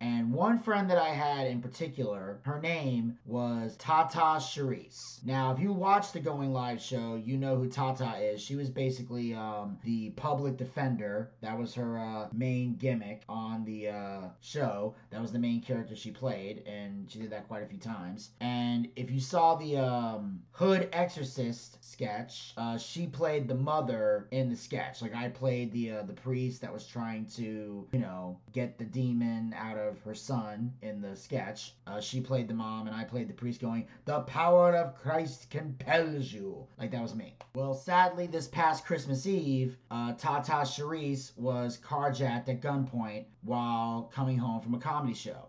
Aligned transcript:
And 0.00 0.32
one 0.32 0.58
friend 0.58 0.90
that 0.90 0.98
I 0.98 1.10
had 1.10 1.46
in 1.46 1.62
particular, 1.62 2.38
her 2.42 2.60
name 2.60 3.18
was 3.24 3.76
Tata 3.76 4.40
Charisse. 4.40 5.24
Now, 5.24 5.52
if 5.52 5.58
you 5.58 5.72
watch 5.72 6.12
the 6.12 6.20
Going 6.20 6.52
Live 6.52 6.80
show, 6.80 7.14
you 7.16 7.36
know 7.36 7.56
who 7.56 7.68
Tata 7.68 8.16
is. 8.18 8.42
She 8.42 8.56
was 8.56 8.68
basically 8.68 9.34
um, 9.34 9.78
the 9.84 10.10
public 10.10 10.56
defender. 10.56 11.30
That 11.40 11.58
was 11.58 11.74
her 11.74 11.98
uh, 11.98 12.28
main 12.32 12.76
gimmick 12.76 13.22
on 13.28 13.64
the 13.64 13.88
uh, 13.88 14.20
show. 14.40 14.94
That 15.10 15.22
was 15.22 15.32
the 15.32 15.38
main 15.38 15.62
character 15.62 15.96
she 15.96 16.10
played, 16.10 16.64
and 16.66 17.10
she 17.10 17.20
did 17.20 17.30
that 17.30 17.48
quite 17.48 17.62
a 17.62 17.66
few 17.66 17.78
times. 17.78 18.30
And 18.40 18.88
if 18.96 19.10
you 19.10 19.20
saw 19.20 19.54
the 19.54 19.78
um, 19.78 20.42
Hood 20.52 20.88
Exorcist 20.92 21.82
sketch, 21.84 22.52
uh, 22.56 22.76
she 22.76 23.06
played 23.06 23.48
the 23.48 23.54
mother 23.54 24.28
in 24.32 24.50
the 24.50 24.56
sketch. 24.56 25.00
Like 25.00 25.14
I 25.14 25.28
played 25.28 25.72
the 25.72 25.92
uh, 25.92 26.02
the 26.02 26.12
priest 26.12 26.60
that 26.60 26.72
was 26.72 26.86
trying 26.86 27.26
to, 27.36 27.86
you 27.92 27.98
know, 27.98 28.38
get 28.52 28.78
the 28.78 28.84
demon 28.84 29.54
out 29.56 29.78
of 29.78 29.93
her 30.00 30.14
son 30.14 30.72
in 30.82 31.00
the 31.00 31.16
sketch. 31.16 31.74
Uh, 31.86 32.00
she 32.00 32.20
played 32.20 32.48
the 32.48 32.54
mom, 32.54 32.86
and 32.86 32.96
I 32.96 33.04
played 33.04 33.28
the 33.28 33.34
priest, 33.34 33.60
going, 33.60 33.86
"The 34.04 34.20
power 34.20 34.74
of 34.74 34.94
Christ 34.94 35.50
compels 35.50 36.32
you." 36.32 36.66
Like 36.78 36.90
that 36.90 37.02
was 37.02 37.14
me. 37.14 37.34
Well, 37.54 37.74
sadly, 37.74 38.26
this 38.26 38.48
past 38.48 38.84
Christmas 38.84 39.26
Eve, 39.26 39.76
uh, 39.90 40.14
Tata 40.14 40.64
Charisse 40.64 41.36
was 41.36 41.78
carjacked 41.78 42.48
at 42.48 42.60
gunpoint 42.60 43.26
while 43.42 44.10
coming 44.12 44.38
home 44.38 44.60
from 44.60 44.74
a 44.74 44.78
comedy 44.78 45.14
show. 45.14 45.48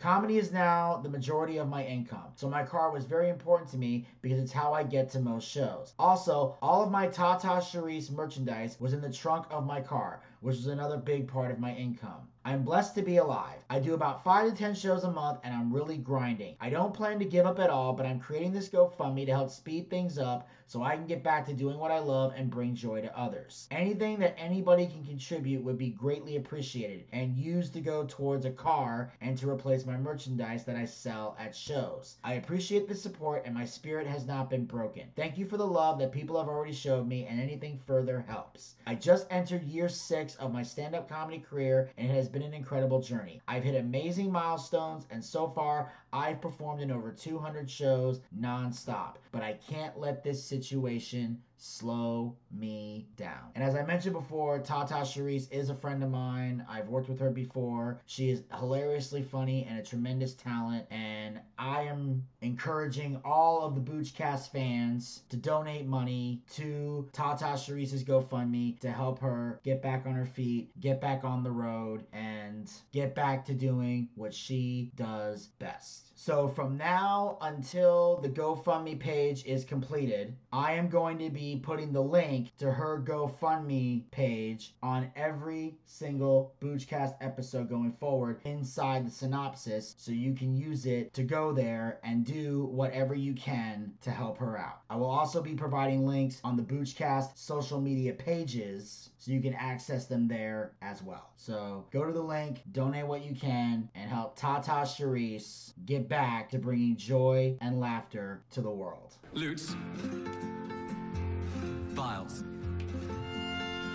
Comedy 0.00 0.38
is 0.38 0.52
now 0.52 1.00
the 1.02 1.08
majority 1.08 1.56
of 1.58 1.68
my 1.68 1.84
income, 1.84 2.30
so 2.36 2.48
my 2.48 2.62
car 2.62 2.92
was 2.92 3.04
very 3.04 3.28
important 3.28 3.68
to 3.70 3.76
me 3.76 4.06
because 4.22 4.38
it's 4.38 4.52
how 4.52 4.72
I 4.72 4.84
get 4.84 5.10
to 5.10 5.18
most 5.18 5.48
shows. 5.48 5.92
Also, 5.98 6.56
all 6.62 6.84
of 6.84 6.90
my 6.92 7.08
Tata 7.08 7.60
Charisse 7.60 8.08
merchandise 8.12 8.76
was 8.78 8.92
in 8.92 9.00
the 9.00 9.12
trunk 9.12 9.46
of 9.50 9.66
my 9.66 9.80
car, 9.80 10.20
which 10.40 10.56
is 10.56 10.66
another 10.66 10.96
big 10.96 11.28
part 11.28 11.50
of 11.50 11.58
my 11.58 11.74
income. 11.74 12.28
I'm 12.44 12.62
blessed 12.62 12.94
to 12.94 13.02
be 13.02 13.18
alive. 13.18 13.58
I 13.68 13.78
do 13.78 13.92
about 13.92 14.24
5 14.24 14.50
to 14.50 14.56
10 14.56 14.74
shows 14.74 15.04
a 15.04 15.10
month 15.10 15.40
and 15.44 15.52
I'm 15.52 15.70
really 15.70 15.98
grinding. 15.98 16.56
I 16.60 16.70
don't 16.70 16.94
plan 16.94 17.18
to 17.18 17.26
give 17.26 17.44
up 17.44 17.58
at 17.58 17.68
all, 17.68 17.92
but 17.92 18.06
I'm 18.06 18.20
creating 18.20 18.52
this 18.52 18.70
GoFundMe 18.70 19.26
to 19.26 19.32
help 19.32 19.50
speed 19.50 19.90
things 19.90 20.18
up 20.18 20.48
so 20.66 20.82
I 20.82 20.96
can 20.96 21.06
get 21.06 21.22
back 21.22 21.46
to 21.46 21.52
doing 21.52 21.78
what 21.78 21.90
I 21.90 21.98
love 21.98 22.32
and 22.36 22.50
bring 22.50 22.74
joy 22.74 23.00
to 23.02 23.18
others. 23.18 23.68
Anything 23.70 24.18
that 24.20 24.38
anybody 24.38 24.86
can 24.86 25.04
contribute 25.04 25.62
would 25.62 25.76
be 25.76 25.90
greatly 25.90 26.36
appreciated 26.36 27.04
and 27.12 27.36
used 27.36 27.72
to 27.74 27.80
go 27.80 28.04
towards 28.06 28.44
a 28.46 28.50
car 28.50 29.12
and 29.20 29.36
to 29.38 29.50
replace 29.50 29.84
my 29.84 29.96
merchandise 29.96 30.64
that 30.64 30.76
I 30.76 30.84
sell 30.84 31.36
at 31.38 31.54
shows. 31.54 32.16
I 32.24 32.34
appreciate 32.34 32.88
the 32.88 32.94
support 32.94 33.42
and 33.44 33.54
my 33.54 33.64
spirit 33.64 34.06
has 34.06 34.26
not 34.26 34.48
been 34.48 34.64
broken. 34.64 35.04
Thank 35.16 35.36
you 35.36 35.46
for 35.46 35.56
the 35.56 35.66
love 35.66 35.98
that 35.98 36.12
people 36.12 36.38
have 36.38 36.48
already 36.48 36.72
showed 36.72 37.06
me 37.06 37.26
and 37.26 37.40
anything 37.40 37.78
further 37.86 38.24
helps. 38.26 38.76
I 38.86 38.94
just 38.94 39.26
entered 39.30 39.64
year 39.64 39.88
6 39.88 40.27
of 40.36 40.52
my 40.52 40.62
stand-up 40.62 41.08
comedy 41.08 41.38
career 41.38 41.90
and 41.96 42.10
it 42.10 42.14
has 42.14 42.28
been 42.28 42.42
an 42.42 42.54
incredible 42.54 43.00
journey. 43.00 43.40
I've 43.48 43.64
hit 43.64 43.74
amazing 43.74 44.30
milestones 44.30 45.06
and 45.10 45.24
so 45.24 45.48
far 45.48 45.92
I've 46.12 46.40
performed 46.40 46.80
in 46.80 46.90
over 46.90 47.10
200 47.10 47.70
shows 47.70 48.20
nonstop. 48.38 49.16
But 49.32 49.42
I 49.42 49.58
can't 49.68 49.98
let 49.98 50.22
this 50.22 50.42
situation 50.42 51.40
slow 51.58 52.36
me 52.50 53.06
down. 53.16 53.50
And 53.54 53.62
as 53.64 53.74
I 53.74 53.82
mentioned 53.82 54.14
before, 54.14 54.58
Tata 54.60 54.94
Charisse 54.94 55.50
is 55.50 55.70
a 55.70 55.74
friend 55.74 56.02
of 56.02 56.10
mine. 56.10 56.64
I've 56.68 56.88
worked 56.88 57.08
with 57.08 57.20
her 57.20 57.30
before. 57.30 58.00
She 58.06 58.30
is 58.30 58.42
hilariously 58.56 59.22
funny 59.22 59.66
and 59.68 59.78
a 59.78 59.82
tremendous 59.82 60.34
talent. 60.34 60.86
And 60.90 61.40
I 61.58 61.82
am 61.82 62.22
encouraging 62.40 63.20
all 63.24 63.62
of 63.62 63.74
the 63.74 63.80
Boochcast 63.80 64.52
fans 64.52 65.22
to 65.30 65.36
donate 65.36 65.86
money 65.86 66.42
to 66.54 67.08
Tata 67.12 67.44
Charisse's 67.44 68.04
GoFundMe 68.04 68.78
to 68.80 68.90
help 68.90 69.18
her 69.18 69.60
get 69.64 69.82
back 69.82 70.06
on 70.06 70.14
her 70.14 70.26
feet, 70.26 70.70
get 70.80 71.00
back 71.00 71.24
on 71.24 71.42
the 71.42 71.50
road, 71.50 72.04
and 72.12 72.70
get 72.92 73.14
back 73.14 73.44
to 73.46 73.54
doing 73.54 74.08
what 74.14 74.32
she 74.32 74.92
does 74.94 75.48
best. 75.58 76.12
So 76.14 76.48
from 76.48 76.76
now 76.76 77.38
until 77.40 78.18
the 78.20 78.28
GoFundMe 78.28 78.98
page 78.98 79.44
is 79.44 79.64
completed, 79.64 80.36
I 80.52 80.72
am 80.74 80.88
going 80.88 81.18
to 81.18 81.30
be 81.30 81.47
putting 81.56 81.92
the 81.92 82.02
link 82.02 82.56
to 82.58 82.70
her 82.70 83.02
GoFundMe 83.04 84.10
page 84.10 84.74
on 84.82 85.10
every 85.16 85.76
single 85.86 86.54
Boochcast 86.62 87.14
episode 87.20 87.68
going 87.68 87.92
forward 87.92 88.40
inside 88.44 89.06
the 89.06 89.10
synopsis 89.10 89.94
so 89.98 90.12
you 90.12 90.34
can 90.34 90.54
use 90.54 90.86
it 90.86 91.12
to 91.14 91.22
go 91.22 91.52
there 91.52 91.98
and 92.02 92.24
do 92.24 92.64
whatever 92.66 93.14
you 93.14 93.34
can 93.34 93.92
to 94.02 94.10
help 94.10 94.38
her 94.38 94.58
out. 94.58 94.80
I 94.90 94.96
will 94.96 95.10
also 95.10 95.42
be 95.42 95.54
providing 95.54 96.06
links 96.06 96.40
on 96.44 96.56
the 96.56 96.62
Boochcast 96.62 97.36
social 97.36 97.80
media 97.80 98.12
pages 98.12 99.10
so 99.18 99.32
you 99.32 99.40
can 99.40 99.54
access 99.54 100.06
them 100.06 100.28
there 100.28 100.72
as 100.82 101.02
well. 101.02 101.30
So 101.36 101.84
go 101.92 102.04
to 102.04 102.12
the 102.12 102.22
link, 102.22 102.62
donate 102.72 103.06
what 103.06 103.24
you 103.24 103.34
can, 103.34 103.88
and 103.94 104.10
help 104.10 104.36
Tata 104.36 104.86
Charisse 104.86 105.72
get 105.86 106.08
back 106.08 106.50
to 106.50 106.58
bringing 106.58 106.96
joy 106.96 107.56
and 107.60 107.80
laughter 107.80 108.42
to 108.52 108.60
the 108.60 108.70
world. 108.70 109.14
Lutes. 109.34 109.74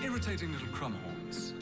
Irritating 0.03 0.51
little 0.51 0.68
crumb 0.68 0.96
horns. 1.03 1.53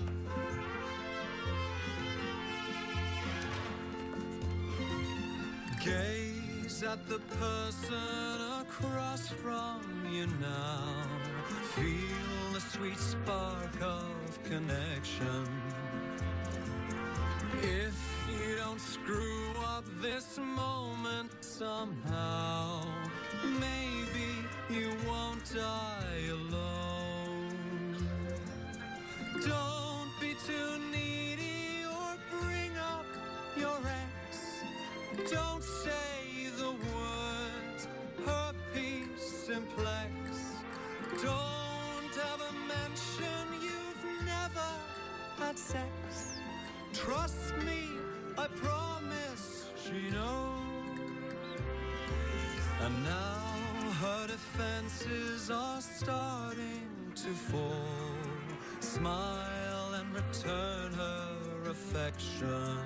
Gaze 5.83 6.83
at 6.83 7.07
the 7.07 7.19
person 7.39 8.61
across 8.61 9.29
from 9.29 9.81
you 10.11 10.27
now. 10.41 10.83
Feel 11.75 12.53
the 12.53 12.59
sweet 12.59 12.97
spark 12.97 13.81
of 13.81 14.43
connection. 14.43 15.47
If 17.61 17.97
you 18.27 18.57
don't 18.57 18.81
screw 18.81 19.53
up 19.65 19.85
this 20.01 20.37
moment 20.37 21.31
somehow, 21.41 22.83
maybe 23.43 23.90
you 24.73 24.89
won't 25.07 25.53
die 25.53 26.23
alone. 26.29 27.55
Don't 29.41 30.11
be 30.21 30.33
too 30.47 30.79
needy 30.91 31.83
or 31.85 32.15
bring 32.39 32.71
up 32.77 33.05
your 33.57 33.77
ex. 33.85 34.63
Don't 35.29 35.63
say 35.63 36.47
the 36.57 36.71
words 36.93 37.87
herpes 38.25 39.21
simplex. 39.45 40.11
Don't 41.21 42.15
ever 42.33 42.51
mention 42.67 43.43
you've 43.61 44.25
never 44.25 44.69
had 45.37 45.57
sex. 45.57 46.39
Trust 46.93 47.57
me, 47.65 47.89
I 48.37 48.47
promise 48.47 49.65
she 49.83 50.09
knows. 50.11 50.61
And 52.79 53.03
now 53.03 53.50
her 54.01 54.25
defenses 54.25 55.51
are 55.51 55.79
starting 55.79 56.89
to 57.13 57.29
fall. 57.29 57.69
Smile 58.79 59.93
and 59.93 60.11
return 60.15 60.91
her 60.93 61.69
affection. 61.69 62.79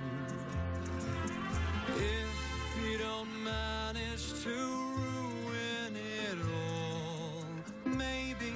If 1.96 2.34
you 2.84 2.98
don't 2.98 3.32
manage 3.46 4.44
to 4.44 4.50
ruin 4.50 5.96
it 5.96 6.38
all, 6.54 7.46
maybe 7.86 8.54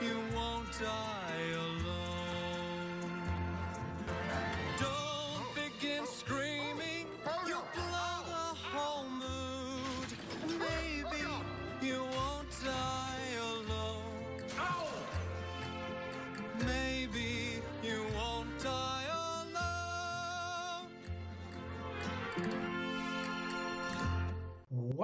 you 0.00 0.16
won't 0.32 0.70
die 0.80 1.25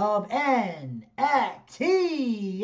of 0.00 0.28
NXT. 0.28 1.02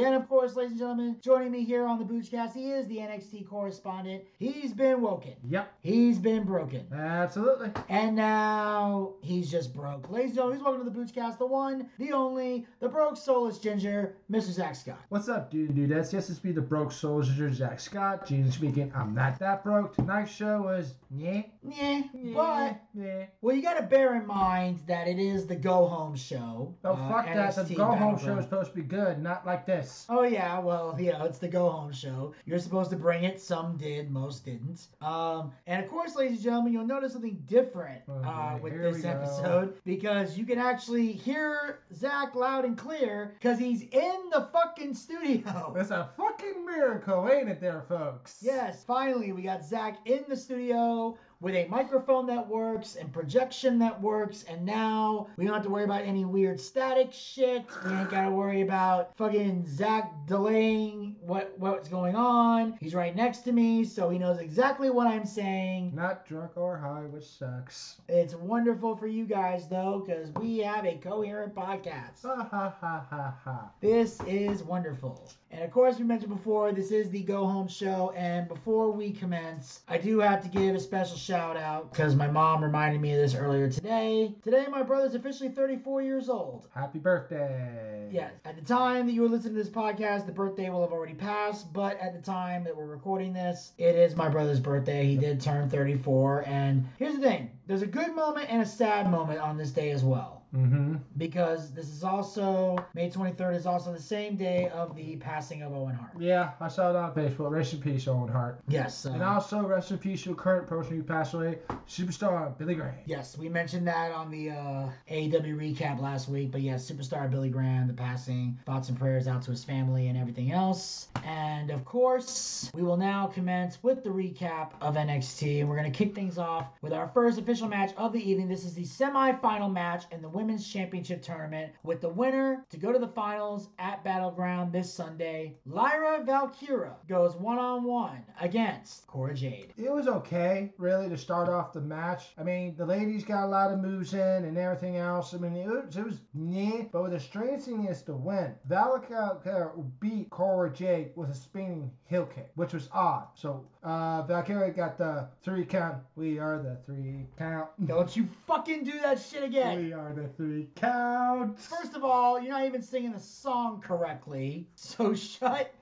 And 0.04 0.14
of 0.14 0.28
course, 0.28 0.54
ladies 0.54 0.70
and 0.72 0.78
gentlemen, 0.80 1.16
joining 1.20 1.50
me 1.50 1.64
here 1.64 1.84
on 1.84 1.98
the 1.98 2.04
Boochcast, 2.04 2.52
he 2.54 2.70
is 2.70 2.86
the 2.86 2.98
NXT 2.98 3.48
correspondent. 3.48 4.22
He's 4.38 4.72
been 4.72 5.00
woken. 5.00 5.34
Yep, 5.48 5.72
He's 5.80 6.18
been 6.18 6.44
broken. 6.44 6.86
absolutely. 6.94 7.72
And 7.88 8.14
now 8.14 9.14
he's 9.20 9.50
just 9.50 9.74
broke. 9.74 10.08
Ladies 10.10 10.30
and 10.30 10.34
gentlemen, 10.36 10.58
he's 10.58 10.64
welcome 10.64 10.84
to 10.84 10.90
the 10.90 10.96
Boochcast, 10.96 11.38
the 11.38 11.46
one, 11.46 11.88
the 11.98 12.12
only, 12.12 12.66
the 12.78 12.88
broke 12.88 13.16
soulless 13.16 13.58
ginger, 13.58 14.14
Mr. 14.30 14.52
Zack 14.52 14.76
Scott. 14.76 15.00
What's 15.08 15.28
up, 15.28 15.50
dude? 15.50 15.74
Dude, 15.74 15.90
that's 15.90 16.12
yes, 16.12 16.30
it's 16.30 16.44
me, 16.44 16.52
the 16.52 16.60
broke 16.60 16.92
soldier, 16.92 17.50
Jack 17.50 17.80
Scott. 17.80 18.28
Gene 18.28 18.48
speaking. 18.52 18.92
I'm 18.94 19.12
not 19.12 19.40
that 19.40 19.64
broke. 19.64 19.96
Tonight's 19.96 20.30
show 20.30 20.62
was 20.62 20.94
yeah, 21.10 21.42
Yeah, 21.68 22.02
yeah, 22.14 22.34
but 22.34 22.80
yeah. 22.94 23.24
well, 23.40 23.56
you 23.56 23.62
got 23.62 23.74
to 23.78 23.82
bear 23.82 24.14
in 24.14 24.24
mind 24.26 24.80
that 24.86 25.08
it 25.08 25.18
is 25.18 25.46
the 25.46 25.56
go 25.56 25.86
home 25.86 26.14
show. 26.14 26.74
Oh 26.84 26.92
uh, 26.92 27.08
fuck 27.26 27.54
that! 27.54 27.68
The 27.68 27.74
go 27.74 27.92
home 27.92 28.18
show 28.18 28.38
is 28.38 28.44
supposed 28.44 28.70
to 28.70 28.76
be 28.76 28.82
good, 28.82 29.22
not 29.22 29.46
like 29.46 29.66
this. 29.66 30.06
Oh 30.08 30.22
yeah, 30.22 30.58
well, 30.58 30.96
yeah, 31.00 31.24
it's 31.24 31.38
the 31.38 31.48
go 31.48 31.68
home 31.68 31.92
show. 31.92 32.34
You're 32.46 32.58
supposed 32.58 32.90
to 32.90 32.96
bring 32.96 33.24
it. 33.24 33.40
Some 33.40 33.76
did, 33.76 34.10
most 34.10 34.44
didn't. 34.44 34.86
Um, 35.02 35.52
and 35.66 35.82
of 35.82 35.90
course, 35.90 36.16
ladies 36.16 36.36
and 36.36 36.44
gentlemen, 36.44 36.72
you'll 36.72 36.86
notice 36.86 37.12
something 37.12 37.42
different 37.46 38.02
Oh, 38.08 38.14
uh, 38.22 38.58
with 38.60 38.74
this 38.74 39.04
episode 39.04 39.74
because 39.84 40.36
you 40.36 40.44
can 40.44 40.58
actually 40.58 41.12
hear 41.12 41.80
Zack 41.94 42.34
loud 42.34 42.64
and 42.64 42.76
clear 42.76 43.34
because 43.34 43.58
he's 43.58 43.82
in 43.82 44.30
the 44.30 44.48
fucking 44.52 44.94
studio. 44.94 45.72
It's 45.84 45.90
a 45.90 46.10
fucking 46.16 46.64
miracle, 46.64 47.28
ain't 47.30 47.48
it, 47.48 47.60
there, 47.60 47.82
folks? 47.88 48.38
Yes, 48.40 48.84
finally, 48.84 49.32
we 49.32 49.42
got 49.42 49.64
Zack 49.64 49.98
in 50.06 50.24
the 50.28 50.36
studio 50.36 51.16
with 51.40 51.54
a 51.54 51.66
microphone 51.66 52.26
that 52.26 52.46
works 52.46 52.96
and 52.96 53.12
projection 53.12 53.78
that 53.80 54.00
works, 54.00 54.44
and 54.48 54.64
now 54.64 55.28
we 55.36 55.44
don't 55.44 55.54
have 55.54 55.62
to 55.64 55.70
worry 55.70 55.84
about 55.84 56.02
any 56.02 56.24
weird 56.24 56.60
static 56.60 57.12
shit. 57.12 57.64
We 57.84 57.92
ain't 57.92 58.10
gotta 58.10 58.30
worry 58.30 58.62
about 58.62 59.16
fucking 59.16 59.66
Zack 59.66 60.26
delaying 60.26 61.13
what 61.26 61.54
what's 61.58 61.88
going 61.88 62.16
on. 62.16 62.76
He's 62.80 62.94
right 62.94 63.14
next 63.14 63.38
to 63.38 63.52
me, 63.52 63.84
so 63.84 64.10
he 64.10 64.18
knows 64.18 64.38
exactly 64.38 64.90
what 64.90 65.06
I'm 65.06 65.24
saying. 65.24 65.92
Not 65.94 66.26
drunk 66.26 66.52
or 66.56 66.76
high, 66.76 67.06
which 67.06 67.24
sucks. 67.24 67.96
It's 68.08 68.34
wonderful 68.34 68.96
for 68.96 69.06
you 69.06 69.24
guys 69.24 69.68
though, 69.68 70.04
because 70.04 70.30
we 70.34 70.58
have 70.58 70.84
a 70.84 70.96
coherent 70.96 71.54
podcast. 71.54 72.22
Ha 72.22 72.48
ha 72.50 72.74
ha 72.80 73.06
ha 73.08 73.34
ha. 73.44 73.70
This 73.80 74.20
is 74.26 74.62
wonderful. 74.62 75.28
And 75.50 75.62
of 75.62 75.70
course, 75.70 75.98
we 75.98 76.04
mentioned 76.04 76.34
before, 76.34 76.72
this 76.72 76.90
is 76.90 77.10
the 77.10 77.22
Go 77.22 77.46
Home 77.46 77.68
Show. 77.68 78.12
And 78.16 78.48
before 78.48 78.90
we 78.90 79.12
commence, 79.12 79.82
I 79.86 79.98
do 79.98 80.18
have 80.18 80.42
to 80.42 80.48
give 80.48 80.74
a 80.74 80.80
special 80.80 81.16
shout 81.16 81.56
out 81.56 81.92
because 81.92 82.16
my 82.16 82.26
mom 82.26 82.62
reminded 82.62 83.00
me 83.00 83.12
of 83.12 83.20
this 83.20 83.36
earlier 83.36 83.70
today. 83.70 84.34
Today, 84.42 84.66
my 84.68 84.82
brother's 84.82 85.14
officially 85.14 85.50
34 85.50 86.02
years 86.02 86.28
old. 86.28 86.66
Happy 86.74 86.98
birthday. 86.98 88.08
Yes, 88.12 88.32
at 88.44 88.56
the 88.56 88.64
time 88.64 89.06
that 89.06 89.12
you 89.12 89.22
were 89.22 89.28
listening 89.28 89.54
to 89.54 89.62
this 89.62 89.72
podcast, 89.72 90.26
the 90.26 90.32
birthday 90.32 90.70
will 90.70 90.80
have 90.80 90.92
already 90.92 91.13
passed. 91.14 91.72
But 91.72 91.98
at 92.00 92.14
the 92.14 92.20
time 92.20 92.64
that 92.64 92.76
we're 92.76 92.86
recording 92.86 93.32
this, 93.32 93.72
it 93.78 93.96
is 93.96 94.16
my 94.16 94.28
brother's 94.28 94.60
birthday. 94.60 95.06
He 95.06 95.16
did 95.16 95.40
turn 95.40 95.68
34. 95.68 96.46
And 96.46 96.86
here's 96.98 97.14
the 97.14 97.20
thing 97.20 97.50
there's 97.66 97.82
a 97.82 97.86
good 97.86 98.14
moment 98.14 98.50
and 98.50 98.62
a 98.62 98.66
sad 98.66 99.10
moment 99.10 99.40
on 99.40 99.56
this 99.56 99.70
day 99.70 99.90
as 99.90 100.04
well 100.04 100.43
Mm-hmm. 100.54 100.94
because 101.16 101.72
this 101.72 101.88
is 101.88 102.04
also 102.04 102.76
May 102.94 103.10
23rd 103.10 103.56
is 103.56 103.66
also 103.66 103.92
the 103.92 104.00
same 104.00 104.36
day 104.36 104.68
of 104.68 104.94
the 104.94 105.16
passing 105.16 105.62
of 105.62 105.72
Owen 105.72 105.94
Hart. 105.94 106.12
Yeah, 106.18 106.50
I 106.60 106.68
saw 106.68 106.90
it 106.90 106.96
on 106.96 107.12
Facebook. 107.12 107.50
Rest 107.50 107.72
in 107.74 107.80
peace, 107.80 108.06
Owen 108.06 108.28
Hart. 108.28 108.60
Yes, 108.68 109.04
And 109.04 109.20
uh, 109.22 109.32
also, 109.34 109.62
rest 109.66 109.90
in 109.90 109.98
peace 109.98 110.22
to 110.24 110.34
current 110.34 110.66
person 110.68 110.96
who 110.96 111.02
passed 111.02 111.34
away, 111.34 111.58
superstar 111.88 112.56
Billy 112.56 112.74
Graham. 112.74 112.94
yes, 113.06 113.36
we 113.36 113.48
mentioned 113.48 113.86
that 113.88 114.12
on 114.12 114.30
the 114.30 114.50
uh, 114.50 114.88
AEW 115.10 115.56
recap 115.56 116.00
last 116.00 116.28
week. 116.28 116.52
But 116.52 116.60
yes, 116.60 116.88
superstar 116.88 117.28
Billy 117.30 117.50
Graham, 117.50 117.88
the 117.88 117.92
passing, 117.92 118.56
thoughts 118.64 118.88
and 118.88 118.98
prayers 118.98 119.26
out 119.26 119.42
to 119.42 119.50
his 119.50 119.64
family 119.64 120.06
and 120.08 120.16
everything 120.16 120.52
else. 120.52 121.08
And 121.24 121.70
of 121.70 121.84
course, 121.84 122.70
we 122.74 122.82
will 122.82 122.96
now 122.96 123.26
commence 123.26 123.82
with 123.82 124.04
the 124.04 124.10
recap 124.10 124.70
of 124.80 124.94
NXT, 124.94 125.60
and 125.60 125.68
we're 125.68 125.76
gonna 125.76 125.90
kick 125.90 126.14
things 126.14 126.38
off 126.38 126.68
with 126.80 126.92
our 126.92 127.08
first 127.08 127.38
official 127.38 127.68
match 127.68 127.92
of 127.96 128.12
the 128.12 128.30
evening. 128.30 128.46
This 128.48 128.64
is 128.64 128.74
the 128.74 128.84
semi-final 128.84 129.68
match 129.68 130.04
in 130.12 130.22
the 130.22 130.28
Women's 130.28 130.43
Championship 130.72 131.22
tournament, 131.22 131.72
with 131.82 132.00
the 132.00 132.08
winner 132.08 132.64
to 132.70 132.76
go 132.76 132.92
to 132.92 132.98
the 132.98 133.08
finals 133.08 133.68
at 133.78 134.04
Battleground 134.04 134.72
this 134.72 134.92
Sunday. 134.92 135.56
Lyra 135.66 136.22
Valkyria 136.24 136.96
goes 137.08 137.34
one-on-one 137.36 138.24
against 138.40 139.06
Cora 139.06 139.34
Jade. 139.34 139.72
It 139.76 139.92
was 139.92 140.06
okay, 140.06 140.72
really, 140.78 141.08
to 141.08 141.16
start 141.16 141.48
off 141.48 141.72
the 141.72 141.80
match. 141.80 142.34
I 142.38 142.42
mean, 142.42 142.74
the 142.76 142.86
ladies 142.86 143.24
got 143.24 143.44
a 143.44 143.46
lot 143.46 143.72
of 143.72 143.80
moves 143.80 144.14
in 144.14 144.44
and 144.44 144.58
everything 144.58 144.96
else. 144.96 145.34
I 145.34 145.38
mean, 145.38 145.56
it 145.56 145.66
was, 145.66 145.96
it 145.96 146.04
was 146.04 146.20
yeah, 146.34 146.84
but 146.92 147.02
with 147.02 147.22
thing 147.24 147.86
is 147.86 148.02
to 148.02 148.14
win. 148.14 148.54
Valkyria 148.66 149.70
beat 150.00 150.30
Cora 150.30 150.70
Jade 150.70 151.10
with 151.16 151.30
a 151.30 151.34
spinning 151.34 151.90
heel 152.04 152.26
kick, 152.26 152.50
which 152.54 152.72
was 152.72 152.88
odd. 152.92 153.28
So, 153.34 153.64
uh, 153.82 154.22
Valkyria 154.22 154.70
got 154.70 154.98
the 154.98 155.28
three 155.42 155.64
count. 155.64 155.96
We 156.16 156.38
are 156.38 156.58
the 156.58 156.76
three 156.86 157.26
count. 157.38 157.68
Don't 157.86 158.14
you 158.16 158.28
fucking 158.46 158.84
do 158.84 159.00
that 159.00 159.20
shit 159.20 159.42
again. 159.42 159.84
We 159.84 159.92
are 159.92 160.12
the 160.12 160.28
three 160.36 160.68
count. 160.74 161.58
First 161.60 161.94
of 161.94 162.04
all, 162.04 162.40
you're 162.40 162.52
not 162.52 162.64
even 162.66 162.82
singing 162.82 163.12
the 163.12 163.20
song 163.20 163.80
correctly, 163.80 164.66
so 164.74 165.14
shut 165.14 165.74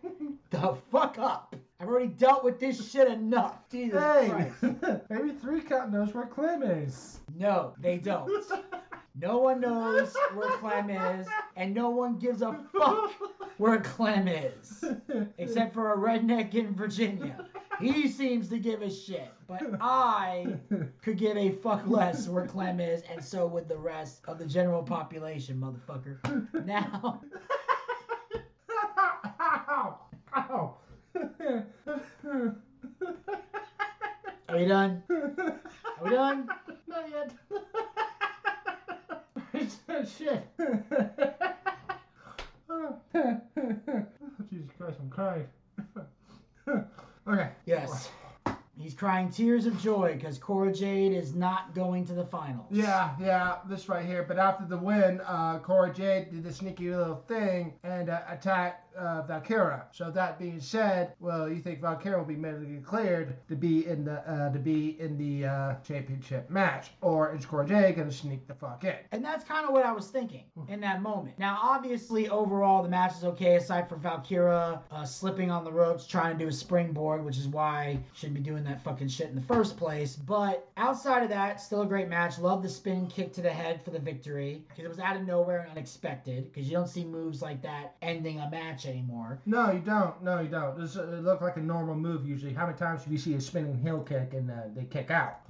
the 0.51 0.77
fuck 0.91 1.19
up. 1.19 1.55
I've 1.81 1.89
already 1.89 2.09
dealt 2.09 2.45
with 2.45 2.61
this 2.61 2.91
shit 2.91 3.09
enough. 3.09 3.69
Jesus 3.71 4.01
Hey, 4.01 4.29
Christ. 4.61 5.03
maybe 5.11 5.31
three 5.33 5.61
count 5.63 5.93
knows 5.93 6.15
where 6.15 6.27
Clem 6.27 6.63
is. 6.63 7.21
No, 7.37 7.75
they 7.81 7.99
don't. 7.99 8.31
No 9.21 9.39
one 9.39 9.61
knows 9.61 10.15
where 10.35 10.51
Clem 10.59 10.89
is, 10.91 11.27
and 11.57 11.75
no 11.75 11.91
one 11.91 12.19
gives 12.19 12.41
a 12.41 12.59
fuck 12.73 13.13
where 13.59 13.81
Clem 13.81 14.27
is. 14.27 14.85
Except 15.39 15.75
for 15.75 15.93
a 15.93 15.97
redneck 15.97 16.55
in 16.55 16.75
Virginia. 16.75 17.47
He 17.81 18.09
seems 18.09 18.49
to 18.49 18.59
give 18.59 18.81
a 18.81 18.91
shit. 18.91 19.33
But 19.47 19.63
I 19.81 20.47
could 21.03 21.19
give 21.19 21.37
a 21.37 21.51
fuck 21.51 21.87
less 21.87 22.27
where 22.27 22.47
Clem 22.47 22.81
is, 22.81 23.03
and 23.11 23.23
so 23.23 23.47
would 23.47 23.69
the 23.69 23.77
rest 23.77 24.23
of 24.27 24.39
the 24.39 24.47
general 24.47 24.83
population, 24.83 25.61
motherfucker. 25.61 26.65
Now, 26.65 27.21
Ow! 29.41 29.99
Ow! 30.37 30.77
are 34.49 34.57
we 34.57 34.65
done? 34.65 35.03
Are 35.11 35.61
we 36.03 36.11
done? 36.11 36.49
Not 36.87 37.11
yet. 37.11 37.33
Shit. 40.07 40.47
oh, 42.69 42.97
Jesus 44.51 44.71
Christ, 44.77 44.99
I'm 45.01 45.11
crying. 45.11 45.47
okay. 47.29 47.51
Yes. 47.67 48.11
He's 48.77 48.95
crying 48.95 49.31
tears 49.31 49.67
of 49.67 49.81
joy 49.81 50.15
because 50.15 50.39
Cora 50.39 50.73
Jade 50.73 51.13
is 51.13 51.35
not 51.35 51.73
going 51.75 52.05
to 52.07 52.15
the 52.15 52.25
finals. 52.25 52.67
Yeah, 52.71 53.11
yeah, 53.21 53.59
this 53.69 53.89
right 53.89 54.05
here. 54.05 54.25
But 54.27 54.39
after 54.39 54.65
the 54.65 54.79
win, 54.79 55.21
uh, 55.21 55.61
Cora 55.61 55.93
Jade 55.95 56.33
did 56.33 56.43
the 56.43 56.53
sneaky 56.53 56.91
little 56.91 57.23
thing 57.29 57.75
and 58.03 58.11
uh, 58.11 58.21
attacked 58.29 58.83
uh, 58.97 59.23
Valkyria. 59.23 59.85
So 59.93 60.11
that 60.11 60.39
being 60.39 60.61
said, 60.61 61.15
well, 61.21 61.49
you 61.49 61.61
think 61.61 61.81
Valkyria 61.81 62.19
will 62.19 62.25
be 62.25 62.37
medically 62.37 62.79
cleared 62.85 63.37
to 63.49 63.57
be 63.57 63.87
in 63.87 64.05
the 64.05 64.21
uh, 64.31 64.53
to 64.53 64.59
be 64.59 65.01
in 65.01 65.17
the 65.17 65.49
uh, 65.49 65.75
championship 65.87 66.51
match, 66.51 66.91
or 67.01 67.35
is 67.35 67.47
Cora 67.47 67.67
Jade 67.67 67.97
gonna 67.97 68.13
sneak 68.13 68.47
the 68.47 68.55
fuck 68.55 68.85
in? 68.85 68.97
And 69.13 69.25
that's 69.25 69.45
kind 69.45 69.65
of 69.67 69.73
what 69.73 69.87
I 69.87 69.93
was 69.93 70.09
thinking 70.09 70.45
in 70.69 70.81
that 70.81 71.01
moment. 71.01 71.39
Now, 71.39 71.59
obviously, 71.63 72.29
overall, 72.29 72.83
the 72.83 72.89
match 72.89 73.17
is 73.17 73.25
okay, 73.25 73.57
aside 73.57 73.89
from 73.89 74.01
Valkyria 74.01 74.83
uh, 74.91 75.05
slipping 75.05 75.51
on 75.51 75.65
the 75.65 75.73
ropes, 75.73 76.07
trying 76.07 76.37
to 76.37 76.45
do 76.45 76.49
a 76.49 76.53
springboard, 76.53 77.25
which 77.25 77.39
is 77.39 77.49
why 77.49 77.99
she 78.13 78.21
shouldn't 78.21 78.45
be 78.45 78.51
doing 78.51 78.65
that 78.65 78.83
fucking 78.83 79.09
shit 79.09 79.29
in 79.29 79.35
the 79.35 79.43
first 79.43 79.77
place. 79.77 80.17
But 80.17 80.69
outside 80.77 81.23
of 81.23 81.31
that, 81.31 81.61
still 81.61 81.83
a 81.83 81.87
great 81.87 82.09
match. 82.09 82.39
Love 82.39 82.63
the 82.63 82.69
spin 82.69 83.07
kick 83.07 83.33
to 83.35 83.43
the 83.43 83.51
head 83.51 83.83
for 83.85 83.91
the 83.91 83.99
victory 83.99 84.65
because 84.69 84.85
it 84.85 84.89
was 84.89 84.99
out 84.99 85.17
of 85.17 85.27
nowhere 85.27 85.61
and 85.61 85.71
unexpected 85.71 86.53
because 86.53 86.69
you 86.69 86.77
don't 86.77 86.89
see 86.89 87.05
moves 87.05 87.41
like 87.41 87.63
that 87.63 87.92
ending 88.01 88.41
a 88.41 88.51
match 88.51 88.87
anymore. 88.87 89.41
No, 89.47 89.71
you 89.71 89.81
don't. 89.81 90.23
No, 90.23 90.41
you 90.41 90.49
don't. 90.49 90.79
This, 90.79 90.97
uh, 90.97 91.03
it 91.09 91.23
looked 91.23 91.43
like 91.43 91.57
a 91.57 91.61
normal 91.61 91.95
move 91.95 92.27
usually. 92.27 92.53
How 92.53 92.67
many 92.67 92.79
times 92.79 93.05
do 93.05 93.11
you 93.11 93.19
see 93.19 93.35
a 93.35 93.41
spinning 93.41 93.79
heel 93.79 94.01
kick 94.01 94.33
and 94.33 94.51
uh, 94.51 94.55
they 94.75 94.85
kick 94.85 95.11
out? 95.11 95.41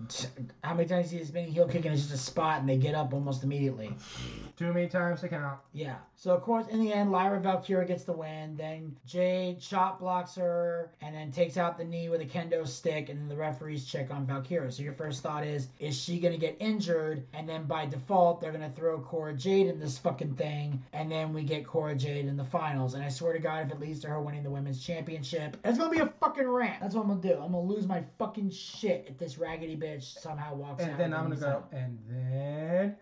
How 0.65 0.75
many 0.75 0.89
times 0.89 1.11
do 1.11 1.17
you 1.17 1.21
see 1.21 1.25
a 1.25 1.29
spinning 1.29 1.53
heel 1.53 1.69
kick 1.69 1.85
and 1.85 1.95
it's 1.95 2.03
just 2.03 2.15
a 2.15 2.19
spot 2.19 2.61
and 2.61 2.69
they 2.69 2.77
get 2.77 2.95
up 2.95 3.13
almost 3.13 3.45
immediately? 3.45 3.95
Too 4.57 4.73
many 4.73 4.89
times 4.89 5.21
to 5.21 5.29
count. 5.29 5.59
Yeah. 5.73 5.97
So 6.17 6.35
of 6.35 6.43
course, 6.43 6.67
in 6.69 6.81
the 6.81 6.93
end, 6.93 7.11
Lyra 7.11 7.41
Valkyria 7.41 7.87
gets 7.87 8.05
the 8.05 8.13
win. 8.13 8.57
Then 8.57 8.97
Jade 9.07 9.63
shot 9.63 9.99
blocks 9.99 10.35
her 10.37 10.91
and 11.01 11.15
then 11.15 11.33
takes 11.33 11.57
out 11.57 11.79
the 11.79 11.85
knee 11.85 12.09
with 12.09 12.21
a 12.21 12.25
kendo 12.25 12.67
stick, 12.67 13.09
and 13.09 13.21
then 13.21 13.29
the 13.29 13.37
referees 13.37 13.85
check 13.85 14.11
on 14.11 14.27
Valkyria. 14.27 14.71
So 14.71 14.83
your 14.83 14.93
first 14.93 15.23
thought 15.23 15.45
is, 15.45 15.69
is 15.79 16.01
she 16.01 16.21
gonna 16.21 16.39
get 16.39 16.57
injured? 16.61 17.27
And 17.33 17.49
then 17.49 17.65
by 17.65 17.87
default, 17.87 18.41
they're 18.41 18.53
gonna 18.53 18.73
throw 18.75 19.01
Cora 19.01 19.35
Jade 19.35 19.67
in 19.67 19.81
this 19.81 19.99
fucking 19.99 20.35
thing, 20.35 20.83
and 20.93 21.11
then 21.11 21.33
we 21.33 21.43
get 21.43 21.67
Cora 21.67 21.95
Jade 21.95 22.27
in 22.33 22.39
the 22.39 22.45
finals. 22.45 22.95
And 22.95 23.05
I 23.05 23.09
swear 23.09 23.35
to 23.35 23.39
God, 23.39 23.67
if 23.67 23.73
it 23.73 23.79
leads 23.79 24.01
to 24.01 24.09
her 24.09 24.21
winning 24.21 24.43
the 24.43 24.51
women's 24.51 24.83
championship, 24.85 25.57
it's 25.65 25.79
gonna 25.79 25.91
be 25.91 25.99
a 25.99 26.07
fucking 26.19 26.49
rant. 26.49 26.81
That's 26.81 26.95
what 26.95 27.03
I'm 27.03 27.09
gonna 27.09 27.21
do. 27.21 27.35
I'm 27.35 27.53
gonna 27.53 27.61
lose 27.61 27.87
my 27.87 28.03
fucking 28.19 28.51
shit 28.51 29.05
if 29.09 29.19
this 29.19 29.39
raggedy 29.39 29.77
bitch 29.77 30.19
somehow 30.19 30.55
walks 30.55 30.83
out. 30.83 30.91
And 30.91 30.99
then 30.99 31.15
I'm 31.15 31.25
gonna 31.29 31.37
go, 31.37 31.63
and 31.73 31.99
then, 32.09 32.97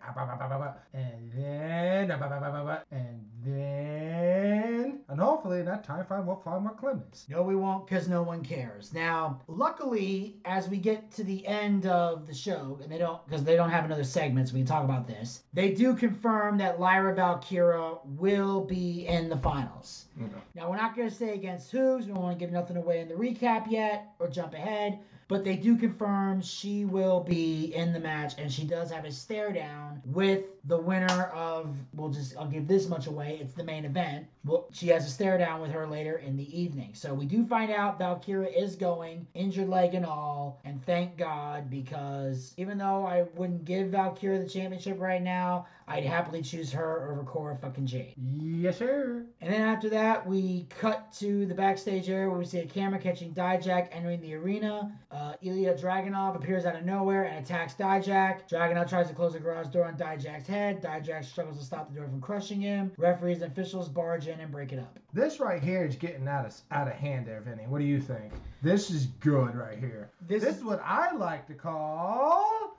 and 0.93 1.31
then, 1.33 2.11
and 2.11 2.11
then, 2.11 3.21
and 3.45 5.19
hopefully 5.19 5.59
in 5.59 5.65
that 5.65 5.83
time 5.83 6.05
frame 6.05 6.25
we'll 6.25 6.35
find 6.37 6.63
more 6.63 6.73
Clemens. 6.73 7.25
No, 7.29 7.41
we 7.41 7.55
won't 7.55 7.87
because 7.87 8.07
no 8.07 8.23
one 8.23 8.43
cares. 8.43 8.93
Now, 8.93 9.41
luckily, 9.47 10.37
as 10.45 10.69
we 10.69 10.77
get 10.77 11.11
to 11.11 11.23
the 11.23 11.45
end 11.45 11.85
of 11.85 12.27
the 12.27 12.33
show, 12.33 12.79
and 12.81 12.91
they 12.91 12.97
don't, 12.97 13.23
because 13.25 13.43
they 13.43 13.55
don't 13.55 13.69
have 13.69 13.85
another 13.85 14.03
segment, 14.03 14.49
so 14.49 14.53
we 14.53 14.61
can 14.61 14.67
talk 14.67 14.83
about 14.83 15.07
this, 15.07 15.43
they 15.53 15.71
do 15.71 15.95
confirm 15.95 16.57
that 16.59 16.79
Lyra 16.79 17.15
Valkyria 17.15 17.95
will 18.05 18.61
be 18.61 19.07
in 19.07 19.29
the 19.29 19.37
finals. 19.37 20.05
Mm-hmm. 20.19 20.37
Now, 20.55 20.69
we're 20.69 20.77
not 20.77 20.95
going 20.95 21.09
to 21.09 21.15
say 21.15 21.33
against 21.33 21.71
who's, 21.71 22.05
we 22.05 22.13
don't 22.13 22.21
want 22.21 22.37
to 22.37 22.45
give 22.45 22.53
nothing 22.53 22.77
away 22.77 22.99
in 22.99 23.07
the 23.07 23.15
recap 23.15 23.69
yet 23.69 24.13
or 24.19 24.27
jump 24.27 24.53
ahead. 24.53 24.99
But 25.31 25.45
they 25.45 25.55
do 25.55 25.77
confirm 25.77 26.41
she 26.41 26.83
will 26.83 27.21
be 27.21 27.73
in 27.73 27.93
the 27.93 28.01
match, 28.01 28.33
and 28.37 28.51
she 28.51 28.65
does 28.65 28.91
have 28.91 29.05
a 29.05 29.13
stare 29.13 29.53
down 29.53 30.01
with 30.03 30.43
the 30.65 30.75
winner 30.75 31.31
of. 31.33 31.73
We'll 31.93 32.09
just 32.09 32.35
I'll 32.35 32.47
give 32.49 32.67
this 32.67 32.89
much 32.89 33.07
away. 33.07 33.39
It's 33.41 33.53
the 33.53 33.63
main 33.63 33.85
event. 33.85 34.27
Well, 34.43 34.67
she 34.71 34.87
has 34.87 35.05
a 35.05 35.09
stare 35.09 35.37
down 35.37 35.61
with 35.61 35.71
her 35.71 35.85
later 35.85 36.17
in 36.17 36.35
the 36.35 36.59
evening. 36.59 36.91
So 36.93 37.13
we 37.13 37.25
do 37.25 37.45
find 37.45 37.71
out 37.71 37.99
Valkyria 37.99 38.49
is 38.49 38.75
going, 38.75 39.27
injured 39.35 39.69
leg 39.69 39.93
and 39.93 40.05
all, 40.05 40.59
and 40.65 40.83
thank 40.83 41.15
God 41.15 41.69
because 41.69 42.53
even 42.57 42.79
though 42.79 43.05
I 43.05 43.25
wouldn't 43.35 43.65
give 43.65 43.89
Valkyria 43.89 44.39
the 44.39 44.49
championship 44.49 44.99
right 44.99 45.21
now, 45.21 45.67
I'd 45.87 46.05
happily 46.05 46.41
choose 46.41 46.71
her 46.71 47.11
over 47.11 47.23
Cora 47.23 47.57
fucking 47.57 47.85
Jade. 47.85 48.13
Yes, 48.17 48.77
sir. 48.77 49.25
And 49.41 49.53
then 49.53 49.61
after 49.61 49.89
that, 49.89 50.25
we 50.25 50.65
cut 50.69 51.11
to 51.19 51.45
the 51.45 51.53
backstage 51.53 52.09
area 52.09 52.29
where 52.29 52.39
we 52.39 52.45
see 52.45 52.59
a 52.59 52.65
camera 52.65 52.99
catching 52.99 53.33
Dijak 53.33 53.89
entering 53.91 54.21
the 54.21 54.33
arena. 54.35 54.91
Uh, 55.11 55.33
Ilya 55.41 55.75
Dragunov 55.75 56.35
appears 56.35 56.65
out 56.65 56.75
of 56.75 56.85
nowhere 56.85 57.25
and 57.25 57.43
attacks 57.43 57.73
Dijak. 57.73 58.49
Dragunov 58.49 58.89
tries 58.89 59.09
to 59.09 59.13
close 59.13 59.33
the 59.33 59.39
garage 59.39 59.67
door 59.67 59.85
on 59.85 59.97
Dijak's 59.97 60.47
head. 60.47 60.81
Dijak 60.81 61.25
struggles 61.25 61.59
to 61.59 61.65
stop 61.65 61.89
the 61.89 61.99
door 61.99 62.07
from 62.07 62.21
crushing 62.21 62.61
him. 62.61 62.91
Referees 62.97 63.41
and 63.41 63.51
officials 63.51 63.89
barge 63.89 64.30
in 64.31 64.39
and 64.39 64.51
break 64.51 64.71
it 64.73 64.79
up. 64.79 64.97
This 65.13 65.39
right 65.39 65.61
here 65.61 65.85
is 65.85 65.95
getting 65.95 66.27
out 66.27 66.45
of 66.45 66.55
out 66.71 66.87
of 66.87 66.93
hand 66.93 67.27
there, 67.27 67.41
Vinny. 67.41 67.63
What 67.67 67.79
do 67.79 67.85
you 67.85 68.01
think? 68.01 68.33
This 68.63 68.89
is 68.89 69.05
good 69.19 69.55
right 69.55 69.77
here. 69.77 70.09
This 70.27 70.43
This 70.43 70.57
is- 70.57 70.63
what 70.63 70.81
I 70.83 71.13
like 71.15 71.45
to 71.47 71.53
call 71.53 72.77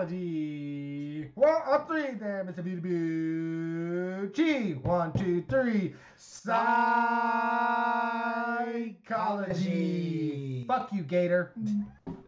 psychology. 0.00 1.30
One, 1.34 1.62
a 1.66 1.84
three 1.86 2.14
there, 2.14 2.44
Mr. 2.44 2.64
Beauty. 2.64 4.74
One, 4.74 5.12
two, 5.12 5.42
three. 5.48 5.94
Psychology. 9.50 10.64
Fuck 10.66 10.92
you, 10.92 11.02
Gator. 11.02 11.52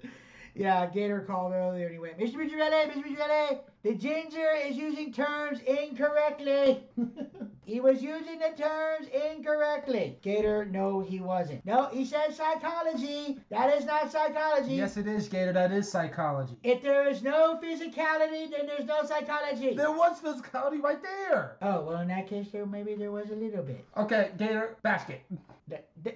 Yeah, 0.55 0.87
Gator 0.87 1.21
called 1.21 1.53
earlier 1.53 1.87
and 1.87 1.95
he 1.95 1.99
went, 1.99 2.19
Mr. 2.19 2.37
Michele, 2.37 2.71
Mr. 2.71 2.97
Michele, 2.97 3.65
the 3.83 3.95
ginger 3.95 4.49
is 4.65 4.77
using 4.77 5.13
terms 5.13 5.61
incorrectly. 5.61 6.85
he 7.65 7.81
was 7.81 8.03
using 8.03 8.39
the 8.39 8.55
terms 8.57 9.09
incorrectly. 9.09 10.19
Gator, 10.23 10.67
no, 10.67 11.01
he 11.01 11.21
wasn't. 11.21 11.65
No, 11.65 11.87
he 11.87 12.05
said 12.05 12.35
psychology. 12.35 13.41
That 13.51 13.77
is 13.77 13.87
not 13.87 14.13
psychology. 14.13 14.75
Yes, 14.75 14.97
it 14.99 15.07
is, 15.07 15.29
Gator. 15.29 15.53
That 15.53 15.73
is 15.73 15.91
psychology. 15.91 16.57
If 16.63 16.83
there 16.83 17.09
is 17.09 17.23
no 17.23 17.59
physicality, 17.63 18.51
then 18.51 18.67
there's 18.67 18.87
no 18.87 19.05
psychology. 19.05 19.75
There 19.75 19.91
was 19.91 20.21
physicality 20.21 20.83
right 20.83 21.03
there. 21.03 21.57
Oh, 21.63 21.83
well, 21.83 22.01
in 22.01 22.09
that 22.09 22.29
case, 22.29 22.49
there 22.53 22.67
maybe 22.67 22.95
there 22.95 23.11
was 23.11 23.31
a 23.31 23.35
little 23.35 23.63
bit. 23.63 23.85
Okay, 23.97 24.31
Gator, 24.37 24.77
basket. 24.83 25.23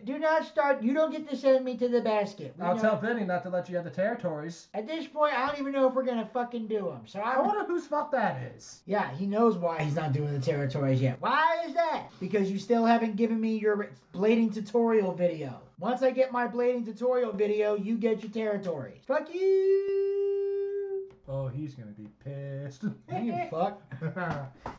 Do 0.04 0.18
not 0.18 0.44
start. 0.44 0.82
You 0.82 0.92
don't 0.94 1.12
get 1.12 1.28
to 1.30 1.36
send 1.36 1.64
me 1.64 1.76
to 1.76 1.88
the 1.88 2.00
basket. 2.00 2.54
We 2.58 2.64
I'll 2.64 2.75
know- 2.76 2.82
tell 2.82 2.98
Vinny 2.98 3.25
not 3.25 3.42
to 3.44 3.50
let 3.50 3.68
you 3.68 3.76
have 3.76 3.84
the 3.84 3.90
territories. 3.90 4.68
At 4.75 4.86
this 4.86 5.06
point, 5.06 5.38
I 5.38 5.46
don't 5.46 5.58
even 5.60 5.72
know 5.72 5.88
if 5.88 5.94
we're 5.94 6.02
gonna 6.04 6.26
fucking 6.32 6.66
do 6.66 6.86
them. 6.86 7.02
So 7.06 7.20
I 7.20 7.34
I'm. 7.34 7.46
wonder 7.46 7.64
whose 7.64 7.86
fault 7.86 8.10
that 8.12 8.40
is. 8.56 8.82
Yeah, 8.86 9.10
he 9.12 9.26
knows 9.26 9.56
why 9.56 9.82
he's 9.82 9.94
not 9.96 10.12
doing 10.12 10.32
the 10.32 10.40
territories 10.44 11.00
yet. 11.00 11.16
Why 11.20 11.64
is 11.66 11.75
that? 11.75 12.08
Because 12.20 12.50
you 12.50 12.58
still 12.58 12.84
haven't 12.84 13.16
given 13.16 13.40
me 13.40 13.56
your 13.58 13.90
blading 14.12 14.52
tutorial 14.52 15.12
video. 15.12 15.60
Once 15.78 16.02
I 16.02 16.10
get 16.10 16.32
my 16.32 16.48
blading 16.48 16.84
tutorial 16.84 17.32
video, 17.32 17.75
you 17.75 17.96
get 17.96 18.22
your 18.22 18.32
territories. 18.32 19.02
Fuck 19.06 19.32
you. 19.34 20.15
Oh, 21.28 21.49
he's 21.49 21.75
gonna 21.75 21.90
be 21.90 22.09
pissed. 22.25 22.85
He 23.11 23.33
fuck. 23.50 23.83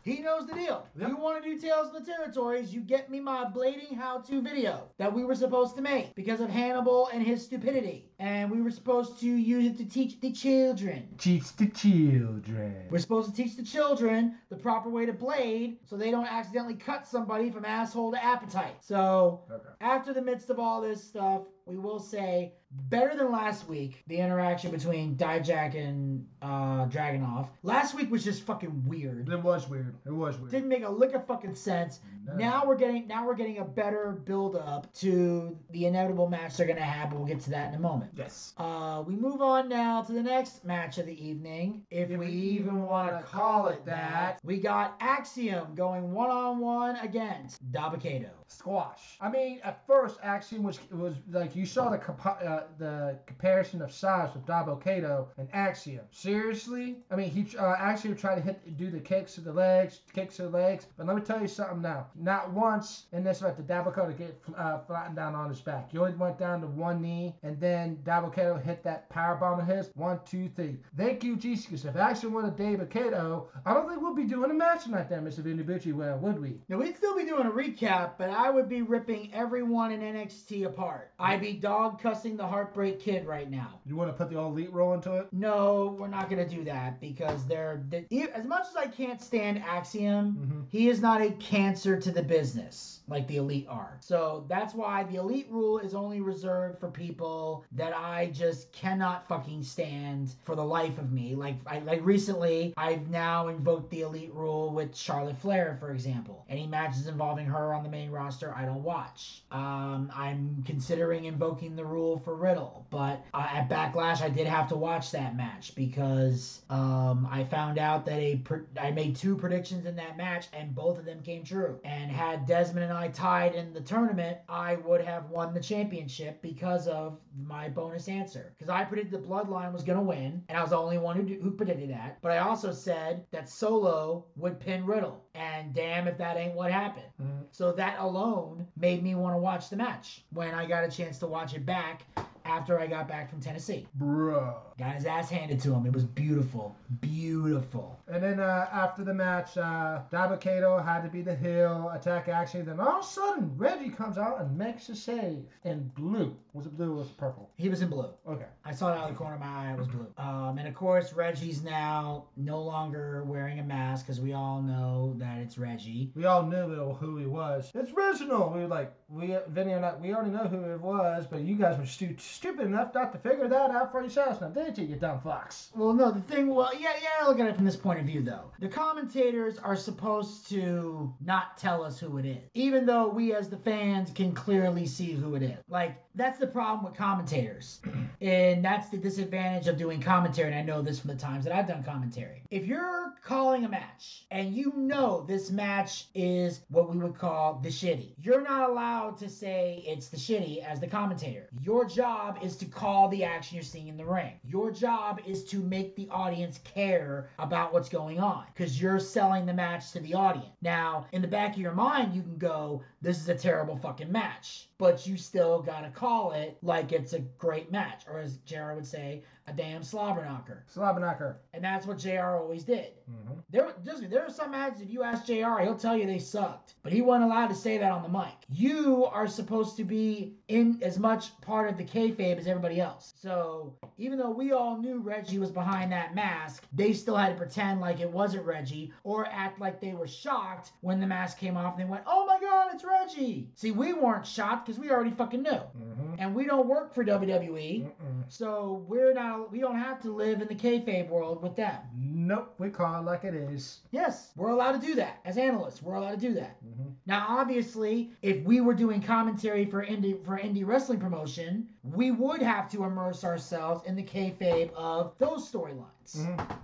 He 0.02 0.20
knows 0.20 0.46
the 0.46 0.54
deal. 0.54 0.86
Yep. 0.98 1.08
You 1.08 1.16
want 1.16 1.42
to 1.42 1.48
do 1.48 1.60
Tales 1.60 1.88
of 1.88 2.04
the 2.04 2.10
Territories, 2.10 2.72
you 2.72 2.80
get 2.80 3.10
me 3.10 3.20
my 3.20 3.44
blading 3.44 3.96
how-to 3.96 4.40
video 4.40 4.88
that 4.98 5.12
we 5.12 5.24
were 5.24 5.34
supposed 5.34 5.76
to 5.76 5.82
make 5.82 6.14
because 6.14 6.40
of 6.40 6.48
Hannibal 6.48 7.08
and 7.12 7.22
his 7.22 7.44
stupidity. 7.44 8.07
And 8.20 8.50
we 8.50 8.60
were 8.60 8.70
supposed 8.72 9.20
to 9.20 9.26
use 9.26 9.66
it 9.66 9.78
to 9.78 9.84
teach 9.84 10.18
the 10.20 10.32
children. 10.32 11.06
Teach 11.18 11.54
the 11.56 11.66
children. 11.66 12.86
We're 12.90 12.98
supposed 12.98 13.30
to 13.30 13.34
teach 13.42 13.56
the 13.56 13.62
children 13.62 14.34
the 14.48 14.56
proper 14.56 14.88
way 14.88 15.06
to 15.06 15.12
blade 15.12 15.78
so 15.84 15.96
they 15.96 16.10
don't 16.10 16.26
accidentally 16.26 16.74
cut 16.74 17.06
somebody 17.06 17.50
from 17.50 17.64
asshole 17.64 18.10
to 18.12 18.22
appetite. 18.24 18.74
So, 18.80 19.42
Okay. 19.50 19.68
after 19.80 20.12
the 20.12 20.22
midst 20.22 20.50
of 20.50 20.58
all 20.58 20.80
this 20.80 21.02
stuff, 21.02 21.42
we 21.64 21.76
will 21.76 22.00
say 22.00 22.54
better 22.88 23.14
than 23.16 23.30
last 23.30 23.68
week, 23.68 24.02
the 24.06 24.16
interaction 24.16 24.70
between 24.70 25.16
Dijak 25.16 25.74
and 25.74 26.26
uh, 26.40 26.86
Dragunov. 26.86 27.48
Last 27.62 27.94
week 27.94 28.10
was 28.10 28.24
just 28.24 28.42
fucking 28.44 28.84
weird. 28.86 29.28
It 29.28 29.42
was 29.42 29.68
weird. 29.68 29.94
It 30.06 30.12
was 30.12 30.38
weird. 30.38 30.50
Didn't 30.50 30.68
make 30.68 30.84
a 30.84 30.88
lick 30.88 31.12
of 31.14 31.26
fucking 31.26 31.54
sense. 31.54 32.00
No. 32.24 32.34
Now 32.36 32.64
we're 32.66 32.76
getting 32.76 33.06
now 33.06 33.26
we're 33.26 33.34
getting 33.34 33.58
a 33.58 33.64
better 33.64 34.12
build 34.24 34.56
up 34.56 34.92
to 34.94 35.58
the 35.70 35.86
inevitable 35.86 36.28
match 36.28 36.56
they're 36.56 36.66
gonna 36.66 36.80
have, 36.80 37.10
but 37.10 37.18
we'll 37.18 37.28
get 37.28 37.40
to 37.40 37.50
that 37.50 37.68
in 37.68 37.74
a 37.74 37.80
moment. 37.80 38.07
Yes. 38.16 38.54
Uh, 38.56 39.02
we 39.06 39.14
move 39.14 39.40
on 39.40 39.68
now 39.68 40.02
to 40.02 40.12
the 40.12 40.22
next 40.22 40.64
match 40.64 40.98
of 40.98 41.06
the 41.06 41.26
evening, 41.26 41.82
if, 41.90 42.08
we, 42.10 42.26
even 42.28 42.82
want 42.82 43.10
to 43.16 43.22
call 43.24 43.68
it 43.68 43.84
that. 43.86 44.38
We 44.42 44.58
got 44.58 44.96
Axiom 45.00 45.74
going 45.74 46.12
one 46.12 46.30
on 46.30 46.58
one 46.58 46.96
against 46.96 47.70
Dabba-Kato. 47.72 48.37
Squash. 48.50 49.18
I 49.20 49.28
mean, 49.28 49.60
at 49.62 49.86
first, 49.86 50.18
Axiom 50.22 50.62
was 50.62 50.78
was 50.90 51.14
like 51.30 51.54
you 51.54 51.66
saw 51.66 51.90
the 51.90 51.98
compa- 51.98 52.44
uh, 52.44 52.62
the 52.78 53.18
comparison 53.26 53.82
of 53.82 53.92
size 53.92 54.30
with 54.34 54.46
Dabba-Kato 54.46 55.28
and 55.36 55.48
Axiom. 55.52 56.04
Seriously, 56.10 56.96
I 57.10 57.16
mean, 57.16 57.30
he 57.30 57.46
uh, 57.58 57.74
Axiom 57.78 58.16
tried 58.16 58.36
to 58.36 58.40
hit 58.40 58.76
do 58.78 58.90
the 58.90 59.00
kicks 59.00 59.34
to 59.34 59.42
the 59.42 59.52
legs, 59.52 60.00
kicks 60.14 60.36
to 60.36 60.44
the 60.44 60.50
legs. 60.50 60.86
But 60.96 61.06
let 61.06 61.16
me 61.16 61.22
tell 61.22 61.42
you 61.42 61.48
something 61.48 61.82
now. 61.82 62.06
Not 62.14 62.50
once 62.50 63.04
in 63.12 63.22
this 63.22 63.40
fight 63.40 63.56
did 63.56 63.66
Dabba-Kato 63.66 64.12
get 64.12 64.40
uh, 64.56 64.78
flattened 64.78 65.16
down 65.16 65.34
on 65.34 65.50
his 65.50 65.60
back. 65.60 65.92
He 65.92 65.98
only 65.98 66.14
went 66.14 66.38
down 66.38 66.62
to 66.62 66.66
one 66.68 67.02
knee, 67.02 67.36
and 67.42 67.60
then 67.60 67.98
Dabba-Kato 68.02 68.56
hit 68.56 68.82
that 68.84 69.10
power 69.10 69.36
bomb 69.36 69.60
of 69.60 69.66
his. 69.66 69.90
One, 69.94 70.20
two, 70.24 70.48
three. 70.56 70.78
Thank 70.96 71.22
you, 71.22 71.36
Jesus. 71.36 71.84
If 71.84 71.96
Axiom 71.96 72.32
would 72.32 72.44
have 72.44 72.56
David 72.56 72.88
Kato, 72.88 73.48
I 73.66 73.74
don't 73.74 73.88
think 73.88 74.00
we'll 74.00 74.14
be 74.14 74.24
doing 74.24 74.50
a 74.50 74.54
match 74.54 74.84
tonight, 74.84 75.10
there, 75.10 75.20
Mr. 75.20 75.38
Vinny 75.38 75.62
Bucci. 75.62 75.92
Well, 75.92 76.18
would 76.18 76.40
we? 76.40 76.60
Now 76.68 76.78
we'd 76.78 76.96
still 76.96 77.16
be 77.16 77.24
doing 77.26 77.46
a 77.46 77.50
recap, 77.50 78.12
but 78.16 78.30
I 78.30 78.37
would 78.46 78.68
be 78.68 78.82
ripping 78.82 79.30
everyone 79.34 79.90
in 79.92 80.00
NXT 80.00 80.66
apart. 80.66 81.10
I'd 81.18 81.40
be 81.40 81.54
dog 81.54 82.00
cussing 82.00 82.36
the 82.36 82.46
Heartbreak 82.46 83.00
Kid 83.00 83.26
right 83.26 83.50
now. 83.50 83.80
You 83.84 83.96
want 83.96 84.10
to 84.10 84.12
put 84.12 84.30
the 84.30 84.36
all 84.38 84.50
elite 84.50 84.72
roll 84.72 84.94
into 84.94 85.14
it? 85.16 85.28
No, 85.32 85.96
we're 85.98 86.08
not 86.08 86.30
gonna 86.30 86.48
do 86.48 86.62
that 86.64 87.00
because 87.00 87.46
they're 87.46 87.82
they, 87.88 88.06
as 88.34 88.44
much 88.46 88.66
as 88.68 88.76
I 88.76 88.86
can't 88.86 89.20
stand 89.20 89.58
Axiom, 89.58 90.36
Mhm. 90.36 90.64
he 90.70 90.88
is 90.88 91.00
not 91.00 91.20
a 91.22 91.30
cancer 91.32 91.98
to 91.98 92.10
the 92.10 92.22
business 92.22 93.00
like 93.08 93.26
the 93.26 93.36
elite 93.38 93.66
are. 93.68 93.96
So 94.00 94.44
that's 94.48 94.74
why 94.74 95.04
the 95.04 95.16
elite 95.16 95.48
rule 95.50 95.78
is 95.78 95.94
only 95.94 96.20
reserved 96.20 96.78
for 96.78 96.90
people 96.90 97.64
that 97.72 97.96
I 97.96 98.26
just 98.32 98.70
cannot 98.72 99.26
fucking 99.26 99.62
stand 99.62 100.34
for 100.44 100.54
the 100.54 100.64
life 100.64 100.98
of 100.98 101.10
me. 101.10 101.34
Like 101.34 101.56
I 101.66 101.78
like 101.80 102.04
recently, 102.04 102.74
I've 102.76 103.08
now 103.08 103.48
invoked 103.48 103.90
the 103.90 104.02
elite 104.02 104.32
rule 104.34 104.70
with 104.70 104.94
Charlotte 104.94 105.38
Flair, 105.38 105.76
for 105.80 105.90
example. 105.92 106.44
Any 106.48 106.66
matches 106.66 107.06
involving 107.06 107.46
her 107.46 107.72
on 107.72 107.82
the 107.82 107.88
main 107.88 108.10
roster, 108.10 108.27
I 108.56 108.64
don't 108.64 108.82
watch. 108.82 109.42
Um, 109.50 110.12
I'm 110.14 110.62
considering 110.66 111.24
invoking 111.24 111.76
the 111.76 111.84
rule 111.84 112.18
for 112.18 112.34
Riddle. 112.34 112.86
But 112.90 113.24
uh, 113.32 113.46
at 113.52 113.68
Backlash, 113.68 114.22
I 114.22 114.28
did 114.28 114.46
have 114.46 114.68
to 114.68 114.76
watch 114.76 115.10
that 115.12 115.36
match 115.36 115.74
because 115.74 116.62
um, 116.70 117.28
I 117.30 117.44
found 117.44 117.78
out 117.78 118.04
that 118.06 118.18
a 118.18 118.36
pr- 118.36 118.68
I 118.80 118.90
made 118.90 119.16
two 119.16 119.36
predictions 119.36 119.86
in 119.86 119.96
that 119.96 120.16
match, 120.16 120.46
and 120.52 120.74
both 120.74 120.98
of 120.98 121.04
them 121.04 121.22
came 121.22 121.44
true. 121.44 121.80
And 121.84 122.10
had 122.10 122.46
Desmond 122.46 122.84
and 122.84 122.92
I 122.92 123.08
tied 123.08 123.54
in 123.54 123.72
the 123.72 123.80
tournament, 123.80 124.38
I 124.48 124.76
would 124.76 125.00
have 125.00 125.30
won 125.30 125.54
the 125.54 125.60
championship 125.60 126.42
because 126.42 126.86
of 126.88 127.18
my 127.46 127.68
bonus 127.68 128.08
answer. 128.08 128.52
Because 128.56 128.68
I 128.68 128.84
predicted 128.84 129.22
the 129.22 129.26
Bloodline 129.26 129.72
was 129.72 129.82
going 129.82 129.98
to 129.98 130.04
win, 130.04 130.42
and 130.48 130.58
I 130.58 130.60
was 130.60 130.70
the 130.70 130.78
only 130.78 130.98
one 130.98 131.16
who, 131.16 131.34
who 131.40 131.50
predicted 131.50 131.90
that. 131.90 132.18
But 132.22 132.32
I 132.32 132.38
also 132.38 132.72
said 132.72 133.24
that 133.30 133.48
Solo 133.48 134.24
would 134.36 134.58
pin 134.60 134.84
Riddle, 134.84 135.24
and 135.34 135.74
damn 135.74 136.08
if 136.08 136.18
that 136.18 136.36
ain't 136.36 136.54
what 136.54 136.70
happened. 136.70 137.06
Mhm. 137.20 137.44
So 137.52 137.72
that 137.72 137.98
alone 137.98 138.66
made 138.76 139.02
me 139.02 139.14
want 139.14 139.34
to 139.34 139.38
watch 139.38 139.68
the 139.68 139.76
match 139.76 140.24
when 140.30 140.54
I 140.54 140.66
got 140.66 140.84
a 140.84 140.90
chance 140.90 141.18
to 141.18 141.26
watch 141.26 141.54
it 141.54 141.64
back 141.64 142.02
after 142.48 142.80
I 142.80 142.86
got 142.86 143.06
back 143.08 143.30
from 143.30 143.40
Tennessee. 143.40 143.86
Bruh. 143.98 144.54
Got 144.78 144.94
his 144.94 145.06
ass 145.06 145.28
handed 145.28 145.60
to 145.60 145.74
him. 145.74 145.86
It 145.86 145.92
was 145.92 146.04
beautiful. 146.04 146.74
Beautiful. 147.00 147.98
And 148.08 148.22
then 148.22 148.40
uh, 148.40 148.68
after 148.72 149.04
the 149.04 149.12
match, 149.12 149.56
uh, 149.58 150.00
Dabba-Kato 150.10 150.78
had 150.78 151.02
to 151.02 151.08
be 151.10 151.20
the 151.20 151.34
heel, 151.34 151.90
attack 151.92 152.28
Axiom. 152.28 152.66
Then 152.66 152.80
all 152.80 153.00
of 153.00 153.04
a 153.04 153.06
sudden, 153.06 153.52
Reggie 153.56 153.90
comes 153.90 154.16
out 154.16 154.40
and 154.40 154.56
makes 154.56 154.88
a 154.88 154.96
save 154.96 155.44
in 155.64 155.90
blue. 155.96 156.34
Was 156.54 156.66
it 156.66 156.76
blue 156.76 156.92
or 156.92 156.96
was 156.96 157.08
it 157.08 157.16
purple? 157.18 157.50
He 157.56 157.68
was 157.68 157.82
in 157.82 157.88
blue. 157.88 158.08
Okay. 158.26 158.46
I 158.64 158.72
saw 158.72 158.92
it 158.92 158.96
out 158.96 159.04
of 159.04 159.10
the 159.10 159.16
corner 159.16 159.34
of 159.34 159.40
my 159.40 159.46
eye. 159.46 159.72
It 159.72 159.78
was 159.78 159.88
blue. 159.88 160.06
Um, 160.16 160.58
and 160.58 160.66
of 160.66 160.74
course, 160.74 161.12
Reggie's 161.12 161.62
now 161.62 162.24
no 162.36 162.62
longer 162.62 163.24
wearing 163.24 163.58
a 163.58 163.64
mask 163.64 164.06
because 164.06 164.20
we 164.20 164.32
all 164.32 164.62
know 164.62 165.14
that 165.18 165.38
it's 165.38 165.58
Reggie. 165.58 166.10
We 166.14 166.24
all 166.24 166.44
knew 166.44 166.94
who 166.94 167.16
he 167.18 167.26
was. 167.26 167.70
It's 167.74 167.92
Reginald. 167.92 168.54
We 168.54 168.60
were 168.60 168.68
like, 168.68 168.92
we 169.08 169.36
Vinny 169.48 169.72
and 169.72 169.84
I, 169.84 169.94
we 169.96 170.14
already 170.14 170.30
know 170.30 170.46
who 170.46 170.62
it 170.72 170.80
was, 170.80 171.26
but 171.30 171.40
you 171.40 171.56
guys 171.56 171.78
were 171.78 171.86
stu- 171.86 172.16
stupid 172.38 172.66
enough 172.66 172.94
not 172.94 173.12
to 173.12 173.18
figure 173.18 173.48
that 173.48 173.70
out 173.72 173.90
for 173.90 174.00
yourselves. 174.00 174.40
Now, 174.40 174.48
didn't 174.48 174.78
you, 174.78 174.86
you 174.86 174.96
dumb 174.96 175.20
fox? 175.20 175.70
Well, 175.74 175.92
no, 175.92 176.12
the 176.12 176.20
thing, 176.20 176.54
well, 176.54 176.70
yeah, 176.78 176.92
yeah, 177.02 177.26
look 177.26 177.40
at 177.40 177.48
it 177.48 177.56
from 177.56 177.64
this 177.64 177.76
point 177.76 177.98
of 177.98 178.06
view, 178.06 178.22
though. 178.22 178.52
The 178.60 178.68
commentators 178.68 179.58
are 179.58 179.74
supposed 179.74 180.48
to 180.50 181.12
not 181.20 181.58
tell 181.58 181.82
us 181.82 181.98
who 181.98 182.18
it 182.18 182.24
is, 182.24 182.50
even 182.54 182.86
though 182.86 183.08
we 183.08 183.34
as 183.34 183.48
the 183.48 183.56
fans 183.56 184.12
can 184.12 184.32
clearly 184.32 184.86
see 184.86 185.12
who 185.12 185.34
it 185.34 185.42
is. 185.42 185.58
Like, 185.68 185.96
that's 186.14 186.38
the 186.38 186.46
problem 186.46 186.84
with 186.84 186.94
commentators. 186.94 187.80
and 188.20 188.64
that's 188.64 188.88
the 188.88 188.98
disadvantage 188.98 189.66
of 189.66 189.76
doing 189.76 190.00
commentary. 190.00 190.52
And 190.52 190.58
I 190.58 190.62
know 190.62 190.80
this 190.80 191.00
from 191.00 191.10
the 191.10 191.16
times 191.16 191.44
that 191.44 191.54
I've 191.54 191.66
done 191.66 191.82
commentary. 191.82 192.42
If 192.50 192.66
you're 192.66 193.14
calling 193.24 193.64
a 193.64 193.68
match 193.68 194.26
and 194.30 194.54
you 194.54 194.72
know 194.76 195.24
this 195.26 195.50
match 195.50 196.06
is 196.14 196.60
what 196.68 196.90
we 196.90 196.98
would 196.98 197.16
call 197.18 197.60
the 197.62 197.68
shitty, 197.68 198.14
you're 198.22 198.42
not 198.42 198.70
allowed 198.70 199.18
to 199.18 199.28
say 199.28 199.82
it's 199.86 200.08
the 200.08 200.16
shitty 200.16 200.64
as 200.64 200.80
the 200.80 200.86
commentator. 200.86 201.48
Your 201.60 201.84
job 201.84 202.27
is 202.42 202.56
to 202.56 202.66
call 202.66 203.08
the 203.08 203.24
action 203.24 203.56
you're 203.56 203.62
seeing 203.62 203.88
in 203.88 203.96
the 203.96 204.04
ring. 204.04 204.32
Your 204.44 204.70
job 204.70 205.20
is 205.26 205.44
to 205.46 205.58
make 205.62 205.96
the 205.96 206.08
audience 206.10 206.58
care 206.64 207.30
about 207.38 207.72
what's 207.72 207.88
going 207.88 208.20
on 208.20 208.44
because 208.52 208.80
you're 208.80 208.98
selling 208.98 209.46
the 209.46 209.54
match 209.54 209.92
to 209.92 210.00
the 210.00 210.14
audience. 210.14 210.54
Now, 210.60 211.06
in 211.12 211.22
the 211.22 211.28
back 211.28 211.54
of 211.54 211.58
your 211.58 211.72
mind, 211.72 212.14
you 212.14 212.22
can 212.22 212.38
go, 212.38 212.82
this 213.00 213.20
is 213.20 213.28
a 213.28 213.34
terrible 213.34 213.76
fucking 213.76 214.10
match. 214.12 214.68
But 214.78 215.06
you 215.06 215.16
still 215.16 215.62
gotta 215.62 215.90
call 215.90 216.32
it 216.32 216.56
like 216.62 216.92
it's 216.92 217.12
a 217.12 217.20
great 217.20 217.72
match, 217.72 218.04
or 218.08 218.20
as 218.20 218.36
JR 218.46 218.74
would 218.74 218.86
say, 218.86 219.22
a 219.48 219.52
damn 219.52 219.82
slobber 219.82 220.24
knocker. 220.24 220.64
Slobberknocker. 220.74 221.36
And 221.54 221.64
that's 221.64 221.86
what 221.86 221.98
JR 221.98 222.36
always 222.40 222.64
did. 222.64 222.88
Mhm. 223.10 223.38
There, 223.50 223.72
just, 223.84 224.08
there 224.10 224.24
are 224.26 224.30
some 224.30 224.50
matches, 224.50 224.82
if 224.82 224.90
you 224.90 225.02
ask 225.02 225.24
JR, 225.24 225.58
he'll 225.60 225.74
tell 225.76 225.96
you 225.96 226.06
they 226.06 226.18
sucked. 226.18 226.74
But 226.82 226.92
he 226.92 227.00
wasn't 227.00 227.24
allowed 227.24 227.48
to 227.48 227.54
say 227.54 227.78
that 227.78 227.90
on 227.90 228.02
the 228.02 228.08
mic. 228.08 228.34
You 228.50 229.06
are 229.06 229.26
supposed 229.26 229.76
to 229.78 229.84
be 229.84 230.34
in 230.48 230.78
as 230.82 230.98
much 230.98 231.38
part 231.40 231.68
of 231.70 231.78
the 231.78 231.84
kayfabe 231.84 232.38
as 232.38 232.46
everybody 232.46 232.80
else. 232.80 233.14
So 233.16 233.74
even 233.96 234.18
though 234.18 234.30
we 234.30 234.52
all 234.52 234.76
knew 234.76 234.98
Reggie 234.98 235.38
was 235.38 235.50
behind 235.50 235.90
that 235.92 236.14
mask, 236.14 236.64
they 236.72 236.92
still 236.92 237.16
had 237.16 237.30
to 237.30 237.34
pretend 237.36 237.80
like 237.80 238.00
it 238.00 238.10
wasn't 238.10 238.44
Reggie 238.44 238.92
or 239.04 239.26
act 239.26 239.58
like 239.60 239.80
they 239.80 239.94
were 239.94 240.06
shocked 240.08 240.72
when 240.82 241.00
the 241.00 241.06
mask 241.06 241.38
came 241.38 241.56
off 241.56 241.78
and 241.78 241.86
they 241.86 241.90
went, 241.90 242.04
oh 242.06 242.26
my 242.26 242.38
god, 242.40 242.70
it's 242.74 242.84
Reggie. 242.84 243.48
See, 243.54 243.70
we 243.70 243.94
weren't 243.94 244.26
shocked 244.26 244.66
because 244.66 244.78
we 244.78 244.90
already 244.90 245.10
fucking 245.10 245.42
knew. 245.42 245.50
Mhm. 245.50 246.16
And 246.18 246.34
we 246.34 246.44
don't 246.44 246.68
work 246.68 246.92
for 246.94 247.04
WWE. 247.04 247.84
Mm-mm. 247.84 248.24
So 248.28 248.84
we're 248.88 249.14
not, 249.14 249.37
we 249.50 249.60
don't 249.60 249.78
have 249.78 250.00
to 250.02 250.10
live 250.12 250.40
in 250.40 250.48
the 250.48 250.54
kayfabe 250.54 251.08
world 251.08 251.42
with 251.42 251.56
them. 251.56 251.78
Nope. 251.94 252.54
We 252.58 252.70
call 252.70 253.00
it 253.00 253.04
like 253.04 253.24
it 253.24 253.34
is. 253.34 253.80
Yes, 253.90 254.32
we're 254.36 254.50
allowed 254.50 254.80
to 254.80 254.86
do 254.86 254.94
that. 254.96 255.18
As 255.24 255.38
analysts, 255.38 255.82
we're 255.82 255.94
allowed 255.94 256.20
to 256.20 256.28
do 256.28 256.34
that. 256.34 256.56
Mhm. 256.64 256.92
Now, 257.06 257.26
obviously, 257.28 258.12
if 258.22 258.44
we 258.44 258.60
were 258.60 258.74
doing 258.74 259.00
commentary 259.02 259.64
for 259.64 259.84
indie 259.84 260.22
for 260.24 260.38
indie 260.38 260.66
wrestling 260.66 261.00
promotion, 261.00 261.68
we 261.82 262.10
would 262.10 262.42
have 262.42 262.70
to 262.70 262.84
immerse 262.84 263.24
ourselves 263.24 263.84
in 263.86 263.96
the 263.96 264.02
kayfabe 264.02 264.72
of 264.74 265.14
those 265.18 265.50
storylines. 265.50 266.16
Mhm. 266.16 266.58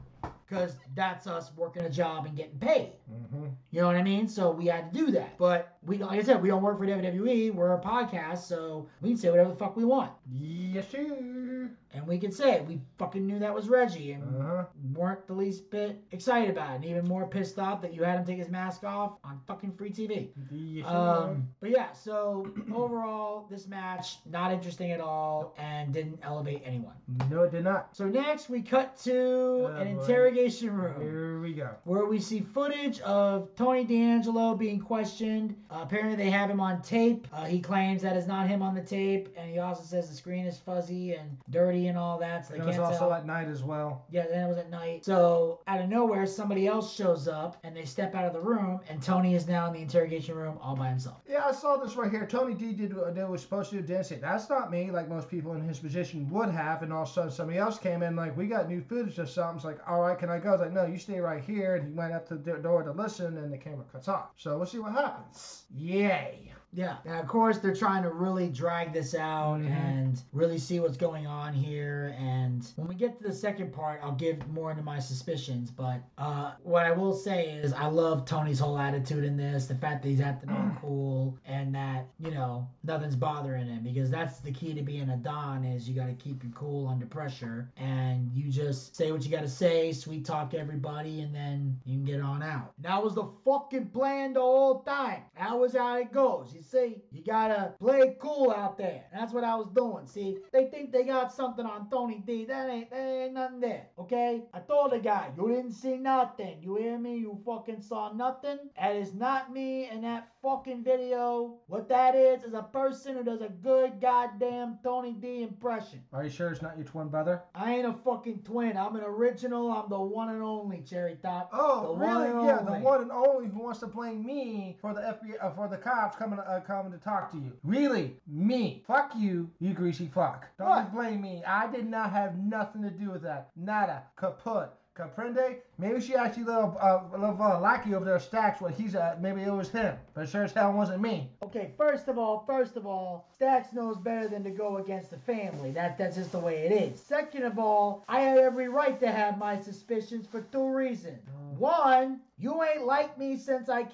Because 0.47 0.77
that's 0.95 1.27
us 1.27 1.51
working 1.57 1.83
a 1.85 1.91
job 1.91 2.27
and 2.27 2.37
getting 2.37 2.59
paid. 2.59 2.93
Mhm. 3.11 3.51
You 3.71 3.81
know 3.81 3.87
what 3.87 3.97
I 3.97 4.03
mean? 4.03 4.29
So 4.29 4.51
we 4.51 4.67
had 4.67 4.93
to 4.93 4.99
do 4.99 5.11
that. 5.13 5.37
But 5.39 5.74
we 5.87 5.99
like 5.99 6.19
I 6.19 6.23
said, 6.23 6.41
we 6.43 6.49
don't 6.49 6.63
work 6.63 6.79
for 6.79 6.87
WWE. 6.87 7.53
We're 7.55 7.75
a 7.75 7.81
podcast, 7.81 8.39
so 8.39 8.89
we 9.01 9.11
can 9.11 9.19
say 9.19 9.31
whatever 9.31 9.51
the 9.51 9.57
fuck 9.57 9.77
we 9.77 9.85
want. 9.85 10.11
Yes, 10.33 10.89
sir. 10.91 11.71
And 11.97 12.07
we 12.09 12.19
can 12.19 12.33
say 12.33 12.55
it. 12.55 12.67
We 12.67 12.81
fucking 12.99 13.25
knew 13.25 13.39
that 13.39 13.55
was 13.55 13.69
Reggie 13.69 14.13
and 14.13 14.25
Uh-huh. 14.41 14.65
weren't 14.95 15.27
the 15.29 15.33
least 15.33 15.71
bit 15.71 16.03
excited 16.11 16.51
about 16.51 16.73
it. 16.73 16.75
And 16.77 16.85
even 16.87 17.07
more 17.07 17.25
pissed 17.29 17.57
off 17.61 17.81
that 17.83 17.95
you 17.95 18.03
had 18.03 18.19
him 18.19 18.25
take 18.25 18.39
his 18.39 18.49
mask 18.49 18.83
off 18.83 19.13
on 19.23 19.41
fucking 19.47 19.73
free 19.75 19.91
TV. 19.91 20.31
Yes. 20.51 20.89
Um, 20.89 21.47
but 21.61 21.71
yeah, 21.71 21.93
so 21.93 22.49
overall, 22.75 23.47
this 23.49 23.69
match 23.69 24.19
not 24.27 24.51
interesting 24.53 24.91
at 24.91 25.01
all 25.01 25.55
and 25.57 25.93
didn't 25.95 26.19
elevate 26.23 26.63
anyone. 26.65 26.95
no, 27.31 27.45
it 27.45 27.53
did 27.53 27.63
not. 27.63 27.95
So 27.97 28.07
next 28.07 28.49
we 28.49 28.61
cut 28.63 28.97
to 29.05 29.15
Oh, 29.15 29.67
an 29.79 29.95
boy. 29.95 30.01
interrogation 30.03 30.75
room 30.75 31.01
Here 31.01 31.41
we 31.41 31.53
go. 31.55 31.69
where 31.85 32.07
we 32.07 32.19
see 32.19 32.41
footage 32.41 32.99
of 33.03 33.55
Tony 33.55 33.85
D'Angelo 33.85 34.57
being 34.57 34.81
questioned. 34.81 35.55
Uh, 35.75 35.83
apparently, 35.83 36.15
they 36.15 36.31
have 36.31 36.49
him 36.49 36.61
on 36.61 36.81
tape. 36.83 37.27
Uh, 37.33 37.45
he 37.47 37.61
claims 37.61 38.01
that 38.01 38.17
is 38.17 38.29
not 38.29 38.47
him 38.47 38.63
on 38.63 38.77
the 38.77 38.81
tape, 38.81 39.29
and 39.37 39.51
he 39.51 39.59
also 39.59 39.83
says 39.83 40.09
the 40.09 40.15
screen 40.15 40.47
is 40.47 40.57
fuzzy 40.57 41.15
and 41.15 41.37
dirty 41.51 41.89
and 41.89 41.99
all 41.99 42.17
that, 42.17 42.47
so 42.47 42.53
they 42.53 42.61
And 42.61 42.69
it 42.69 42.71
was 42.71 42.79
also 42.79 42.99
tell. 42.99 43.13
at 43.13 43.27
night 43.27 43.49
as 43.49 43.65
well. 43.65 44.05
Yeah, 44.09 44.27
then 44.29 44.45
it 44.45 44.49
was 44.49 44.57
at 44.57 44.71
night. 44.71 45.05
So 45.05 45.61
out 45.67 45.81
of 45.81 45.89
nowhere, 45.89 46.27
somebody 46.27 46.69
else 46.69 46.95
shows 46.95 47.27
up, 47.27 47.57
and 47.65 47.75
they 47.77 47.85
step 47.85 48.15
out 48.15 48.25
of 48.25 48.33
the 48.33 48.41
room, 48.41 48.79
and 48.89 49.03
Tony 49.03 49.35
is 49.35 49.49
now 49.49 49.67
in 49.67 49.73
the 49.73 49.81
interrogation 49.81 50.37
room 50.37 50.59
all 50.61 50.77
by 50.77 50.89
himself. 50.89 51.23
Yeah, 51.29 51.45
I 51.45 51.51
saw 51.51 51.77
this 51.77 51.97
right 51.97 52.11
here. 52.11 52.25
Tony 52.25 52.55
D 52.55 52.73
did 52.73 52.97
what 52.97 53.17
they 53.17 53.25
were 53.25 53.37
supposed 53.37 53.71
to 53.71 53.77
do. 53.81 53.83
Didn't 53.83 54.05
say 54.05 54.17
that's 54.17 54.49
not 54.49 54.71
me, 54.71 54.93
like 54.93 55.09
most 55.09 55.29
people 55.29 55.55
in 55.55 55.63
his 55.63 55.81
position 55.81 56.31
would 56.31 56.51
have. 56.51 56.83
And 56.85 56.93
all 56.93 57.03
of 57.03 57.09
a 57.09 57.13
sudden, 57.13 57.31
somebody 57.33 57.59
else 57.59 57.81
came 57.81 58.05
in, 58.05 58.15
like 58.15 58.37
we 58.37 58.47
got 58.47 58.69
new 58.69 58.81
footage 58.81 59.19
or 59.19 59.27
something. 59.27 59.57
It's 59.57 59.65
like, 59.65 59.81
all 59.89 60.03
right, 60.03 60.17
can 60.17 60.31
I 60.31 60.39
go? 60.39 60.53
It's 60.53 60.63
like, 60.63 60.73
no, 60.73 60.87
you 60.87 60.99
stay 60.99 61.19
right 61.19 61.43
here. 61.43 61.75
And 61.75 61.89
he 61.89 61.93
went 61.93 62.13
up 62.13 62.29
to 62.29 62.37
the 62.37 62.59
door 62.59 62.85
to 62.85 62.93
listen, 62.93 63.37
and 63.39 63.53
the 63.53 63.59
camera 63.59 63.85
cuts 63.91 64.07
off. 64.07 64.31
So 64.37 64.57
we'll 64.57 64.67
see 64.67 64.79
what 64.79 64.93
happens. 64.93 65.64
Yay! 65.77 66.54
Yeah. 66.75 66.97
And 67.05 67.15
of 67.21 67.29
course, 67.29 67.59
they're 67.59 67.75
trying 67.75 68.03
to 68.03 68.11
really 68.11 68.49
drag 68.49 68.93
this 68.93 69.15
out 69.15 69.61
Mhm. 69.61 69.71
and 69.71 70.23
really 70.33 70.59
see 70.59 70.81
what's 70.81 70.97
going 70.97 71.27
on 71.27 71.53
here. 71.53 72.15
And 72.19 72.67
when 72.77 72.89
we 72.89 72.97
get 72.97 73.17
to 73.19 73.23
the 73.23 73.33
second 73.33 73.73
part, 73.73 74.01
I'll 74.03 74.13
give 74.17 74.47
more 74.49 74.71
into 74.73 74.83
my 74.83 74.99
suspicions. 74.99 75.71
But 75.71 76.03
uh, 76.19 76.53
what 76.65 76.85
I 76.85 76.91
will 76.91 77.15
say 77.15 77.51
is, 77.53 77.73
I 77.73 77.87
love 77.87 78.25
Tony's 78.25 78.59
whole 78.59 78.79
attitude 78.79 79.23
in 79.25 79.37
this. 79.37 79.67
The 79.67 79.75
fact 79.77 80.03
that 80.03 80.09
he's 80.09 80.21
acting 80.21 80.51
all 80.51 80.71
cool 80.81 81.39
and 81.47 81.75
that 81.75 82.07
you 82.19 82.31
know 82.33 82.69
nothing's 82.83 83.17
bothering 83.17 83.67
him 83.69 83.83
because 83.85 84.11
that's 84.11 84.41
the 84.41 84.51
key 84.53 84.75
to 84.75 84.83
being 84.83 85.09
a 85.11 85.17
don 85.17 85.65
is 85.65 85.89
you 85.89 85.95
got 85.95 86.07
to 86.07 86.15
keep 86.15 86.43
your 86.43 86.53
cool 86.53 86.89
under 86.89 87.07
pressure 87.07 87.71
and 87.77 88.31
you 88.33 88.51
just 88.51 88.97
say 88.97 89.13
what 89.13 89.25
you 89.25 89.31
got 89.31 89.43
to 89.43 89.49
say, 89.49 89.93
sweet 89.93 90.25
talk 90.25 90.55
everybody, 90.55 91.21
and 91.21 91.35
then 91.35 91.79
you 91.85 91.95
can 91.97 92.05
get 92.05 92.21
on 92.21 92.43
out. 92.43 92.73
That 92.81 93.03
was 93.03 93.15
the 93.15 93.29
fucking 93.45 93.91
plan 93.91 94.33
the 94.33 94.41
whole 94.41 94.81
time. 94.83 95.23
That 95.39 95.57
was 95.59 95.75
how 95.77 95.99
it 95.99 96.13
goes. 96.13 96.53
You 96.55 96.63
see, 96.65 97.03
you 97.11 97.23
gotta 97.25 97.75
play 97.79 98.17
cool 98.21 98.51
out 98.51 98.79
there. 98.79 99.05
That's 99.13 99.33
what 99.33 99.45
I 99.45 99.55
was 99.55 99.69
doing. 99.75 100.07
See, 100.07 100.39
they 100.53 100.67
think 100.67 100.93
they 100.93 101.05
got 101.05 101.33
something 101.33 101.67
on 101.67 101.89
Tony 101.91 102.23
D. 102.27 102.45
That 102.45 102.69
ain't, 102.71 102.91
that 102.91 102.97
ain't 102.97 103.35
nothing 103.35 103.61
there. 103.61 103.87
Okay? 103.99 104.43
I 104.53 104.61
told 104.61 104.93
the 104.93 104.99
guy, 104.99 105.31
you 105.37 105.49
didn't 105.49 105.73
see 105.73 105.97
nothing. 105.97 106.59
You 106.63 106.77
hear 106.77 106.99
me? 106.99 107.19
You 107.19 107.41
fucking 107.45 107.83
saw 107.83 108.13
nothing. 108.13 108.59
That 108.79 108.97
is 108.97 109.15
not 109.15 109.53
me 109.53 109.87
and 109.87 110.05
that 110.05 110.29
fucking 110.45 110.85
video. 110.85 111.55
What 111.69 111.89
that 111.89 112.15
is 112.15 112.45
is 112.45 112.53
a 112.53 112.63
person 112.63 113.17
who 113.17 113.25
does 113.25 113.41
a 113.41 113.49
good 113.49 114.01
goddamn 114.01 114.79
Tony 114.85 115.13
D 115.13 115.43
impression. 115.43 116.03
Are 116.13 116.23
you 116.25 116.31
sure 116.31 116.51
it's 116.51 116.61
not 116.61 116.77
your 116.77 116.87
twin 116.87 117.09
brother? 117.09 117.43
I 117.55 117.75
ain't 117.75 117.87
a 117.87 117.95
fucking 118.05 118.43
twin. 118.45 118.77
I'm 118.77 118.95
an 118.95 119.03
original. 119.05 119.73
I'm 119.73 119.89
the 119.89 119.99
one 119.99 120.29
and 120.29 120.43
only 120.43 120.83
Cherry 120.83 121.17
Top. 121.23 121.49
Oh, 121.53 121.95
The 121.95 122.05
really? 122.07 122.47
Yeah, 122.47 122.57
the 122.63 122.73
only. 122.73 122.81
one 122.83 123.01
and 123.03 123.11
only 123.11 123.49
who 123.49 123.61
wants 123.63 123.81
to 123.81 123.87
blame 123.87 124.25
me 124.25 124.77
for 124.81 124.93
the 124.93 125.01
FBI, 125.01 125.43
uh, 125.43 125.51
for 125.53 125.67
the 125.69 125.79
cops 125.79 126.17
coming 126.17 126.39
uh, 126.39 126.61
coming 126.67 126.93
to 126.93 126.99
talk 126.99 127.31
to 127.33 127.39
you. 127.39 127.53
Really, 127.65 128.17
me? 128.27 128.85
Fuck 128.87 129.13
you, 129.17 129.51
you 129.61 129.73
greasy 129.73 130.11
fuck. 130.15 130.47
Don't 130.59 130.69
What? 130.69 130.93
blame 130.95 131.23
me. 131.23 131.43
I 131.47 131.67
did 131.71 131.89
not 131.89 132.11
have 132.13 132.37
nothing 132.37 132.83
to 132.83 132.91
do 132.91 133.11
with 133.11 133.23
that. 133.23 133.49
Nada, 133.57 134.03
kaput, 134.17 134.69
comprende? 134.97 135.57
Maybe 135.79 136.01
she 136.01 136.15
actually 136.15 136.45
little 136.45 136.77
uh, 136.81 137.01
little 137.13 137.41
uh, 137.41 137.59
lackey 137.59 137.95
over 137.95 138.05
there 138.05 138.19
stacks 138.21 138.61
what 138.61 138.75
he's 138.75 138.95
at. 138.95 139.21
maybe 139.21 139.43
it 139.43 139.51
was 139.51 139.71
him, 139.71 139.97
but 140.15 140.29
sure 140.29 140.45
as 140.45 140.53
hell 140.53 140.73
wasn't 140.73 141.01
me. 141.01 141.31
Okay, 141.43 141.73
first 141.77 142.09
of 142.09 142.19
all, 142.19 142.45
first 142.47 142.77
of 142.77 142.87
all, 142.87 143.27
Stacks 143.35 143.73
knows 143.73 143.97
better 143.99 144.29
than 144.29 144.45
to 144.45 144.51
go 144.51 144.77
against 144.79 145.11
the 145.11 145.19
family. 145.19 145.71
That 145.73 145.99
that's 145.99 146.17
just 146.17 146.33
the 146.33 146.39
way 146.39 146.67
it 146.67 146.73
is. 146.73 147.01
Second 147.01 147.43
of 147.43 147.59
all, 147.59 148.05
I 148.09 148.21
had 148.21 148.39
every 148.39 148.69
right 148.69 148.99
to 149.01 149.11
have 149.11 149.39
my 149.39 149.61
suspicions 149.61 150.27
for 150.27 150.43
two 150.43 150.69
reasons. 150.69 151.21
One, 151.59 152.21
you 152.37 152.65
ain't 152.65 152.85
like 152.85 153.17
me 153.17 153.37
since 153.37 153.69
I 153.69 153.85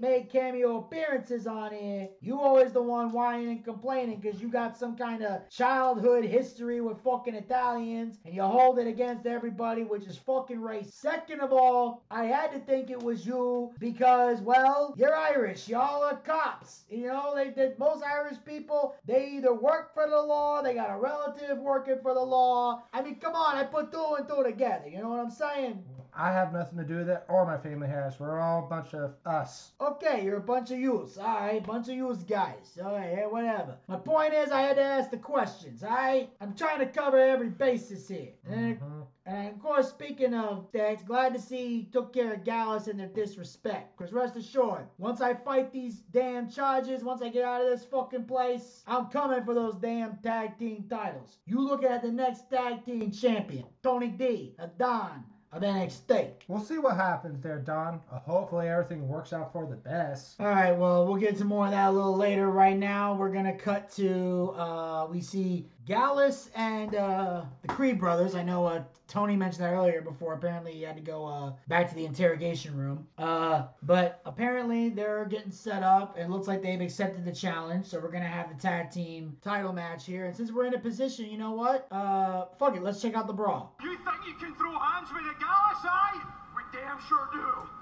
made 0.00 0.30
cameo 0.32 0.78
appearances 0.78 1.46
on 1.46 1.72
here. 1.72 2.08
You 2.22 2.40
always 2.40 2.72
the 2.72 2.82
one 2.82 3.12
whining 3.12 3.48
and 3.48 3.64
complaining 3.64 4.20
because 4.20 4.40
you 4.40 4.48
got 4.48 4.78
some 4.78 4.96
kind 4.96 5.22
of 5.22 5.46
childhood 5.50 6.24
history 6.24 6.80
with 6.80 7.02
fucking 7.04 7.34
Italians 7.34 8.18
and 8.24 8.34
you 8.34 8.42
hold 8.42 8.78
it 8.78 8.86
against 8.86 9.26
everybody, 9.26 9.82
which 9.82 10.06
is 10.06 10.16
fucking 10.16 10.62
race. 10.62 10.94
Second 10.94 11.40
of 11.40 11.52
all, 11.52 12.02
I 12.10 12.24
had 12.24 12.52
to 12.52 12.60
think 12.60 12.90
it 12.90 13.02
was 13.02 13.26
you 13.26 13.70
because, 13.78 14.40
well, 14.40 14.94
you're 14.96 15.14
Irish. 15.14 15.68
Y'all 15.68 16.02
are 16.02 16.16
cops. 16.16 16.84
You 16.88 17.08
know, 17.08 17.34
they 17.34 17.50
did 17.50 17.78
most 17.78 18.02
Irish 18.02 18.38
people, 18.46 18.94
they 19.04 19.28
either 19.28 19.52
work 19.52 19.92
for 19.92 20.08
the 20.08 20.20
law, 20.20 20.62
they 20.62 20.72
got 20.72 20.90
a 20.90 20.98
relative 20.98 21.58
working 21.58 21.98
for 22.02 22.14
the 22.14 22.20
law. 22.20 22.82
I 22.94 23.02
mean, 23.02 23.16
come 23.16 23.34
on, 23.34 23.56
I 23.56 23.64
put 23.64 23.92
two 23.92 24.14
and 24.18 24.26
two 24.26 24.42
together. 24.42 24.88
You 24.88 25.02
know 25.02 25.10
what 25.10 25.20
I'm 25.20 25.30
saying? 25.30 25.84
I 26.14 26.32
have 26.32 26.52
nothing 26.52 26.78
to 26.78 26.84
do 26.84 26.96
with 26.96 27.08
it, 27.08 27.22
or 27.28 27.46
my 27.46 27.56
family 27.58 27.88
has. 27.88 28.18
We're 28.18 28.40
all 28.40 28.64
a 28.64 28.68
bunch 28.68 28.94
of 28.94 29.14
us. 29.24 29.72
Okay, 29.80 30.24
you're 30.24 30.36
a 30.38 30.40
bunch 30.40 30.70
of 30.70 30.78
yous. 30.78 31.18
Alright, 31.18 31.66
bunch 31.66 31.88
of 31.88 31.94
yous 31.94 32.18
guys. 32.18 32.78
Alright, 32.80 33.12
yeah, 33.16 33.26
whatever. 33.26 33.76
My 33.88 33.96
point 33.96 34.34
is, 34.34 34.50
I 34.50 34.62
had 34.62 34.76
to 34.76 34.82
ask 34.82 35.10
the 35.10 35.16
questions, 35.16 35.82
alright? 35.82 36.30
I'm 36.40 36.54
trying 36.54 36.80
to 36.80 36.86
cover 36.86 37.18
every 37.18 37.48
basis 37.48 38.08
here. 38.08 38.32
And, 38.48 38.80
Mhm. 38.80 39.06
and 39.26 39.48
of 39.48 39.60
course, 39.60 39.88
speaking 39.88 40.34
of 40.34 40.70
that, 40.72 41.04
glad 41.06 41.34
to 41.34 41.40
see 41.40 41.78
he 41.80 41.84
took 41.84 42.12
care 42.12 42.34
of 42.34 42.44
Gallus 42.44 42.88
and 42.88 42.98
their 42.98 43.08
disrespect. 43.08 43.96
Because 43.96 44.12
rest 44.12 44.36
assured, 44.36 44.86
once 44.98 45.20
I 45.20 45.34
fight 45.34 45.72
these 45.72 46.00
damn 46.00 46.48
charges, 46.48 47.04
once 47.04 47.22
I 47.22 47.28
get 47.28 47.44
out 47.44 47.62
of 47.62 47.68
this 47.68 47.84
fucking 47.84 48.24
place, 48.26 48.82
I'm 48.86 49.06
coming 49.06 49.44
for 49.44 49.54
those 49.54 49.76
damn 49.76 50.16
tag 50.18 50.58
team 50.58 50.86
titles. 50.88 51.38
You 51.46 51.60
look 51.60 51.84
at 51.84 52.02
the 52.02 52.10
next 52.12 52.50
tag 52.50 52.84
team 52.84 53.10
champion, 53.10 53.66
Tony 53.82 54.08
D, 54.08 54.56
Adon 54.58 55.24
of 55.52 55.62
NXT. 55.62 56.30
We'll 56.48 56.60
see 56.60 56.78
what 56.78 56.96
happens 56.96 57.42
there, 57.42 57.58
Don. 57.58 58.00
Uh, 58.12 58.20
hopefully 58.20 58.68
everything 58.68 59.08
works 59.08 59.32
out 59.32 59.52
for 59.52 59.66
the 59.66 59.76
best. 59.76 60.40
All 60.40 60.46
right, 60.46 60.72
well, 60.72 61.06
we'll 61.06 61.16
get 61.16 61.36
to 61.38 61.44
more 61.44 61.64
of 61.66 61.72
that 61.72 61.88
a 61.88 61.90
little 61.90 62.16
later. 62.16 62.50
Right 62.50 62.76
now, 62.76 63.14
we're 63.14 63.32
gonna 63.32 63.56
cut 63.56 63.90
to 63.96 64.54
uh, 64.56 65.06
we 65.10 65.20
see 65.20 65.66
Gallus 65.90 66.50
and 66.54 66.94
uh, 66.94 67.42
the 67.62 67.68
Creed 67.68 67.98
brothers. 67.98 68.36
I 68.36 68.44
know 68.44 68.64
uh, 68.64 68.84
Tony 69.08 69.34
mentioned 69.34 69.64
that 69.64 69.72
earlier. 69.72 70.00
Before 70.00 70.34
apparently 70.34 70.70
he 70.70 70.82
had 70.82 70.94
to 70.94 71.02
go 71.02 71.26
uh, 71.26 71.52
back 71.66 71.88
to 71.88 71.96
the 71.96 72.04
interrogation 72.04 72.76
room. 72.76 73.08
Uh, 73.18 73.64
but 73.82 74.20
apparently 74.24 74.90
they're 74.90 75.24
getting 75.24 75.50
set 75.50 75.82
up. 75.82 76.16
It 76.16 76.30
looks 76.30 76.46
like 76.46 76.62
they've 76.62 76.80
accepted 76.80 77.24
the 77.24 77.32
challenge. 77.32 77.86
So 77.86 77.98
we're 77.98 78.12
gonna 78.12 78.28
have 78.28 78.56
the 78.56 78.62
tag 78.62 78.92
team 78.92 79.36
title 79.42 79.72
match 79.72 80.06
here. 80.06 80.26
And 80.26 80.36
since 80.36 80.52
we're 80.52 80.66
in 80.66 80.74
a 80.74 80.78
position, 80.78 81.28
you 81.28 81.38
know 81.38 81.50
what? 81.50 81.88
Uh, 81.90 82.44
fuck 82.56 82.76
it, 82.76 82.84
let's 82.84 83.02
check 83.02 83.16
out 83.16 83.26
the 83.26 83.32
brawl. 83.32 83.74
You 83.82 83.96
think 83.96 84.28
you 84.28 84.34
can 84.34 84.54
throw 84.54 84.78
hands 84.78 85.08
with 85.12 85.24
a 85.24 85.34
Gallus, 85.40 85.84
eh? 85.84 86.20
We 86.54 86.62
damn 86.72 87.00
sure 87.08 87.28
do. 87.32 87.79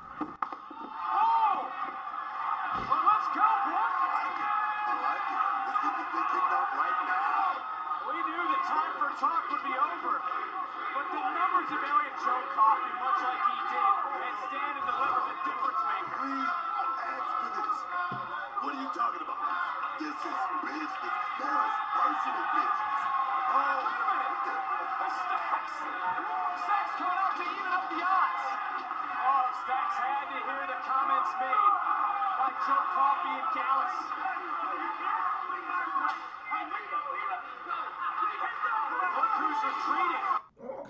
Talk 9.19 9.51
would 9.51 9.65
be 9.67 9.75
over. 9.75 10.15
But 10.95 11.07
the 11.11 11.23
numbers 11.35 11.67
of 11.75 11.81
Elliot 11.83 12.17
Joe 12.23 12.39
Coffey, 12.55 12.93
much 13.03 13.19
like 13.19 13.43
he 13.51 13.59
did, 13.67 13.95
and 14.15 14.35
stand 14.47 14.75
and 14.79 14.87
deliver 14.87 15.23
the 15.27 15.35
difference 15.43 15.83
maker. 15.91 16.23
What 18.63 18.79
are 18.79 18.79
you 18.79 18.91
talking 18.95 19.23
about? 19.27 19.43
This 19.99 20.15
is 20.15 20.39
business. 20.63 21.19
There 21.35 21.51
is 21.51 21.75
personal 21.99 22.47
business. 22.63 22.99
Oh, 23.59 23.79
wait 23.91 23.99
a 23.99 24.07
minute! 24.07 24.39
The 25.03 25.09
Stacks! 25.11 25.75
Stacks 26.63 26.93
coming 27.03 27.19
out 27.19 27.35
to 27.35 27.43
even 27.43 27.73
up 27.75 27.85
the 27.91 27.99
odds! 27.99 28.45
Oh, 29.19 29.45
Stacks 29.67 29.99
had 29.99 30.31
to 30.31 30.39
hear 30.47 30.63
the 30.63 30.79
comments 30.87 31.33
made 31.43 31.75
by 32.39 32.55
Joe 32.71 32.87
Coffey 32.95 33.35
and 33.35 33.51
Gallus. 33.51 34.28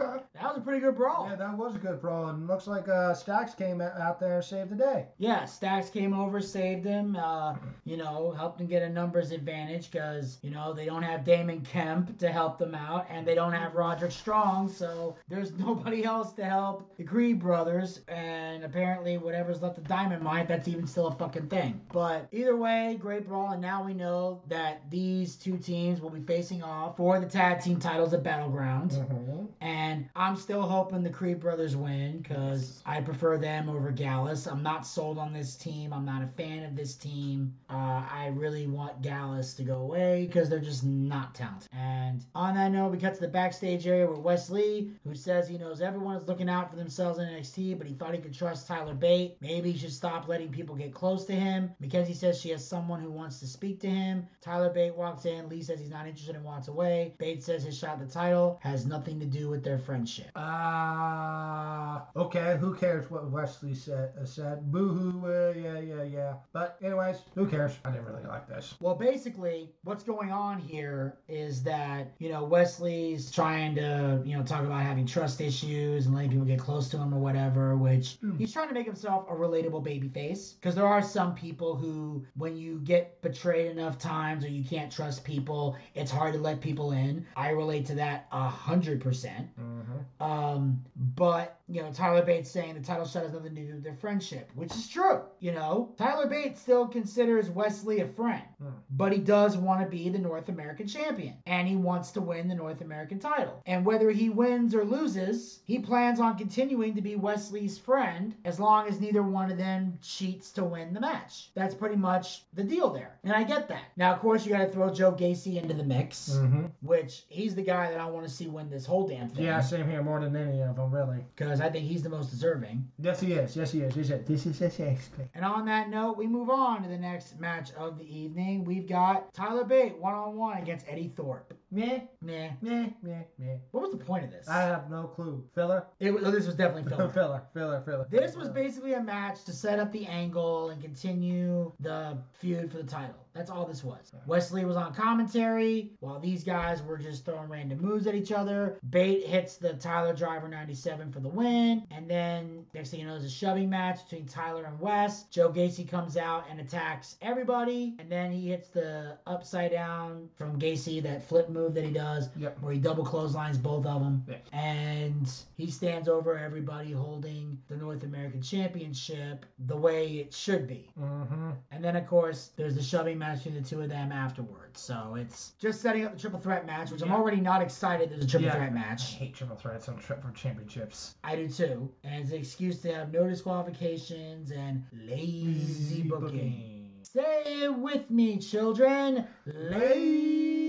Okay. 0.01 0.23
That 0.35 0.45
was 0.45 0.57
a 0.59 0.61
pretty 0.61 0.81
good 0.81 0.97
brawl. 0.97 1.27
Yeah, 1.29 1.37
that 1.37 1.57
was 1.57 1.75
a 1.75 1.79
good 1.79 2.01
brawl, 2.01 2.29
and 2.29 2.47
looks 2.47 2.67
like 2.67 2.89
uh, 2.89 3.15
Stacks 3.15 3.55
came 3.55 3.81
out 3.81 4.21
there 4.21 4.37
and 4.37 4.45
saved 4.45 4.71
the 4.71 4.77
day. 4.77 5.07
Yeah, 5.19 5.45
Stacks 5.45 5.91
came 5.91 6.15
over, 6.15 6.41
saved 6.41 6.85
him, 6.85 7.17
uh, 7.17 7.57
you 7.89 7.97
know, 7.97 8.35
help 8.37 8.59
them 8.59 8.67
get 8.67 8.83
a 8.83 8.89
numbers 8.89 9.33
advantage 9.33 9.91
because, 9.91 10.39
you 10.43 10.51
know, 10.51 10.75
they 10.75 10.85
don't 10.85 11.03
have 11.03 11.25
Damon 11.25 11.63
Kemp 11.63 12.19
to 12.19 12.31
help 12.31 12.59
them 12.59 12.75
out 12.75 13.07
and 13.09 13.27
they 13.27 13.35
don't 13.35 13.55
have 13.55 13.75
Roderick 13.75 14.13
Strong, 14.13 14.69
so 14.69 15.17
there's 15.29 15.53
nobody 15.59 16.05
else 16.05 16.33
to 16.33 16.45
help 16.45 16.95
the 16.99 17.05
Creed 17.05 17.39
brothers. 17.39 18.01
And 18.09 18.63
apparently, 18.63 19.17
whatever's 19.17 19.63
left 19.63 19.79
of 19.79 19.89
Diamond 19.89 20.23
Mine, 20.23 20.47
that's 20.47 20.69
even 20.69 20.87
still 20.87 21.07
a 21.07 21.13
fucking 21.13 21.49
thing. 21.49 21.81
But 21.91 22.29
either 22.31 22.57
way, 22.57 22.99
great 23.01 23.27
brawl, 23.27 23.53
and 23.53 23.63
now 23.63 23.83
we 23.83 23.95
know 23.95 24.43
that 24.49 24.83
these 24.91 25.37
two 25.37 25.57
teams 25.57 26.03
will 26.03 26.11
be 26.11 26.21
facing 26.21 26.63
off 26.63 26.99
for 26.99 27.19
the 27.19 27.27
tag 27.27 27.63
team 27.63 27.81
titles 27.81 28.13
at 28.13 28.23
Battleground. 28.23 28.91
Mm-hmm. 28.91 29.47
And 29.63 30.11
I'm 30.15 30.37
still 30.37 30.63
hoping 30.63 31.03
the 31.03 31.11
Creed 31.11 31.41
brothers 31.41 31.75
win 31.75 32.19
because 32.19 32.83
I 32.85 33.01
prefer 33.01 33.39
them 33.39 33.71
over 33.71 33.91
Gallus. 33.91 34.47
I'm 34.47 34.63
not 34.63 34.87
sold 34.87 35.17
on 35.17 35.33
this 35.33 35.57
team. 35.57 35.95
I'm 35.95 36.05
not 36.05 36.23
a 36.23 36.27
fan 36.27 36.65
of 36.65 36.77
this 36.77 36.95
team. 36.95 37.55
Uh, 37.71 37.78
I 37.79 38.33
really 38.35 38.67
want 38.67 39.03
Gallus 39.03 39.55
to 39.55 39.63
go 39.63 39.77
away 39.77 40.27
because 40.27 40.49
they're 40.49 40.59
just 40.59 40.85
not 40.85 41.35
talented. 41.35 41.69
And 41.73 42.25
on 42.35 42.55
that 42.55 42.73
note, 42.73 42.93
we 42.93 42.99
cut 42.99 43.15
to 43.15 43.21
the 43.21 43.29
backstage 43.29 43.87
area 43.87 44.07
with 44.09 44.19
Wes 44.19 44.51
Lee, 44.51 44.91
who 45.05 45.15
says 45.15 45.49
he 45.49 45.59
knows 45.59 45.81
everyone 45.81 46.17
is 46.17 46.27
looking 46.27 46.49
out 46.49 46.71
for 46.71 46.77
themselves 46.77 47.19
in 47.19 47.27
NXT, 47.27 47.79
but 47.79 47.87
he 47.87 47.95
thought 47.95 48.15
he 48.15 48.21
could 48.21 48.35
trust 48.35 48.67
Tyler 48.67 48.95
Bate. 48.95 49.37
Maybe 49.41 49.73
he 49.73 49.79
should 49.79 49.93
stop 49.93 50.29
letting 50.29 50.51
people 50.51 50.75
get 50.75 50.93
close 50.93 51.25
to 51.27 51.33
him. 51.35 51.71
McKenzie 51.83 52.15
says 52.15 52.41
she 52.41 52.51
has 52.51 52.67
someone 52.67 53.01
who 53.01 53.11
wants 53.11 53.41
to 53.41 53.47
speak 53.47 53.81
to 53.81 53.91
him. 53.91 54.27
Tyler 54.41 54.71
Bate 54.71 54.95
walks 54.95 55.25
in. 55.25 55.49
Lee 55.49 55.63
says 55.63 55.81
he's 55.81 55.91
not 55.91 56.07
interested 56.07 56.37
and 56.37 56.45
walks 56.45 56.69
away. 56.69 57.15
Bate 57.19 57.43
says 57.43 57.65
his 57.65 57.79
shot 57.79 58.01
at 58.01 58.07
the 58.07 58.13
title 58.13 58.59
has 58.63 58.87
nothing 58.87 59.21
to 59.21 59.27
do 59.27 59.49
with 59.49 59.63
their 59.63 59.79
friendship. 59.79 60.31
Uh, 60.35 62.01
okay, 62.17 62.57
who 62.59 62.75
cares 62.75 63.11
what 63.11 63.31
Wes 63.31 63.63
Lee 63.63 63.75
said? 63.75 64.13
Uh, 64.21 64.25
said 64.25 64.71
boo 64.71 64.89
hoo, 64.89 65.27
uh, 65.27 65.53
yeah, 65.57 65.79
yeah, 65.79 66.03
yeah. 66.03 66.35
But 66.53 66.79
anyways, 66.83 67.19
who 67.35 67.47
cares? 67.47 67.68
I 67.85 67.91
didn't 67.91 68.07
really 68.07 68.25
like 68.27 68.49
this. 68.49 68.75
Well, 68.81 68.95
basically, 68.95 69.71
what's 69.85 70.03
going 70.03 70.31
on 70.31 70.59
here 70.59 71.19
is 71.29 71.63
that, 71.65 72.13
you 72.19 72.31
know, 72.31 72.45
Wes 72.45 72.81
Lee's 72.81 73.31
trying 73.31 73.75
to, 73.77 74.23
you 74.25 74.37
know, 74.37 74.43
talk 74.43 74.65
about 74.65 74.83
having 74.83 75.07
trust 75.07 75.41
issues 75.41 76.07
and 76.07 76.15
letting 76.15 76.31
people 76.31 76.47
get 76.47 76.59
close 76.59 76.89
to 76.91 76.99
him 76.99 77.15
or 77.15 77.19
whatever, 77.19 77.77
which 77.77 78.19
he's 78.37 78.53
trying 78.53 78.69
to 78.69 78.75
make 78.75 78.87
himself 78.87 79.27
a 79.29 79.35
relatable 79.35 79.83
baby 79.83 80.09
face. 80.09 80.53
Because 80.53 80.75
there 80.75 80.87
are 80.87 81.03
some 81.03 81.35
people 81.35 81.77
who, 81.77 82.25
when 82.37 82.57
you 82.57 82.81
get 82.81 83.21
betrayed 83.23 83.71
enough 83.71 83.99
times 83.99 84.45
or 84.45 84.49
you 84.49 84.65
can't 84.65 84.93
trust 84.93 85.25
people, 85.25 85.77
it's 85.95 86.11
hard 86.11 86.35
to 86.35 86.41
let 86.41 86.61
people 86.61 86.93
in. 86.93 87.27
I 87.37 87.51
relate 87.51 87.87
to 87.87 87.95
that 87.97 88.27
a 88.33 88.49
hundred 88.49 89.01
percent. 89.01 89.49
Mm-hmm. 89.59 90.23
Um, 90.23 90.85
but 90.97 91.61
you 91.69 91.83
know, 91.83 91.93
Tyler 91.93 92.23
Bates 92.25 92.51
saying 92.51 92.75
the 92.75 92.81
title 92.81 93.07
shot 93.07 93.23
has 93.25 93.33
nothing 93.33 93.55
to 93.55 93.61
do 93.63 93.75
with 93.75 93.85
their 93.85 93.95
friendship, 93.95 94.51
which 94.55 94.73
is 94.75 94.89
true. 94.89 95.23
You 95.41 95.53
know, 95.53 95.95
Tyler 95.99 96.27
Bates 96.27 96.61
still 96.61 96.87
considers 96.89 97.51
Wes 97.59 97.85
Lee 97.85 98.01
a 98.01 98.07
friend, 98.07 98.43
Hmm. 98.63 98.69
but 98.91 99.13
he 99.13 99.19
does 99.19 99.57
want 99.57 99.81
to 99.83 99.89
be 99.89 100.09
the 100.09 100.19
North 100.19 100.49
American 100.49 100.87
champion 100.87 101.35
and 101.47 101.67
he 101.69 101.77
wants 101.77 102.13
to 102.13 102.21
win 102.21 102.49
the 102.49 102.55
North 102.55 102.81
American 102.81 103.19
title. 103.19 103.61
And 103.67 103.85
whether 103.85 104.11
he 104.11 104.31
wins 104.31 104.75
or 104.75 104.85
loses, 104.85 105.61
he 105.65 105.79
plans 105.79 106.21
on 106.21 106.37
continuing 106.39 106.95
to 106.95 107.03
be 107.03 107.17
Wes 107.17 107.51
Lee's 107.51 107.77
friend 107.79 108.35
as 108.45 108.61
long 108.61 108.87
as 108.89 109.01
neither 109.01 109.23
one 109.23 109.51
of 109.51 109.59
them 109.59 109.99
cheats 110.03 110.51
to 110.53 110.65
win 110.65 110.93
the 110.95 111.01
match. 111.01 111.51
That's 111.55 111.75
pretty 111.75 111.97
much 111.97 112.45
the 112.55 112.63
deal 112.65 112.91
there. 112.91 113.19
And 113.25 113.33
I 113.33 113.43
get 113.45 113.69
that. 113.69 113.83
Now, 113.97 114.13
of 114.15 114.21
course, 114.21 114.45
you 114.47 114.53
got 114.53 114.65
to 114.67 114.71
throw 114.71 114.93
Joe 114.93 115.13
Gacy 115.13 115.61
into 115.61 115.75
the 115.75 115.85
mix, 115.85 116.31
Mm-hmm. 116.31 116.67
which 116.83 117.25
he's 117.29 117.55
the 117.55 117.63
guy 117.63 117.91
that 117.91 118.01
I 118.01 118.07
want 118.07 118.27
to 118.27 118.33
see 118.33 118.47
win 118.47 118.71
this 118.71 118.87
whole 118.87 119.09
damn 119.09 119.29
thing. 119.29 119.45
Yeah, 119.45 119.61
same 119.61 119.89
here, 119.89 120.03
more 120.03 120.21
than 120.21 120.37
any 120.37 120.63
of 120.63 120.77
them, 120.77 120.93
really. 120.95 121.25
because 121.35 121.61
I 121.61 121.71
think 121.71 121.87
he's 121.87 122.03
the 122.03 122.09
most 122.09 122.31
deserving. 122.31 122.87
Yes, 123.01 123.21
he 123.21 123.33
is. 123.33 123.57
Yes, 123.57 123.73
he 123.73 123.81
is. 123.81 123.95
He 123.95 124.05
said, 124.05 124.27
this 124.27 124.47
is 124.47 124.61
a 124.61 124.71
safe 124.71 125.11
place. 125.17 125.29
And 125.35 125.45
on 125.45 125.65
that 125.67 125.89
note, 125.91 126.17
we 126.17 126.27
move 126.27 126.51
on 126.51 126.83
to 126.83 126.89
the 126.89 126.97
next 126.99 127.39
match 127.41 127.48
of 127.77 127.99
the 127.99 128.05
evening. 128.05 128.65
We've 128.65 128.87
got 128.87 129.33
Tyler 129.35 129.65
Bate 129.65 129.99
one 129.99 130.15
on 130.15 130.37
one 130.37 130.59
against 130.59 130.87
Eddy 130.89 131.13
Thorpe. 131.17 131.58
Meh, 131.71 132.01
Meh. 132.23 132.51
meh, 132.63 132.87
meh, 133.03 133.23
meh. 133.39 133.57
What 133.73 133.83
was 133.83 133.91
the 133.91 134.03
point 134.03 134.25
of 134.25 134.31
this? 134.31 134.49
I 134.49 134.61
have 134.63 134.91
no 134.91 135.05
clue. 135.05 135.45
Filler? 135.55 135.85
it 136.01 136.13
was, 136.13 136.25
oh, 136.25 136.31
this 136.31 136.47
was 136.47 136.55
definitely 136.55 136.89
filler. 136.97 137.11
filler, 137.11 137.43
filler, 137.53 137.83
filler. 137.83 138.07
This 138.11 138.35
was 138.35 138.49
basically 138.49 138.95
a 138.95 139.03
match 139.03 139.45
to 139.45 139.53
set 139.53 139.79
up 139.79 139.93
the 139.93 140.07
angle 140.07 140.71
and 140.71 140.81
continue 140.81 141.71
the 141.81 142.17
feud 142.41 142.71
for 142.71 142.79
the 142.79 142.85
title. 142.85 143.27
That's 143.35 143.51
all 143.51 143.67
this 143.67 143.85
was. 143.85 144.13
Wes 144.27 144.51
Lee 144.51 144.65
was 144.65 144.77
on 144.77 144.93
commentary 144.95 145.93
while 146.01 146.19
these 146.19 146.43
guys 146.43 146.83
were 146.83 146.97
just 146.97 147.25
throwing 147.25 147.49
random 147.49 147.81
moves 147.81 148.07
at 148.09 148.15
each 148.17 148.33
other. 148.33 148.79
Bate 148.91 149.25
hits 149.25 149.57
the 149.59 149.75
Tyler 149.75 150.13
Driver 150.13 150.49
97 150.49 151.13
for 151.13 151.21
the 151.21 151.29
win. 151.29 151.85
And 151.93 152.11
then 152.11 152.65
next 152.75 152.91
thing 152.91 153.01
you 153.01 153.07
know, 153.07 153.13
there's 153.13 153.31
a 153.31 153.31
shoving 153.31 153.71
match 153.71 154.03
between 154.05 154.27
Tyler 154.27 154.65
and 154.65 154.81
Wes. 154.81 155.25
Joe 155.25 155.53
Gacy 155.53 155.89
comes 155.89 156.17
out 156.17 156.47
and 156.51 156.59
attacks 156.59 157.17
everybody. 157.23 157.95
And 158.01 158.11
then 158.11 158.33
he 158.33 158.49
hits 158.49 158.71
the 158.71 159.19
upside 159.27 159.71
down 159.71 160.31
from 160.37 160.59
Gacy, 160.59 161.01
that 161.05 161.29
flip 161.29 161.49
move 161.49 161.58
that 161.69 161.85
he 161.85 161.91
does, 161.91 162.29
Yep. 162.37 162.61
where 162.63 162.73
he 162.73 162.79
double 162.79 163.05
clotheslines 163.05 163.59
both 163.59 163.85
of 163.87 164.01
them. 164.03 164.25
Yeah. 164.29 164.37
And 164.53 165.29
he 165.57 165.71
stands 165.71 166.09
over 166.09 166.39
everybody 166.39 166.93
holding 166.93 167.59
the 167.69 167.77
North 167.77 168.05
American 168.05 168.41
Championship 168.43 169.45
the 169.67 169.77
way 169.77 170.07
it 170.19 170.33
should 170.33 170.67
be. 170.69 170.91
Mm-hmm. 171.01 171.51
And 171.73 171.85
then, 171.85 171.97
of 171.97 172.07
course, 172.07 172.51
there's 172.57 172.77
the 172.77 172.83
shoving 172.83 173.19
match 173.19 173.45
between 173.45 173.63
the 173.63 173.69
two 173.69 173.81
of 173.81 173.89
them 173.89 174.13
afterwards. 174.13 174.81
So 174.81 175.17
it's 175.19 175.53
just 175.59 175.81
setting 175.81 176.05
up 176.05 176.13
the 176.15 176.19
triple 176.21 176.39
threat 176.41 176.67
match, 176.67 176.91
which 176.91 177.03
I'm 177.03 177.11
already 177.13 177.41
not 177.41 177.63
excited 177.63 178.11
there's 178.11 178.25
a 178.25 178.29
triple 178.29 178.47
Yeah. 178.47 178.55
threat 178.55 178.73
match. 178.75 179.15
I 179.15 179.19
hate 179.19 179.35
triple 179.35 179.57
threats 179.57 179.89
on 179.89 179.97
trip 179.99 180.23
for 180.23 180.31
championships. 180.33 181.17
I 181.25 181.37
do 181.37 181.49
too. 181.49 181.91
And 182.05 182.23
it's 182.23 182.33
an 182.33 182.39
excuse 182.39 182.81
to 182.83 182.95
have 182.95 183.13
no 183.13 183.29
disqualifications 183.29 184.51
and 184.53 184.85
lazy 184.93 186.03
booking. 186.03 186.75
Say 187.03 187.63
it 187.65 187.75
with 187.79 188.11
me, 188.11 188.39
children. 188.39 189.27
Lazy 189.47 190.68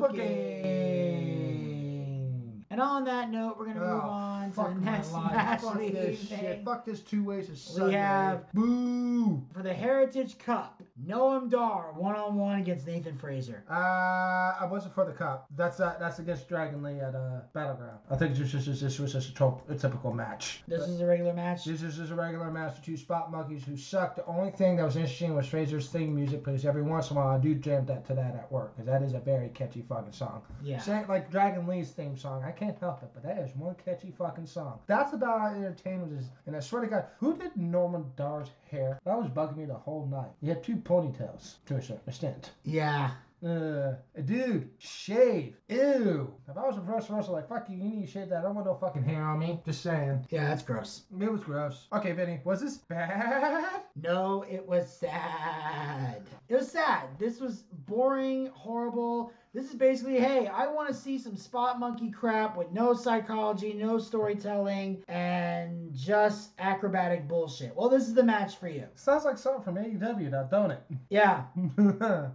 booking. 0.00 0.64
And 2.70 2.80
on 2.80 3.04
that 3.04 3.30
note, 3.30 3.56
we're 3.58 3.66
gonna 3.66 3.80
move 3.80 4.04
Oh, 4.04 4.08
on 4.08 4.37
to 4.48 4.54
fuck 4.54 4.74
the 4.74 4.80
my 4.80 4.92
next 4.92 5.12
life. 5.12 5.32
match 5.32 5.60
Fuck 5.62 5.74
of 5.74 5.80
this 5.80 6.28
shit. 6.28 6.64
Fuck 6.64 6.84
this 6.84 7.00
two 7.00 7.24
ways 7.24 7.48
of 7.48 7.58
Sunday. 7.58 7.88
We 7.88 7.94
have- 7.94 8.52
boo. 8.52 9.42
For 9.52 9.62
the 9.62 9.74
Heritage 9.74 10.38
Cup, 10.38 10.82
Noam 11.06 11.50
Dar 11.50 11.92
one 11.92 12.14
on 12.16 12.36
one 12.36 12.60
against 12.60 12.86
Nathan 12.86 13.16
Frazer. 13.18 13.62
Uh, 13.70 13.74
I 13.74 14.66
wasn't 14.70 14.94
for 14.94 15.04
the 15.04 15.12
cup. 15.12 15.46
That's 15.56 15.80
uh, 15.80 15.96
that's 16.00 16.18
against 16.18 16.48
Dragon 16.48 16.82
Lee 16.82 17.00
at 17.00 17.14
uh, 17.14 17.40
Battleground. 17.52 17.98
I 18.10 18.16
think 18.16 18.34
this, 18.36 18.52
was 18.98 19.12
just 19.12 19.28
a, 19.30 19.34
trop- 19.34 19.68
a 19.70 19.74
typical 19.74 20.12
match. 20.12 20.62
This 20.66 20.80
But 20.80 20.88
is 20.90 21.00
a 21.00 21.06
regular 21.06 21.32
match. 21.34 21.64
this 21.64 21.82
is 21.82 21.96
just 21.96 22.10
a 22.10 22.14
regular 22.14 22.50
match 22.50 22.76
with 22.76 22.84
two 22.84 22.96
spot 22.96 23.30
monkeys 23.30 23.64
who 23.64 23.76
sucked. 23.76 24.16
The 24.16 24.26
only 24.26 24.50
thing 24.50 24.76
that 24.76 24.84
was 24.84 24.96
interesting 24.96 25.34
was 25.34 25.46
Frazer's 25.46 25.88
theme 25.88 26.14
music 26.14 26.44
because 26.44 26.64
every 26.64 26.82
once 26.82 27.10
in 27.10 27.16
a 27.16 27.20
while 27.20 27.28
I 27.36 27.38
do 27.38 27.54
jam 27.54 27.84
that 27.86 28.06
to 28.06 28.14
that 28.14 28.34
at 28.34 28.50
work 28.50 28.74
because 28.76 28.86
that 28.86 29.02
is 29.02 29.14
a 29.14 29.20
very 29.20 29.48
catchy 29.50 29.82
fucking 29.82 30.12
song. 30.12 30.42
Yeah. 30.62 30.78
Same 30.78 31.06
like 31.08 31.30
Dragon 31.30 31.66
Lee's 31.66 31.90
theme 31.90 32.16
song. 32.16 32.44
I 32.44 32.50
can't 32.52 32.78
help 32.78 33.02
it, 33.02 33.10
but 33.14 33.22
that 33.24 33.38
is 33.38 33.54
one 33.56 33.74
catchy 33.84 34.12
fucking 34.16 34.37
song. 34.46 34.80
That's 34.86 35.12
about 35.12 35.40
how 35.40 35.46
entertainment 35.48 36.18
is. 36.18 36.26
And 36.46 36.56
I 36.56 36.60
swear 36.60 36.82
to 36.82 36.88
God, 36.88 37.06
who 37.18 37.36
did 37.36 37.54
Noam 37.54 38.04
Dar's 38.16 38.50
hair? 38.70 38.98
That 39.04 39.18
was 39.18 39.28
bugging 39.28 39.56
me 39.56 39.64
the 39.64 39.74
whole 39.74 40.06
night. 40.06 40.30
He 40.40 40.48
had 40.48 40.62
two 40.62 40.76
ponytails 40.76 41.54
to 41.66 41.76
a 41.76 41.82
certain 41.82 42.00
extent. 42.06 42.52
Yeah. 42.64 43.10
Uh, 43.44 43.92
dude, 44.24 44.68
shave. 44.78 45.54
Ew. 45.68 46.34
If 46.48 46.56
I 46.56 46.66
was 46.66 46.76
a 46.76 46.80
professional 46.80 47.32
like, 47.32 47.48
fuck 47.48 47.70
you, 47.70 47.76
you 47.76 47.84
need 47.84 48.06
to 48.06 48.10
shave 48.10 48.28
that. 48.30 48.38
I 48.38 48.42
don't 48.42 48.56
want 48.56 48.66
no 48.66 48.74
fucking 48.74 49.04
hair 49.04 49.22
on 49.22 49.38
me. 49.38 49.60
Just 49.64 49.82
saying. 49.82 50.26
Yeah, 50.28 50.48
that's 50.48 50.62
gross. 50.62 51.02
It 51.20 51.30
was 51.30 51.44
gross. 51.44 51.86
Okay, 51.92 52.10
Vinny, 52.12 52.40
was 52.44 52.60
this 52.60 52.78
bad? 52.78 53.82
No, 53.94 54.44
it 54.48 54.66
was 54.66 54.90
sad. 54.90 56.22
It 56.48 56.54
was 56.54 56.70
sad. 56.70 57.06
This 57.18 57.40
was 57.40 57.62
boring, 57.86 58.50
horrible. 58.54 59.32
This 59.54 59.70
is 59.70 59.74
basically, 59.74 60.20
hey, 60.20 60.46
I 60.46 60.66
want 60.68 60.88
to 60.88 60.94
see 60.94 61.18
some 61.18 61.36
spot 61.36 61.80
monkey 61.80 62.10
crap 62.10 62.56
with 62.56 62.70
no 62.70 62.92
psychology, 62.94 63.72
no 63.72 63.98
storytelling, 63.98 65.02
and 65.08 65.92
just 65.94 66.50
acrobatic 66.58 67.26
bullshit. 67.26 67.74
Well, 67.74 67.88
this 67.88 68.06
is 68.06 68.14
the 68.14 68.22
match 68.22 68.56
for 68.58 68.68
you. 68.68 68.84
Sounds 68.94 69.24
like 69.24 69.38
something 69.38 69.62
from 69.62 69.76
AEW, 69.76 70.30
now, 70.30 70.42
don't 70.44 70.70
it? 70.72 70.82
Yeah, 71.10 71.44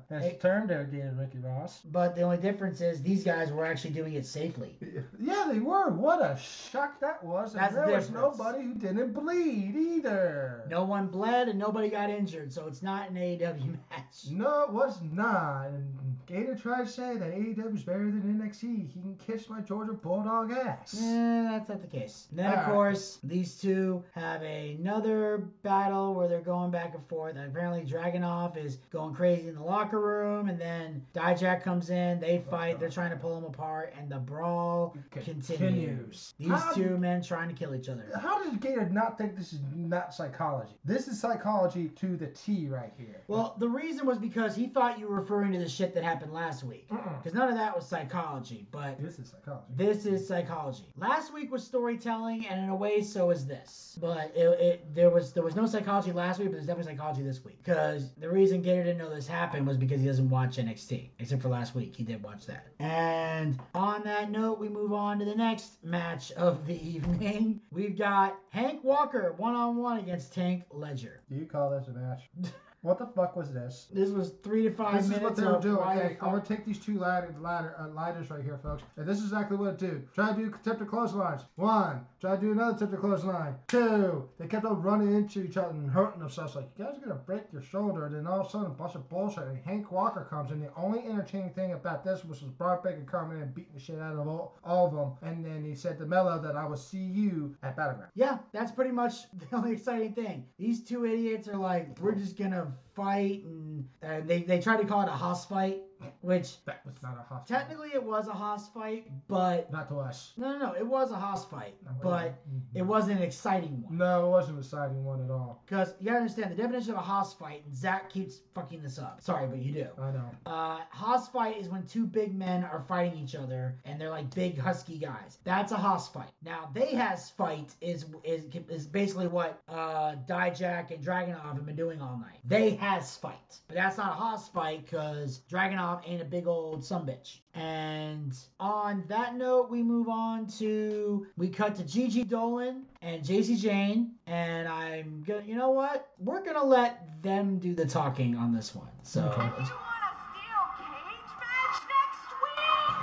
That's 0.10 0.26
Hey. 0.26 0.38
turned 0.42 0.70
there 0.70 0.82
again, 0.82 1.16
Ricky 1.18 1.38
Ross. 1.38 1.82
but 1.92 2.16
the 2.16 2.22
only 2.24 2.38
difference 2.38 2.82
is 2.82 3.02
these 3.04 3.24
guys 3.24 3.52
were 3.52 3.66
actually 3.66 3.92
doing 3.94 4.14
it 4.14 4.26
safely. 4.26 4.78
Yeah, 5.20 5.48
they 5.50 5.60
were. 5.60 5.90
What 5.90 6.22
a 6.22 6.38
shock 6.38 7.00
that 7.00 7.24
was. 7.24 7.54
And 7.54 7.62
That's 7.62 7.76
the 7.76 7.82
there 7.86 7.96
was 7.96 8.10
nobody 8.10 8.64
who 8.64 8.74
didn't 8.74 9.14
bleed 9.14 9.76
either. 9.76 10.66
No 10.70 10.84
one 10.84 11.08
bled 11.08 11.48
and 11.48 11.58
nobody 11.58 11.90
got 11.90 12.10
injured, 12.10 12.52
so 12.52 12.68
it's 12.68 12.82
not 12.82 13.10
an 13.10 13.16
AEW 13.16 13.68
match. 13.92 14.30
No, 14.32 14.64
it 14.64 14.74
was 14.74 15.00
not. 15.14 15.68
And 15.68 16.18
Gator 16.26 16.56
tried 16.56 16.86
to 16.88 16.92
say 17.04 17.18
that 17.18 17.32
AEW 17.34 17.76
is 17.76 17.84
better 17.84 18.06
than 18.06 18.40
NXT. 18.42 18.62
He 18.94 19.02
can 19.02 19.16
kiss 19.26 19.50
my 19.50 19.60
Georgia 19.62 19.94
Bulldog 19.94 20.52
ass. 20.52 20.98
Eh, 21.02 21.44
that's 21.52 21.70
not 21.70 21.82
the 21.82 21.88
case. 21.88 22.28
And 22.30 22.40
then, 22.40 22.46
of 22.48 22.54
Alright. 22.60 22.72
course, 22.72 23.20
these 23.24 23.56
two 23.60 24.04
have 24.14 24.42
another 24.42 25.40
battle 25.64 26.14
where 26.14 26.28
they're 26.28 26.42
going 26.42 26.72
back 26.72 26.94
and 26.96 27.06
forth. 27.08 27.36
Apparently, 27.36 27.82
Dragunov 27.82 28.58
is 28.58 28.78
going 28.92 29.14
crazy 29.14 29.48
in 29.50 29.56
the 29.56 29.64
locker 29.64 30.00
room, 30.00 30.48
and 30.50 30.60
then 30.60 31.06
Dijak 31.14 31.64
comes 31.64 31.90
in. 31.90 32.20
They 32.20 32.44
fight. 32.50 32.80
They're 32.80 32.90
trying 32.90 33.12
to 33.12 33.18
pull 33.18 33.36
them 33.36 33.46
apart, 33.46 33.94
and 34.00 34.10
the 34.10 34.20
brawl 34.20 34.96
continues. 35.12 35.48
Continues. 35.48 36.34
These 36.40 36.50
How- 36.50 36.72
two 36.74 36.98
men 36.98 37.22
trying 37.22 37.50
to 37.50 37.56
kill 37.56 37.76
each 37.76 37.90
other. 37.90 38.06
How 38.20 38.44
does 38.44 38.56
Gator 38.58 38.88
not 38.90 39.18
think 39.18 39.36
this 39.38 39.54
is 39.54 39.60
not 39.76 40.14
psychology? 40.14 40.74
This 40.86 41.08
is 41.08 41.20
psychology 41.20 41.90
to 41.90 42.16
the 42.16 42.28
T 42.28 42.68
right 42.70 42.94
here. 42.98 43.22
Well, 43.28 43.56
the 43.60 43.68
reason 43.70 44.06
was 44.06 44.18
because 44.18 44.56
he 44.56 44.68
thought 44.68 45.00
you 45.00 45.08
were 45.08 45.20
referring 45.20 45.52
to 45.54 45.60
the 45.60 45.70
shit 45.70 45.94
that 45.96 46.04
happened 46.04 46.34
last 46.34 46.64
week. 46.64 46.88
Because 46.94 47.34
none 47.34 47.50
of 47.50 47.56
that 47.56 47.76
was 47.76 47.88
psychology, 47.88 48.68
but 48.72 49.02
this 49.02 49.20
is 49.20 49.30
psychology. 49.30 49.66
This 49.76 50.06
is 50.06 50.28
psychology. 50.28 50.86
Last 50.98 51.34
week 51.34 51.52
was 51.52 51.64
storytelling, 51.64 52.46
and 52.48 52.64
in 52.64 52.70
a 52.70 52.76
way, 52.76 53.02
so 53.02 53.30
is 53.30 53.46
this. 53.46 53.98
But 54.00 54.32
it, 54.36 54.48
it 54.60 54.96
there 54.96 55.10
was 55.10 55.34
there 55.34 55.44
was 55.44 55.56
no 55.56 55.66
psychology 55.66 56.12
last 56.12 56.40
week, 56.40 56.50
but 56.50 56.54
there's 56.54 56.68
definitely 56.68 56.94
psychology 56.94 57.24
this 57.24 57.44
week. 57.44 57.58
Because 57.64 58.14
the 58.16 58.30
reason 58.30 58.62
Gator 58.62 58.84
didn't 58.84 58.98
know 58.98 59.14
this 59.14 59.28
happened 59.28 59.66
was 59.68 59.78
because 59.78 60.02
he 60.02 60.08
doesn't 60.08 60.30
watch 60.30 60.58
NXT, 60.58 61.10
except 61.20 61.42
for 61.42 61.50
last 61.50 61.76
week. 61.76 61.96
He 61.96 62.04
did 62.04 62.22
watch 62.22 62.46
that. 62.46 62.68
And 62.80 63.60
on 63.74 64.04
that 64.04 64.32
note, 64.32 64.60
we 64.60 64.70
move 64.70 64.94
on 64.94 65.20
to 65.20 65.26
the 65.26 65.36
next 65.36 65.84
match 65.84 66.32
of 66.34 66.66
the 66.66 66.76
evening. 66.88 67.62
We've 67.72 67.98
got 67.98 68.38
Hank 68.50 68.84
Walker 68.84 69.34
one 69.38 69.56
on 69.56 69.78
one 69.78 70.00
against 70.00 70.34
Tank 70.34 70.64
Ledger. 70.72 71.22
Do 71.30 71.36
you 71.36 71.46
call 71.46 71.70
this 71.70 71.88
a 71.88 71.92
match? 71.92 72.30
what 72.84 73.00
the 73.00 73.08
fuck 73.08 73.38
was 73.38 73.54
this? 73.54 73.88
This 73.92 74.10
was 74.10 74.32
three 74.44 74.64
to 74.64 74.72
five 74.72 75.08
This 75.08 75.16
is 75.16 75.24
what 75.24 75.38
they 75.38 75.44
were 75.44 75.60
doing. 75.60 75.82
Hey, 75.88 76.18
I'm 76.22 76.32
gonna 76.32 76.42
take 76.42 76.66
these 76.66 76.78
two 76.78 77.00
ladder, 77.00 77.34
ladder, 77.40 77.76
uh, 77.80 77.88
ladders 77.88 78.30
right 78.30 78.44
here, 78.44 78.60
folks. 78.62 78.84
And 78.98 79.08
this 79.08 79.20
is 79.20 79.24
exactly 79.26 79.56
what 79.56 79.70
it 79.70 79.78
did. 79.78 80.14
Try 80.14 80.34
to 80.34 80.36
do 80.36 80.54
attempted 80.54 80.90
clotheslines. 80.90 81.44
One. 81.56 82.06
Try 82.20 82.36
to 82.36 82.42
do 82.42 82.52
another 82.52 82.76
attempted 82.76 83.00
clothesline. 83.00 83.56
Two. 83.70 84.30
They 84.38 84.48
kept 84.48 84.66
on 84.66 84.82
running 84.82 85.16
into 85.16 85.44
each 85.44 85.56
other 85.56 85.70
and 85.70 85.90
hurting 85.90 86.20
themselves. 86.20 86.56
Like 86.56 86.70
you 86.78 86.84
guys 86.84 86.98
are 86.98 87.00
gonna 87.00 87.16
break 87.16 87.44
your 87.54 87.62
shoulder. 87.62 88.06
And 88.06 88.16
then 88.16 88.28
all 88.28 88.42
of 88.42 88.48
a 88.48 88.50
sudden, 88.50 88.68
a 88.68 88.70
bunch 88.72 88.96
of 88.96 89.08
bullshit. 89.08 89.46
And 89.46 89.58
Hank 89.64 89.90
Walker 89.90 90.28
comes 90.30 90.52
in. 90.52 90.60
The 90.60 90.70
only 90.76 91.00
entertaining 91.08 91.52
thing 91.52 91.72
about 91.72 92.04
this 92.04 92.26
was, 92.26 92.42
was 92.42 92.52
Bron 92.52 92.82
Breakker 92.82 93.04
coming 93.10 93.38
in 93.38 93.44
and 93.44 93.56
beating 93.56 93.74
the 93.74 93.80
shit 93.80 94.00
out 94.00 94.18
of 94.18 94.28
all, 94.28 94.60
all 94.66 94.88
of 94.88 94.94
them. 94.94 95.14
And 95.22 95.46
then 95.46 95.64
he 95.64 95.74
said 95.74 95.98
to 96.00 96.06
Melo 96.06 96.38
that 96.42 96.58
I 96.58 96.66
will 96.66 96.76
see 96.76 96.98
you 96.98 97.56
at 97.64 97.78
Battleground. 97.78 98.12
Yeah, 98.14 98.40
that's 98.52 98.74
pretty 98.74 98.92
much 98.92 99.14
the 99.34 99.56
only 99.56 99.72
exciting 99.72 100.14
thing. 100.14 100.46
These 100.58 100.84
two 100.84 101.06
idiots 101.06 101.48
are 101.48 101.56
like, 101.56 101.98
we're 102.02 102.16
just 102.16 102.38
gonna 102.38 102.73
fight, 102.96 103.44
and 103.44 103.88
uh, 104.04 104.22
they 104.26 104.44
they 104.44 104.60
tried 104.60 104.78
to 104.82 104.86
call 104.86 105.02
it 105.02 105.08
a 105.08 105.12
hoss 105.12 105.46
fight, 105.46 105.82
which 106.22 106.64
That 106.66 106.86
was 106.86 106.96
not 107.02 107.18
a 107.18 107.22
hostile. 107.24 107.58
technically 107.58 107.90
it 107.94 108.04
was 108.04 108.28
a 108.28 108.34
hoss 108.34 108.70
fight, 108.70 109.08
but 109.28 109.72
Not 109.72 109.88
to 109.90 110.00
us. 110.00 110.34
no, 110.38 110.52
no, 110.54 110.58
no, 110.68 110.74
it 110.74 110.86
was 110.86 111.12
a 111.12 111.16
hoss 111.16 111.46
fight, 111.46 111.76
No, 111.86 111.92
but 112.02 112.12
wasn't. 112.12 112.36
it 112.74 112.82
wasn't 112.82 113.18
an 113.18 113.24
exciting 113.24 113.82
one. 113.84 113.98
No, 113.98 114.28
it 114.28 114.30
wasn't 114.30 114.58
an 114.58 114.64
exciting 114.64 115.04
one 115.04 115.24
at 115.24 115.32
all. 115.32 115.62
Because 115.66 115.94
you 116.00 116.06
gotta 116.08 116.18
understand 116.20 116.52
the 116.52 116.56
definition 116.56 116.92
of 116.92 116.98
a 116.98 117.02
hoss 117.02 117.34
fight, 117.34 117.64
and 117.66 117.76
Zack 117.76 118.10
keeps 118.10 118.40
fucking 118.56 118.82
this 118.84 119.00
up. 119.00 119.22
Sorry, 119.22 119.48
but 119.48 119.60
you 119.60 119.74
do. 119.74 119.88
I 120.02 120.12
know. 120.12 120.30
Uh, 120.46 120.80
hoss 120.90 121.28
fight 121.30 121.58
is 121.58 121.70
when 121.70 121.86
two 121.86 122.06
big 122.06 122.34
men 122.36 122.64
are 122.64 122.84
fighting 122.88 123.18
each 123.20 123.36
other 123.36 123.76
and 123.86 124.00
they're 124.00 124.10
like 124.10 124.34
big 124.34 124.58
husky 124.58 124.98
guys. 124.98 125.38
That's 125.44 125.72
a 125.72 125.78
hoss 125.78 126.10
fight. 126.10 126.30
Now 126.44 126.70
they 126.74 126.94
has 126.96 127.30
fight 127.32 127.74
is 127.82 128.06
is 128.24 128.46
is 128.70 128.86
basically 128.88 129.28
what 129.28 129.62
uh 129.68 130.16
Dijak 130.28 130.92
and 130.92 131.04
Dragunov 131.04 131.54
have 131.56 131.66
been 131.66 131.76
doing 131.76 132.02
all 132.02 132.18
night. 132.18 132.40
They 132.46 132.72
has 132.76 133.16
fight, 133.18 133.60
but 133.68 133.76
that's 133.76 133.98
not 133.98 134.12
a 134.14 134.16
Haas 134.16 134.48
fight 134.50 134.86
because 134.86 135.42
Dragunov 135.50 135.93
ain't 136.06 136.22
a 136.22 136.26
big 136.26 136.48
old 136.48 136.82
sumbitch. 136.82 137.40
And 137.54 138.36
on 138.60 139.04
that 139.08 139.36
note, 139.36 139.70
we 139.70 139.84
move 139.84 140.10
on 140.10 140.48
to 140.60 141.28
we 141.38 141.50
cut 141.50 141.76
to 141.76 141.84
Gigi 141.84 142.24
Dolan 142.24 142.84
and 143.02 143.24
Jacy 143.24 143.56
Jayne, 143.56 144.14
and 144.28 144.68
I'm 144.68 145.24
gonna 145.26 145.44
you 145.46 145.56
know 145.56 145.72
what 145.72 146.10
we're 146.20 146.44
gonna 146.44 146.64
let 146.64 147.22
them 147.22 147.60
do 147.60 147.74
the 147.76 147.86
talking 147.86 148.36
on 148.36 148.54
this 148.54 148.74
one. 148.76 148.90
So. 149.04 149.22
Okay. 149.22 149.42
You 149.42 149.48
want 149.48 149.60
a 150.10 150.14
steel 150.32 150.64
cage 150.80 151.32
match 151.40 151.78
next 151.88 152.30
week? 152.44 152.96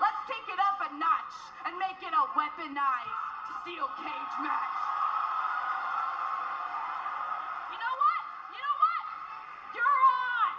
Let's 0.00 0.22
take 0.28 0.46
it 0.52 0.60
up 0.60 0.78
a 0.86 0.90
notch 0.98 1.34
and 1.66 1.78
make 1.78 2.00
it 2.02 2.14
a 2.14 2.24
weaponized 2.38 3.18
steel 3.62 3.88
cage 3.98 4.34
match. 4.42 4.76
You 7.72 7.76
know 7.76 7.94
what? 8.00 8.22
You 8.54 8.60
know 8.64 8.76
what? 8.80 9.04
You're 9.74 9.84
on! 9.84 10.52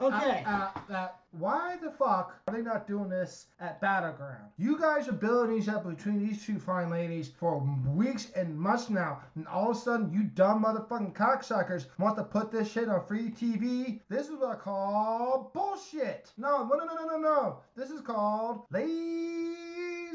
Okay. 0.00 0.42
Uh, 0.44 0.68
uh, 0.90 0.92
uh, 0.92 1.08
why 1.38 1.76
the 1.82 1.90
fuck 1.90 2.40
are 2.48 2.54
they 2.54 2.62
not 2.62 2.86
doing 2.86 3.08
this 3.08 3.46
at 3.60 3.80
Battleground? 3.80 4.50
You 4.56 4.78
guys 4.78 5.08
are 5.08 5.12
building 5.12 5.54
these 5.54 5.68
up 5.68 5.88
between 5.88 6.18
these 6.18 6.44
two 6.44 6.58
fine 6.58 6.90
ladies 6.90 7.30
for 7.38 7.58
weeks 7.86 8.30
and 8.34 8.58
months 8.58 8.90
now, 8.90 9.20
and 9.36 9.46
all 9.46 9.70
of 9.70 9.76
a 9.76 9.80
sudden 9.80 10.12
you 10.12 10.24
dumb 10.24 10.64
motherfucking 10.64 11.14
cocksuckers 11.14 11.86
want 11.98 12.16
to 12.16 12.24
put 12.24 12.50
this 12.50 12.70
shit 12.70 12.88
on 12.88 13.06
free 13.06 13.30
TV? 13.30 14.00
This 14.08 14.28
is 14.28 14.32
what 14.32 14.50
I 14.50 14.54
call 14.56 15.50
bullshit. 15.54 16.32
No, 16.36 16.64
no, 16.64 16.76
no, 16.76 16.94
no, 16.94 17.06
no, 17.06 17.18
no. 17.18 17.58
This 17.76 17.90
is 17.90 18.00
called 18.00 18.64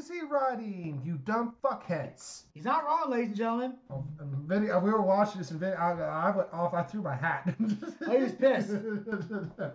lazy 0.00 0.24
writing. 0.24 1.00
You 1.04 1.18
dumb 1.24 1.54
fuckheads. 1.62 2.44
He's 2.54 2.64
not 2.64 2.84
wrong, 2.84 3.10
ladies 3.10 3.28
and 3.28 3.36
gentlemen. 3.36 3.74
Oh, 3.90 4.04
video, 4.46 4.80
we 4.80 4.90
were 4.90 5.02
watching 5.02 5.40
this 5.40 5.50
and 5.50 5.60
video, 5.60 5.76
I, 5.76 5.92
I 5.92 6.36
went 6.36 6.48
off. 6.52 6.74
I 6.74 6.82
threw 6.82 7.02
my 7.02 7.14
hat. 7.14 7.54
Oh, 8.06 8.16
he 8.16 8.22
was 8.22 8.32
pissed. 8.32 8.70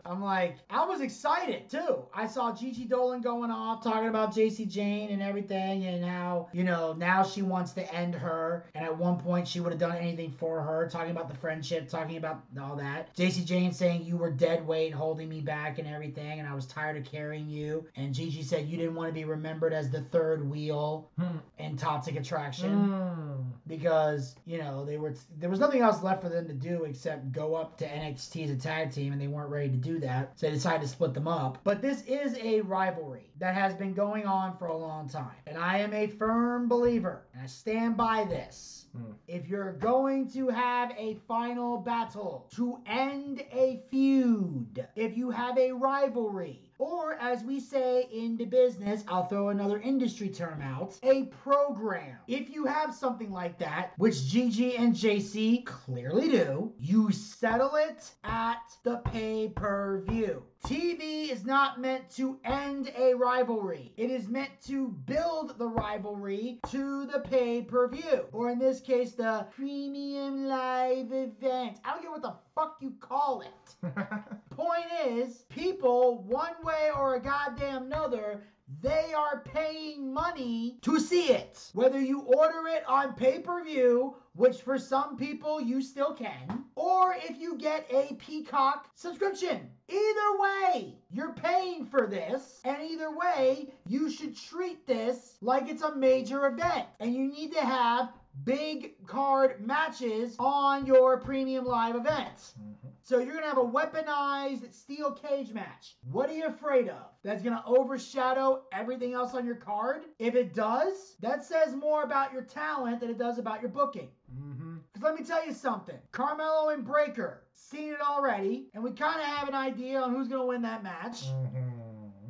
I'm 0.05 0.21
like, 0.21 0.57
I 0.69 0.83
was 0.85 0.99
excited 0.99 1.69
too. 1.69 2.05
I 2.13 2.27
saw 2.27 2.53
Gigi 2.53 2.85
Dolan 2.85 3.21
going 3.21 3.51
off 3.51 3.83
talking 3.83 4.09
about 4.09 4.33
Jacy 4.33 4.65
Jayne 4.65 5.11
and 5.11 5.21
everything, 5.21 5.85
and 5.85 6.03
how, 6.03 6.49
you 6.51 6.63
know, 6.63 6.93
now 6.93 7.23
she 7.23 7.41
wants 7.41 7.71
to 7.73 7.93
end 7.93 8.15
her. 8.15 8.65
And 8.73 8.83
at 8.83 8.97
one 8.97 9.19
point, 9.19 9.47
she 9.47 9.59
would 9.59 9.71
have 9.71 9.79
done 9.79 9.95
anything 9.95 10.31
for 10.31 10.61
her, 10.61 10.89
talking 10.89 11.11
about 11.11 11.29
the 11.29 11.37
friendship, 11.37 11.87
talking 11.87 12.17
about 12.17 12.43
all 12.59 12.75
that. 12.77 13.13
Jacy 13.15 13.43
Jayne 13.45 13.71
saying, 13.71 14.03
You 14.05 14.17
were 14.17 14.31
dead 14.31 14.65
weight 14.65 14.93
holding 14.93 15.29
me 15.29 15.39
back 15.39 15.77
and 15.77 15.87
everything, 15.87 16.39
and 16.39 16.47
I 16.47 16.55
was 16.55 16.65
tired 16.65 16.97
of 16.97 17.05
carrying 17.05 17.47
you. 17.47 17.85
And 17.95 18.13
Gigi 18.13 18.41
said, 18.41 18.67
You 18.67 18.77
didn't 18.77 18.95
want 18.95 19.09
to 19.09 19.13
be 19.13 19.23
remembered 19.23 19.71
as 19.71 19.89
the 19.89 20.01
third 20.15 20.49
wheel 20.49 21.09
Hmm. 21.19 21.37
in 21.59 21.75
Toxic 21.75 22.15
Attraction 22.15 22.71
Mm. 22.89 23.45
because 23.67 24.35
you 24.45 24.57
know 24.59 24.85
they 24.85 24.97
were 24.97 25.13
there 25.37 25.49
was 25.49 25.59
nothing 25.59 25.81
else 25.81 26.01
left 26.01 26.21
for 26.21 26.29
them 26.29 26.47
to 26.47 26.53
do 26.53 26.85
except 26.85 27.31
go 27.33 27.53
up 27.55 27.77
to 27.79 27.85
NXT 27.85 28.45
as 28.45 28.51
a 28.51 28.55
tag 28.55 28.91
team 28.91 29.11
and 29.11 29.19
they 29.21 29.27
weren't 29.27 29.49
ready 29.49 29.69
to 29.69 29.77
do 29.77 29.99
that 29.99 30.39
so 30.39 30.47
they 30.47 30.53
decided 30.53 30.81
to 30.83 30.87
split 30.87 31.13
them 31.13 31.27
up 31.27 31.57
but 31.65 31.81
this 31.81 32.01
is 32.03 32.37
a 32.41 32.61
rivalry 32.61 33.29
that 33.39 33.55
has 33.55 33.73
been 33.73 33.93
going 33.93 34.25
on 34.25 34.55
for 34.57 34.67
a 34.67 34.77
long 34.77 35.09
time 35.09 35.35
and 35.47 35.57
I 35.57 35.79
am 35.79 35.93
a 35.93 36.07
firm 36.07 36.69
believer 36.69 37.23
and 37.33 37.41
I 37.43 37.47
stand 37.47 37.97
by 37.97 38.23
this 38.23 38.84
Hmm. 38.95 39.11
if 39.27 39.47
you're 39.47 39.73
going 39.73 40.29
to 40.31 40.47
have 40.49 40.91
a 40.97 41.17
final 41.27 41.77
battle 41.77 42.47
to 42.55 42.77
end 42.85 43.43
a 43.51 43.83
feud 43.91 44.87
if 44.95 45.17
you 45.17 45.31
have 45.31 45.57
a 45.57 45.71
rivalry 45.71 46.65
or, 46.77 47.13
as 47.13 47.43
we 47.43 47.59
say 47.59 48.07
in 48.11 48.35
the 48.35 48.45
business, 48.45 49.03
I'll 49.07 49.27
throw 49.27 49.49
another 49.49 49.79
industry 49.79 50.27
term 50.27 50.61
out, 50.61 50.97
a 51.03 51.23
program. 51.23 52.17
If 52.27 52.49
you 52.49 52.65
have 52.65 52.93
something 52.93 53.31
like 53.31 53.57
that, 53.59 53.93
which 53.97 54.25
Gigi 54.25 54.75
and 54.75 54.93
Jacy 54.93 55.59
clearly 55.59 56.29
do, 56.29 56.73
you 56.77 57.11
settle 57.11 57.75
it 57.75 58.11
at 58.25 58.61
the 58.83 58.97
pay 58.97 59.47
per 59.55 60.01
view. 60.01 60.43
TV 60.65 61.29
is 61.29 61.45
not 61.45 61.79
meant 61.79 62.09
to 62.09 62.39
end 62.43 62.91
a 62.97 63.13
rivalry. 63.13 63.93
It 63.97 64.09
is 64.09 64.27
meant 64.27 64.49
to 64.65 64.87
build 65.05 65.59
the 65.59 65.67
rivalry 65.67 66.59
to 66.69 67.05
the 67.05 67.19
pay 67.19 67.61
per 67.61 67.87
view. 67.87 68.25
Or 68.31 68.49
in 68.49 68.57
this 68.57 68.79
case, 68.79 69.11
the 69.11 69.45
premium 69.55 70.47
live 70.47 71.11
event. 71.11 71.77
I 71.85 71.91
don't 71.91 72.01
care 72.01 72.09
what 72.09 72.23
the 72.23 72.33
fuck 72.55 72.77
you 72.79 72.95
call 72.99 73.41
it. 73.41 73.93
Point 74.49 74.87
is, 75.05 75.45
people, 75.49 76.23
one 76.23 76.55
way 76.63 76.89
or 76.97 77.13
a 77.13 77.19
goddamn 77.19 77.83
another, 77.83 78.41
they 78.81 79.13
are 79.13 79.41
paying 79.41 80.11
money 80.13 80.77
to 80.81 80.99
see 80.99 81.29
it. 81.29 81.69
Whether 81.73 81.99
you 81.99 82.21
order 82.21 82.67
it 82.67 82.83
on 82.87 83.13
pay 83.13 83.39
per 83.39 83.63
view, 83.63 84.15
which 84.33 84.61
for 84.61 84.77
some 84.77 85.17
people 85.17 85.61
you 85.61 85.81
still 85.81 86.13
can, 86.13 86.65
or 86.75 87.15
if 87.17 87.39
you 87.39 87.57
get 87.57 87.85
a 87.91 88.15
Peacock 88.15 88.89
subscription. 88.95 89.69
Either 89.87 90.39
way, 90.39 90.97
you're 91.11 91.33
paying 91.33 91.85
for 91.85 92.07
this, 92.07 92.59
and 92.65 92.81
either 92.81 93.15
way, 93.15 93.69
you 93.87 94.09
should 94.09 94.35
treat 94.35 94.85
this 94.87 95.37
like 95.41 95.69
it's 95.69 95.83
a 95.83 95.95
major 95.95 96.47
event. 96.47 96.87
And 96.99 97.13
you 97.13 97.27
need 97.27 97.53
to 97.53 97.61
have 97.61 98.11
big 98.43 99.05
card 99.05 99.65
matches 99.65 100.35
on 100.39 100.85
your 100.85 101.19
premium 101.19 101.65
live 101.65 101.95
events. 101.95 102.55
Mm-hmm. 102.59 102.94
So 103.05 103.19
you're 103.19 103.35
gonna 103.35 103.45
have 103.45 103.59
a 103.59 103.63
weaponized 103.63 104.73
steel 104.73 105.11
cage 105.11 105.53
match. 105.53 105.95
What 106.11 106.27
are 106.27 106.33
you 106.33 106.47
afraid 106.47 106.89
of? 106.89 107.05
That's 107.23 107.43
gonna 107.43 107.61
overshadow 107.67 108.63
everything 108.73 109.13
else 109.13 109.35
on 109.35 109.45
your 109.45 109.57
card? 109.57 110.05
If 110.17 110.33
it 110.33 110.55
does, 110.55 111.15
that 111.19 111.45
says 111.45 111.75
more 111.75 112.01
about 112.01 112.33
your 112.33 112.41
talent 112.41 113.01
than 113.01 113.11
it 113.11 113.19
does 113.19 113.37
about 113.37 113.61
your 113.61 113.69
booking. 113.69 114.09
Mhm. 114.35 114.81
Because 114.91 115.03
let 115.03 115.13
me 115.13 115.23
tell 115.23 115.45
you 115.45 115.53
something 115.53 115.99
Carmelo 116.13 116.69
and 116.69 116.83
Breakker, 116.83 117.43
seen 117.53 117.93
it 117.93 118.01
already, 118.01 118.71
and 118.73 118.83
we 118.83 118.89
kind 118.91 119.19
of 119.19 119.27
have 119.27 119.47
an 119.47 119.53
idea 119.53 120.01
on 120.01 120.11
who's 120.11 120.27
gonna 120.27 120.43
win 120.43 120.63
that 120.63 120.81
match. 120.81 121.25
Mhm. 121.31 121.64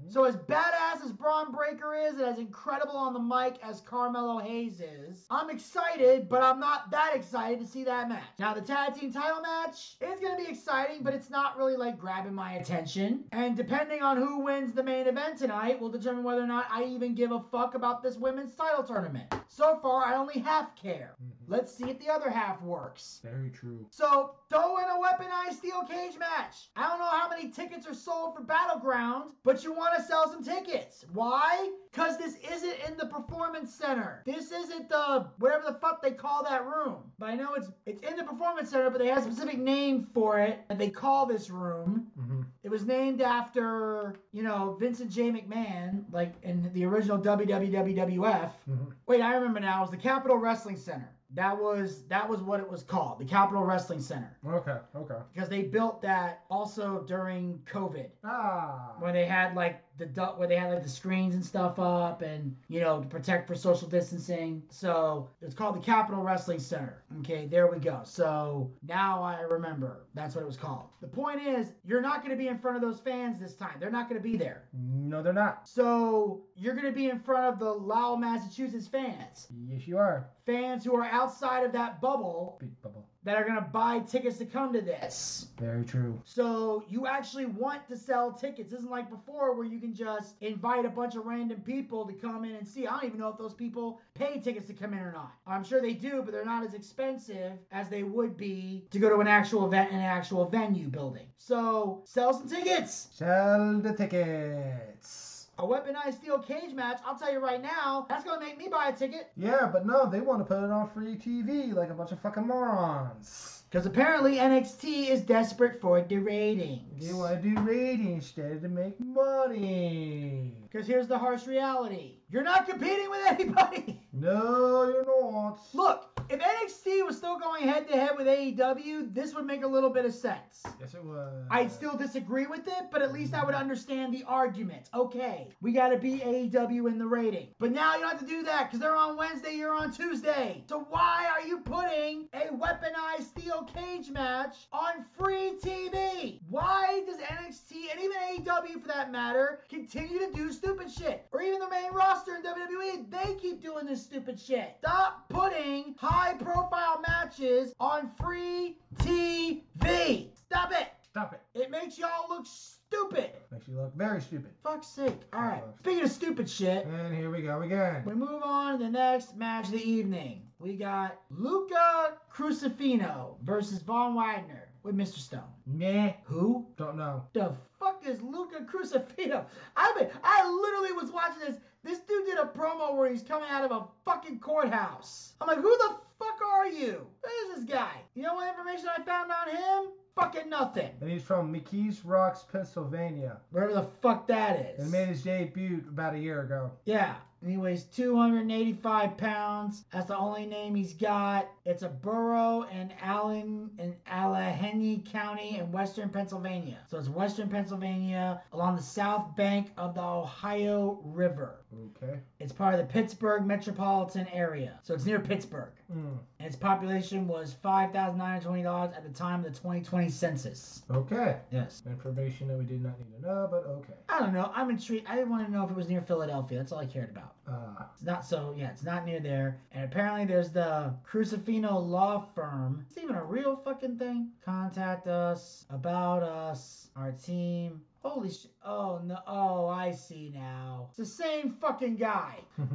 Mm-hmm. 0.05 0.13
So 0.13 0.25
as 0.25 0.35
badass 0.35 1.03
as 1.03 1.11
Bron 1.11 1.51
Breakker 1.51 1.95
is, 1.95 2.13
and 2.15 2.23
as 2.23 2.37
incredible 2.37 2.95
on 2.95 3.13
the 3.13 3.19
mic 3.19 3.57
as 3.63 3.81
Carmelo 3.81 4.39
Hayes 4.39 4.81
is, 4.81 5.25
I'm 5.29 5.49
excited, 5.49 6.29
but 6.29 6.41
I'm 6.43 6.59
not 6.59 6.91
that 6.91 7.13
excited 7.15 7.59
to 7.59 7.65
see 7.65 7.83
that 7.85 8.09
match. 8.09 8.23
Now 8.39 8.53
the 8.53 8.61
tag 8.61 8.95
team 8.95 9.11
title 9.11 9.41
match 9.41 9.95
is 10.01 10.19
gonna 10.19 10.37
be 10.37 10.47
exciting, 10.47 11.01
but 11.01 11.13
it's 11.13 11.29
not 11.29 11.57
really 11.57 11.75
like 11.75 11.97
grabbing 11.97 12.33
my 12.33 12.53
attention. 12.53 13.23
And 13.31 13.57
depending 13.57 14.01
on 14.01 14.17
who 14.17 14.39
wins 14.39 14.73
the 14.73 14.83
main 14.83 15.07
event 15.07 15.37
tonight, 15.37 15.79
will 15.79 15.89
determine 15.89 16.23
whether 16.23 16.43
or 16.43 16.47
not 16.47 16.67
I 16.71 16.83
even 16.83 17.15
give 17.15 17.31
a 17.31 17.39
fuck 17.39 17.75
about 17.75 18.03
this 18.03 18.17
women's 18.17 18.55
title 18.55 18.83
tournament. 18.83 19.33
So 19.47 19.79
far, 19.81 20.03
I 20.03 20.15
only 20.15 20.39
half 20.39 20.75
care. 20.75 21.15
Mm-hmm. 21.23 21.51
Let's 21.51 21.73
see 21.73 21.89
if 21.89 21.99
the 21.99 22.09
other 22.11 22.29
half 22.29 22.61
works. 22.61 23.21
Very 23.23 23.49
true. 23.49 23.85
So 23.89 24.35
throw 24.49 24.77
in 24.77 24.85
a 24.85 24.99
weaponized 24.99 25.57
steel 25.57 25.83
cage 25.83 26.17
match. 26.17 26.69
I 26.75 26.87
don't 26.87 26.99
know 26.99 27.05
how 27.05 27.29
many 27.29 27.49
tickets 27.49 27.87
are 27.87 27.93
sold 27.93 28.35
for 28.35 28.41
Battleground, 28.41 29.31
but 29.43 29.63
you 29.63 29.73
want 29.73 29.94
to 29.95 30.03
sell 30.03 30.29
some 30.29 30.43
tickets. 30.43 31.05
Why? 31.13 31.71
Because 31.91 32.17
this 32.17 32.35
isn't 32.51 32.75
in 32.87 32.97
the 32.97 33.05
performance 33.05 33.73
center. 33.73 34.21
This 34.25 34.51
isn't 34.51 34.89
the 34.89 35.27
whatever 35.39 35.63
the 35.67 35.73
fuck 35.75 36.01
they 36.01 36.11
call 36.11 36.43
that 36.43 36.65
room. 36.65 36.97
But 37.17 37.29
I 37.29 37.35
know 37.35 37.53
it's 37.53 37.71
it's 37.85 38.01
in 38.01 38.15
the 38.17 38.23
performance 38.23 38.69
center, 38.69 38.89
but 38.89 38.99
they 38.99 39.07
have 39.07 39.19
a 39.19 39.21
specific 39.31 39.57
name 39.59 40.07
for 40.13 40.39
it 40.39 40.59
that 40.67 40.77
they 40.77 40.89
call 40.89 41.25
this 41.25 41.49
room. 41.49 42.07
Mhm. 42.19 42.45
It 42.63 42.69
was 42.69 42.85
named 42.85 43.21
after, 43.21 44.15
you 44.31 44.43
know, 44.43 44.75
Vincent 44.79 45.09
J. 45.11 45.31
McMahon, 45.31 46.03
like 46.11 46.33
in 46.43 46.71
the 46.73 46.85
original 46.85 47.17
WWWF. 47.17 48.51
Mhm. 48.69 48.93
Wait, 49.07 49.21
I 49.21 49.35
remember 49.35 49.59
now. 49.59 49.77
It 49.79 49.81
was 49.81 49.91
the 49.91 49.97
Capitol 49.97 50.37
Wrestling 50.37 50.77
Center. 50.77 51.09
That 51.33 51.59
was 51.59 52.03
that 52.07 52.29
was 52.29 52.41
what 52.41 52.59
it 52.59 52.69
was 52.69 52.83
called, 52.83 53.19
the 53.19 53.25
Capitol 53.25 53.63
Wrestling 53.63 53.99
Center, 53.99 54.37
Okay. 54.47 54.77
Okay. 54.95 55.17
because 55.33 55.49
they 55.49 55.63
built 55.63 56.01
that 56.03 56.43
also 56.49 57.01
during 57.03 57.59
COVID 57.65 58.09
Ah. 58.23 58.93
when 58.99 59.13
they 59.13 59.25
had 59.25 59.55
like 59.55 59.81
the 59.97 60.05
du- 60.05 60.33
where 60.37 60.47
they 60.47 60.55
had 60.55 60.71
like 60.71 60.83
the 60.83 60.89
screens 60.89 61.35
and 61.35 61.45
stuff 61.45 61.79
up 61.79 62.21
and 62.21 62.55
you 62.67 62.81
know 62.81 63.01
to 63.01 63.07
protect 63.07 63.47
for 63.47 63.55
social 63.55 63.87
distancing. 63.87 64.63
So 64.69 65.29
it's 65.41 65.53
called 65.53 65.75
the 65.75 65.79
Capitol 65.85 66.23
Wrestling 66.23 66.59
Center. 66.59 67.03
Okay, 67.19 67.47
there 67.47 67.67
we 67.67 67.79
go. 67.79 68.01
So 68.03 68.71
now 68.87 69.23
I 69.23 69.41
remember 69.41 70.05
that's 70.13 70.35
what 70.35 70.41
it 70.41 70.47
was 70.47 70.57
called. 70.57 70.89
The 71.01 71.07
point 71.07 71.41
is, 71.41 71.73
you're 71.83 72.01
not 72.01 72.19
going 72.23 72.31
to 72.31 72.41
be 72.41 72.47
in 72.47 72.57
front 72.57 72.77
of 72.77 72.81
those 72.81 72.99
fans 72.99 73.39
this 73.39 73.55
time. 73.55 73.75
They're 73.79 73.91
not 73.91 74.09
going 74.09 74.21
to 74.21 74.27
be 74.27 74.37
there. 74.37 74.63
No, 74.73 75.21
they're 75.21 75.33
not. 75.33 75.67
So 75.67 76.43
you're 76.55 76.73
going 76.73 76.85
to 76.85 76.91
be 76.91 77.09
in 77.09 77.19
front 77.19 77.53
of 77.53 77.59
the 77.59 77.71
Lowell, 77.71 78.17
Massachusetts 78.17 78.87
fans. 78.87 79.47
Yes, 79.67 79.87
you 79.87 79.97
are. 79.97 80.29
Fans 80.45 80.83
who 80.83 80.95
are 80.95 81.05
outside 81.05 81.65
of 81.65 81.71
that 81.73 82.01
bubble 82.01 82.57
Big 82.59 82.81
bubble. 82.81 83.07
That 83.25 83.35
are 83.35 83.43
going 83.43 83.55
to 83.55 83.61
buy 83.61 83.99
tickets 83.99 84.37
to 84.37 84.45
come 84.45 84.71
to 84.71 84.81
this. 84.81 85.47
Very 85.59 85.83
true. 85.83 86.21
So 86.23 86.85
you 86.87 87.07
actually 87.07 87.47
want 87.47 87.87
to 87.87 87.97
sell 87.97 88.31
tickets. 88.31 88.69
This 88.69 88.79
isn't 88.79 88.91
like 88.91 89.09
before 89.09 89.55
where 89.55 89.65
you 89.65 89.79
can 89.79 89.93
just 89.93 90.35
invite 90.41 90.85
a 90.85 90.89
bunch 90.89 91.15
of 91.15 91.25
random 91.25 91.61
people 91.61 92.05
to 92.05 92.13
come 92.13 92.45
in 92.45 92.55
and 92.55 92.67
see. 92.67 92.87
I 92.87 92.91
don't 92.91 93.05
even 93.05 93.19
know 93.19 93.29
if 93.29 93.37
those 93.37 93.53
people 93.53 93.99
pay 94.13 94.39
tickets 94.39 94.67
to 94.67 94.73
come 94.73 94.93
in 94.93 94.99
or 94.99 95.11
not. 95.11 95.33
I'm 95.47 95.63
sure 95.63 95.81
they 95.81 95.93
do, 95.93 96.21
but 96.23 96.33
they're 96.33 96.45
not 96.45 96.63
as 96.63 96.75
expensive 96.75 97.53
as 97.71 97.89
they 97.89 98.03
would 98.03 98.37
be 98.37 98.85
to 98.91 98.99
go 98.99 99.09
to 99.09 99.19
an 99.19 99.27
actual 99.27 99.65
event 99.65 99.91
in 99.91 99.97
an 99.97 100.03
actual 100.03 100.45
venue 100.45 100.87
building. 100.87 101.25
So 101.37 102.03
sell 102.05 102.33
some 102.33 102.47
tickets. 102.47 103.09
Sell 103.11 103.79
the 103.79 103.93
tickets. 103.93 105.24
A 105.57 105.63
weaponized 105.63 106.15
steel 106.15 106.39
cage 106.39 106.73
match, 106.73 106.99
I'll 107.05 107.17
tell 107.17 107.31
you 107.31 107.39
right 107.39 107.61
now, 107.61 108.05
that's 108.09 108.25
gonna 108.25 108.43
make 108.43 108.57
me 108.57 108.67
buy 108.67 108.89
a 108.89 108.93
ticket. 108.93 109.31
Yeah, 109.37 109.69
but 109.71 109.85
no, 109.85 110.09
they 110.09 110.19
want 110.19 110.39
to 110.41 110.45
put 110.45 110.61
it 110.61 110.69
on 110.69 110.89
free 110.89 111.15
TV 111.15 111.73
like 111.73 111.89
a 111.89 111.93
bunch 111.93 112.11
of 112.11 112.19
fucking 112.19 112.45
morons. 112.45 113.63
Because 113.69 113.85
apparently 113.85 114.35
NXT 114.35 115.09
is 115.09 115.21
desperate 115.21 115.79
for 115.79 116.01
the 116.01 116.17
ratings. 116.17 117.07
They 117.07 117.13
want 117.13 117.41
to 117.41 117.49
do 117.49 117.59
ratings 117.61 118.25
instead 118.25 118.61
to 118.63 118.67
make 118.67 118.99
money. 118.99 120.53
Because 120.71 120.87
here's 120.87 121.07
the 121.07 121.17
harsh 121.17 121.47
reality 121.47 122.15
you're 122.29 122.43
not 122.43 122.67
competing 122.67 123.09
with 123.09 123.25
anybody. 123.27 124.01
No, 124.17 124.87
you're 124.87 125.05
not. 125.05 125.59
Look, 125.73 126.14
if 126.29 126.39
NXT 126.39 127.05
was 127.05 127.17
still 127.17 127.37
going 127.37 127.67
head 127.67 127.87
to 127.87 127.93
head 127.93 128.11
with 128.17 128.27
AEW, 128.27 129.13
this 129.13 129.35
would 129.35 129.45
make 129.45 129.63
a 129.63 129.67
little 129.67 129.89
bit 129.89 130.05
of 130.05 130.13
sense. 130.13 130.63
Yes, 130.79 130.93
it 130.93 131.03
was. 131.03 131.45
I'd 131.49 131.71
still 131.71 131.95
disagree 131.95 132.47
with 132.47 132.67
it, 132.67 132.89
but 132.91 133.01
at 133.01 133.13
least 133.13 133.33
I 133.33 133.45
would 133.45 133.55
understand 133.55 134.13
the 134.13 134.23
argument. 134.27 134.89
Okay, 134.93 135.47
we 135.61 135.71
got 135.71 135.89
to 135.89 135.97
beat 135.97 136.23
AEW 136.23 136.87
in 136.87 136.97
the 136.97 137.05
rating. 137.05 137.47
But 137.59 137.71
now 137.71 137.95
you 137.95 138.01
don't 138.01 138.11
have 138.11 138.19
to 138.19 138.25
do 138.25 138.43
that 138.43 138.67
because 138.67 138.79
they're 138.79 138.95
on 138.95 139.17
Wednesday, 139.17 139.53
you're 139.53 139.73
on 139.73 139.91
Tuesday. 139.91 140.63
So 140.67 140.87
why 140.89 141.27
are 141.31 141.45
you 141.45 141.59
putting 141.59 142.27
a 142.33 142.53
weaponized 142.53 143.25
steel 143.25 143.67
cage 143.73 144.09
match 144.09 144.55
on 144.73 145.05
free 145.17 145.53
TV? 145.61 146.39
Why 146.49 147.03
does 147.05 147.17
NXT 147.17 147.91
and 147.91 148.01
even 148.01 148.17
AEW 148.45 148.81
for 148.81 148.87
that 148.87 149.11
matter 149.11 149.59
continue 149.69 150.19
to 150.19 150.31
do 150.33 150.51
stupid 150.51 150.91
shit? 150.91 151.25
Or 151.31 151.41
even 151.41 151.59
the 151.59 151.69
main 151.69 151.91
roster 151.93 152.35
in 152.35 152.43
WWE, 152.43 153.09
they 153.09 153.35
keep 153.35 153.61
doing 153.61 153.85
this 153.85 154.01
stupid 154.01 154.39
shit. 154.39 154.75
Stop 154.79 155.29
putting 155.29 155.95
high 155.97 156.14
profile 156.39 157.01
matches 157.05 157.73
on 157.79 158.09
free 158.21 158.77
TV. 158.99 160.27
Stop 160.33 160.71
it. 160.71 160.87
Stop 161.09 161.33
it. 161.33 161.41
It 161.59 161.69
makes 161.71 161.97
y'all 161.97 162.27
look 162.29 162.45
stupid. 162.45 163.31
Makes 163.51 163.67
you 163.67 163.75
look 163.75 163.95
very 163.95 164.21
stupid. 164.21 164.51
Fuck's 164.63 164.87
sake. 164.87 165.19
Alright. 165.33 165.63
Uh, 165.63 165.77
Speaking 165.79 166.03
of 166.03 166.11
stupid 166.11 166.49
shit, 166.49 166.85
And 166.85 167.15
here 167.15 167.29
we 167.29 167.41
go 167.41 167.61
again. 167.61 168.03
we 168.05 168.13
move 168.13 168.41
on 168.43 168.79
to 168.79 168.85
the 168.85 168.89
next 168.91 169.35
match 169.37 169.65
of 169.65 169.71
the 169.71 169.89
evening. 169.89 170.41
We 170.59 170.75
got 170.75 171.19
Luca 171.29 172.13
Crusifino 172.33 173.35
versus 173.43 173.81
Von 173.81 174.15
Wagner 174.15 174.69
with 174.83 174.95
Mr. 174.95 175.17
Stone. 175.19 175.41
Meh. 175.65 176.13
Who? 176.25 176.65
Don't 176.77 176.97
know. 176.97 177.23
The 177.33 177.53
fuck 177.79 178.03
is 178.07 178.21
Luca 178.21 178.61
Crusifino? 178.65 179.45
I 179.77 179.93
mean, 179.99 180.09
I 180.23 180.49
literally 180.49 180.93
was 180.93 181.11
watching 181.11 181.41
this. 181.45 181.57
This 181.83 181.99
dude 181.99 182.25
did 182.25 182.39
a 182.39 182.45
promo 182.45 182.95
where 182.95 183.09
he's 183.11 183.21
coming 183.21 183.47
out 183.49 183.63
of 183.63 183.71
a 183.71 183.85
fucking 184.05 184.39
courthouse. 184.39 185.33
I'm 185.39 185.47
like, 185.47 185.57
who 185.59 185.77
the 185.77 185.95
fuck 186.19 186.39
are 186.41 186.67
you? 186.67 187.07
Who 187.23 187.51
is 187.51 187.55
this 187.55 187.65
guy? 187.65 188.01
You 188.13 188.23
know 188.23 188.35
what 188.35 188.49
information 188.49 188.87
I 188.89 189.01
found 189.03 189.31
on 189.31 189.55
him? 189.55 189.91
Fucking 190.15 190.49
nothing. 190.49 190.91
And 191.01 191.09
he's 191.09 191.23
from 191.23 191.53
McKees 191.53 191.99
Rocks, 192.03 192.45
Pennsylvania. 192.49 193.37
Wherever 193.51 193.73
the 193.73 193.87
fuck 194.01 194.27
that 194.27 194.59
is. 194.59 194.79
And 194.79 194.91
made 194.91 195.09
his 195.09 195.23
debut 195.23 195.83
about 195.89 196.15
a 196.15 196.19
year 196.19 196.41
ago. 196.41 196.71
Yeah. 196.85 197.15
And 197.41 197.51
he 197.51 197.57
weighs 197.57 197.83
285 197.83 199.17
pounds. 199.17 199.83
That's 199.91 200.07
the 200.07 200.17
only 200.17 200.45
name 200.45 200.73
he's 200.73 200.93
got. 200.93 201.47
It's 201.65 201.83
a 201.83 201.89
borough 201.89 202.63
in 202.71 202.93
Allen 203.01 203.69
in 203.77 203.95
Allegheny 204.07 205.03
County 205.05 205.57
in 205.57 205.71
western 205.71 206.09
Pennsylvania. 206.09 206.79
So 206.89 206.97
it's 206.97 207.09
western 207.09 207.49
Pennsylvania 207.49 208.41
along 208.53 208.77
the 208.77 208.81
south 208.81 209.35
bank 209.35 209.71
of 209.77 209.93
the 209.93 210.01
Ohio 210.01 211.01
River. 211.03 211.59
Okay. 212.01 212.19
It's 212.39 212.53
part 212.53 212.73
of 212.73 212.79
the 212.79 212.91
Pittsburgh 212.91 213.45
metropolitan 213.45 214.27
area. 214.29 214.79
So 214.81 214.93
it's 214.93 215.05
near 215.05 215.19
Pittsburgh. 215.19 215.73
Mm. 215.93 216.17
Its 216.39 216.55
population 216.55 217.27
was 217.27 217.55
$5,920 217.63 218.95
at 218.95 219.03
the 219.03 219.09
time 219.09 219.39
of 219.45 219.45
the 219.45 219.51
2020 219.51 220.09
census. 220.09 220.83
Okay. 220.89 221.37
Yes. 221.51 221.83
Information 221.85 222.47
that 222.47 222.57
we 222.57 222.65
did 222.65 222.81
not 222.81 222.97
need 222.99 223.13
to 223.15 223.21
know, 223.21 223.47
but 223.49 223.65
okay. 223.67 223.93
I 224.09 224.19
don't 224.19 224.33
know. 224.33 224.51
I'm 224.55 224.69
intrigued. 224.69 225.07
I 225.07 225.15
didn't 225.15 225.29
want 225.29 225.45
to 225.45 225.51
know 225.51 225.63
if 225.63 225.69
it 225.69 225.75
was 225.75 225.87
near 225.87 226.01
Philadelphia. 226.01 226.57
That's 226.57 226.71
all 226.71 226.79
I 226.79 226.85
cared 226.85 227.11
about. 227.11 227.33
Uh, 227.47 227.83
It's 227.93 228.03
not 228.03 228.25
so, 228.25 228.53
yeah, 228.57 228.71
it's 228.71 228.83
not 228.83 229.05
near 229.05 229.19
there. 229.19 229.59
And 229.71 229.83
apparently 229.85 230.25
there's 230.25 230.49
the 230.51 230.93
Crusifino 231.07 231.79
Law 231.87 232.25
Firm. 232.33 232.85
It's 232.89 232.97
even 232.97 233.15
a 233.15 233.23
real 233.23 233.55
fucking 233.55 233.97
thing. 233.97 234.29
Contact 234.43 235.07
us, 235.07 235.65
about 235.69 236.23
us, 236.23 236.89
our 236.95 237.11
team. 237.11 237.81
Holy 238.07 238.29
shit. 238.29 238.51
Oh, 238.63 239.01
no. 239.03 239.17
Oh, 239.25 239.65
I 239.67 239.91
see 239.91 240.31
now. 240.33 240.85
It's 240.89 240.97
the 240.99 241.05
same 241.05 241.51
fucking 241.59 241.95
guy. 241.97 242.35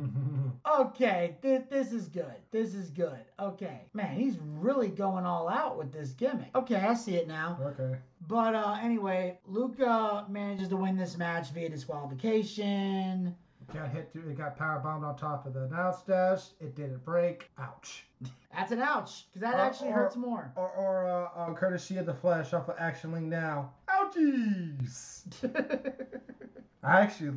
Okay, 0.71 1.37
th- 1.43 1.63
this 1.71 1.91
is 1.93 2.07
good. 2.09 2.35
This 2.51 2.75
is 2.75 2.91
good. 2.91 3.19
Okay. 3.41 3.81
Man, 3.95 4.15
he's 4.15 4.39
really 4.43 4.89
going 4.89 5.25
all 5.25 5.49
out 5.49 5.79
with 5.79 5.91
this 5.93 6.11
gimmick. 6.11 6.51
Okay, 6.55 6.77
I 6.77 6.93
see 6.95 7.15
it 7.15 7.27
now. 7.27 7.59
okay. 7.63 7.97
But 8.29 8.55
uh, 8.55 8.77
anyway, 8.81 9.39
Luca 9.47 10.27
manages 10.29 10.69
to 10.69 10.77
win 10.77 10.97
this 10.97 11.17
match 11.17 11.51
via 11.53 11.69
disqualification. 11.71 13.35
Got 13.73 13.89
hit 13.91 14.11
through. 14.13 14.31
It 14.31 14.37
got 14.39 14.57
power 14.59 14.81
bombed 14.81 15.05
on 15.05 15.17
top 15.17 15.47
of 15.47 15.55
the 15.55 15.65
announce 15.65 16.03
desk. 16.03 16.53
It 16.61 16.75
didn't 16.77 17.05
break. 17.05 17.51
Ouch. 17.59 18.05
That's 18.55 18.73
an 18.73 18.81
ouch, 18.81 19.27
because 19.29 19.41
that 19.43 19.55
Or- 19.55 19.61
actually 19.61 19.91
or- 19.91 19.95
hurts 19.95 20.17
more. 20.17 20.53
Or, 20.57 20.69
or 20.71 21.07
uh, 21.09 21.29
uh, 21.51 21.55
courtesy 21.55 21.97
of 21.99 22.07
the 22.07 22.15
flesh 22.15 22.53
off 22.53 22.69
of 22.69 22.75
Action 22.79 23.13
League 23.13 23.25
Now. 23.25 23.73
Ouchies. 24.01 25.25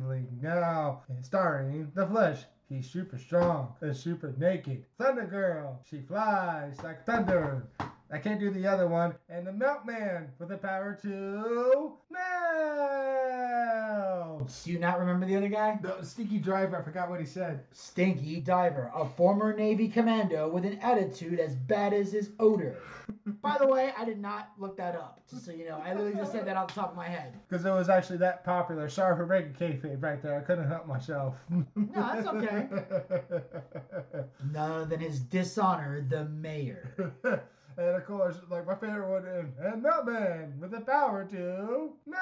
League 0.08 0.42
Now. 0.42 1.02
Starring 1.22 1.90
the 1.94 2.06
flesh. 2.06 2.44
He's 2.68 2.90
super 2.90 3.18
strong 3.18 3.74
and 3.82 3.94
super 3.96 4.34
naked. 4.38 4.84
Thunder 4.98 5.26
Girl. 5.26 5.80
She 5.88 6.00
flies 6.00 6.76
like 6.82 7.04
thunder. 7.04 7.68
I 8.10 8.18
can't 8.18 8.38
do 8.38 8.50
the 8.50 8.66
other 8.66 8.86
one. 8.86 9.14
And 9.28 9.46
the 9.46 9.52
Milkman 9.52 10.28
with 10.38 10.50
the 10.50 10.58
power 10.58 10.98
to 11.02 11.92
now. 12.10 13.24
Do 14.64 14.70
you 14.70 14.78
not 14.78 14.98
remember 15.00 15.26
the 15.26 15.36
other 15.36 15.48
guy? 15.48 15.78
The 15.80 16.02
stinky 16.02 16.38
driver. 16.38 16.76
I 16.76 16.82
forgot 16.82 17.08
what 17.08 17.18
he 17.20 17.26
said. 17.26 17.64
Stinky 17.72 18.40
Diver, 18.40 18.92
a 18.94 19.06
former 19.08 19.56
Navy 19.56 19.88
commando 19.88 20.48
with 20.48 20.64
an 20.66 20.78
attitude 20.80 21.40
as 21.40 21.54
bad 21.54 21.94
as 21.94 22.12
his 22.12 22.30
odor. 22.38 22.76
By 23.42 23.56
the 23.58 23.66
way, 23.66 23.92
I 23.98 24.04
did 24.04 24.20
not 24.20 24.50
look 24.58 24.76
that 24.76 24.94
up, 24.96 25.20
just 25.30 25.44
so 25.46 25.52
you 25.52 25.66
know. 25.66 25.80
I 25.84 25.94
literally 25.94 26.14
just 26.14 26.32
said 26.32 26.46
that 26.46 26.56
off 26.56 26.68
the 26.68 26.74
top 26.74 26.90
of 26.90 26.96
my 26.96 27.08
head. 27.08 27.34
Because 27.48 27.64
it 27.64 27.70
was 27.70 27.88
actually 27.88 28.18
that 28.18 28.44
popular. 28.44 28.88
Sorry 28.88 29.16
for 29.16 29.26
breaking 29.26 29.54
kayfabe 29.54 30.02
right 30.02 30.20
there. 30.22 30.36
I 30.36 30.40
couldn't 30.40 30.68
help 30.68 30.86
myself. 30.86 31.36
No, 31.50 31.64
that's 31.94 32.26
okay. 32.26 32.68
None 34.52 34.70
other 34.72 34.84
than 34.86 35.00
his 35.00 35.20
dishonor, 35.20 36.04
the 36.08 36.24
mayor. 36.26 36.94
And 37.76 37.96
of 37.96 38.04
course, 38.06 38.36
like 38.50 38.66
my 38.66 38.74
favorite 38.74 39.08
one, 39.08 39.26
and, 39.26 39.52
and 39.58 39.82
Milkman 39.82 40.60
with 40.60 40.70
the 40.70 40.80
power 40.80 41.24
to 41.24 41.90
melt. 42.06 42.20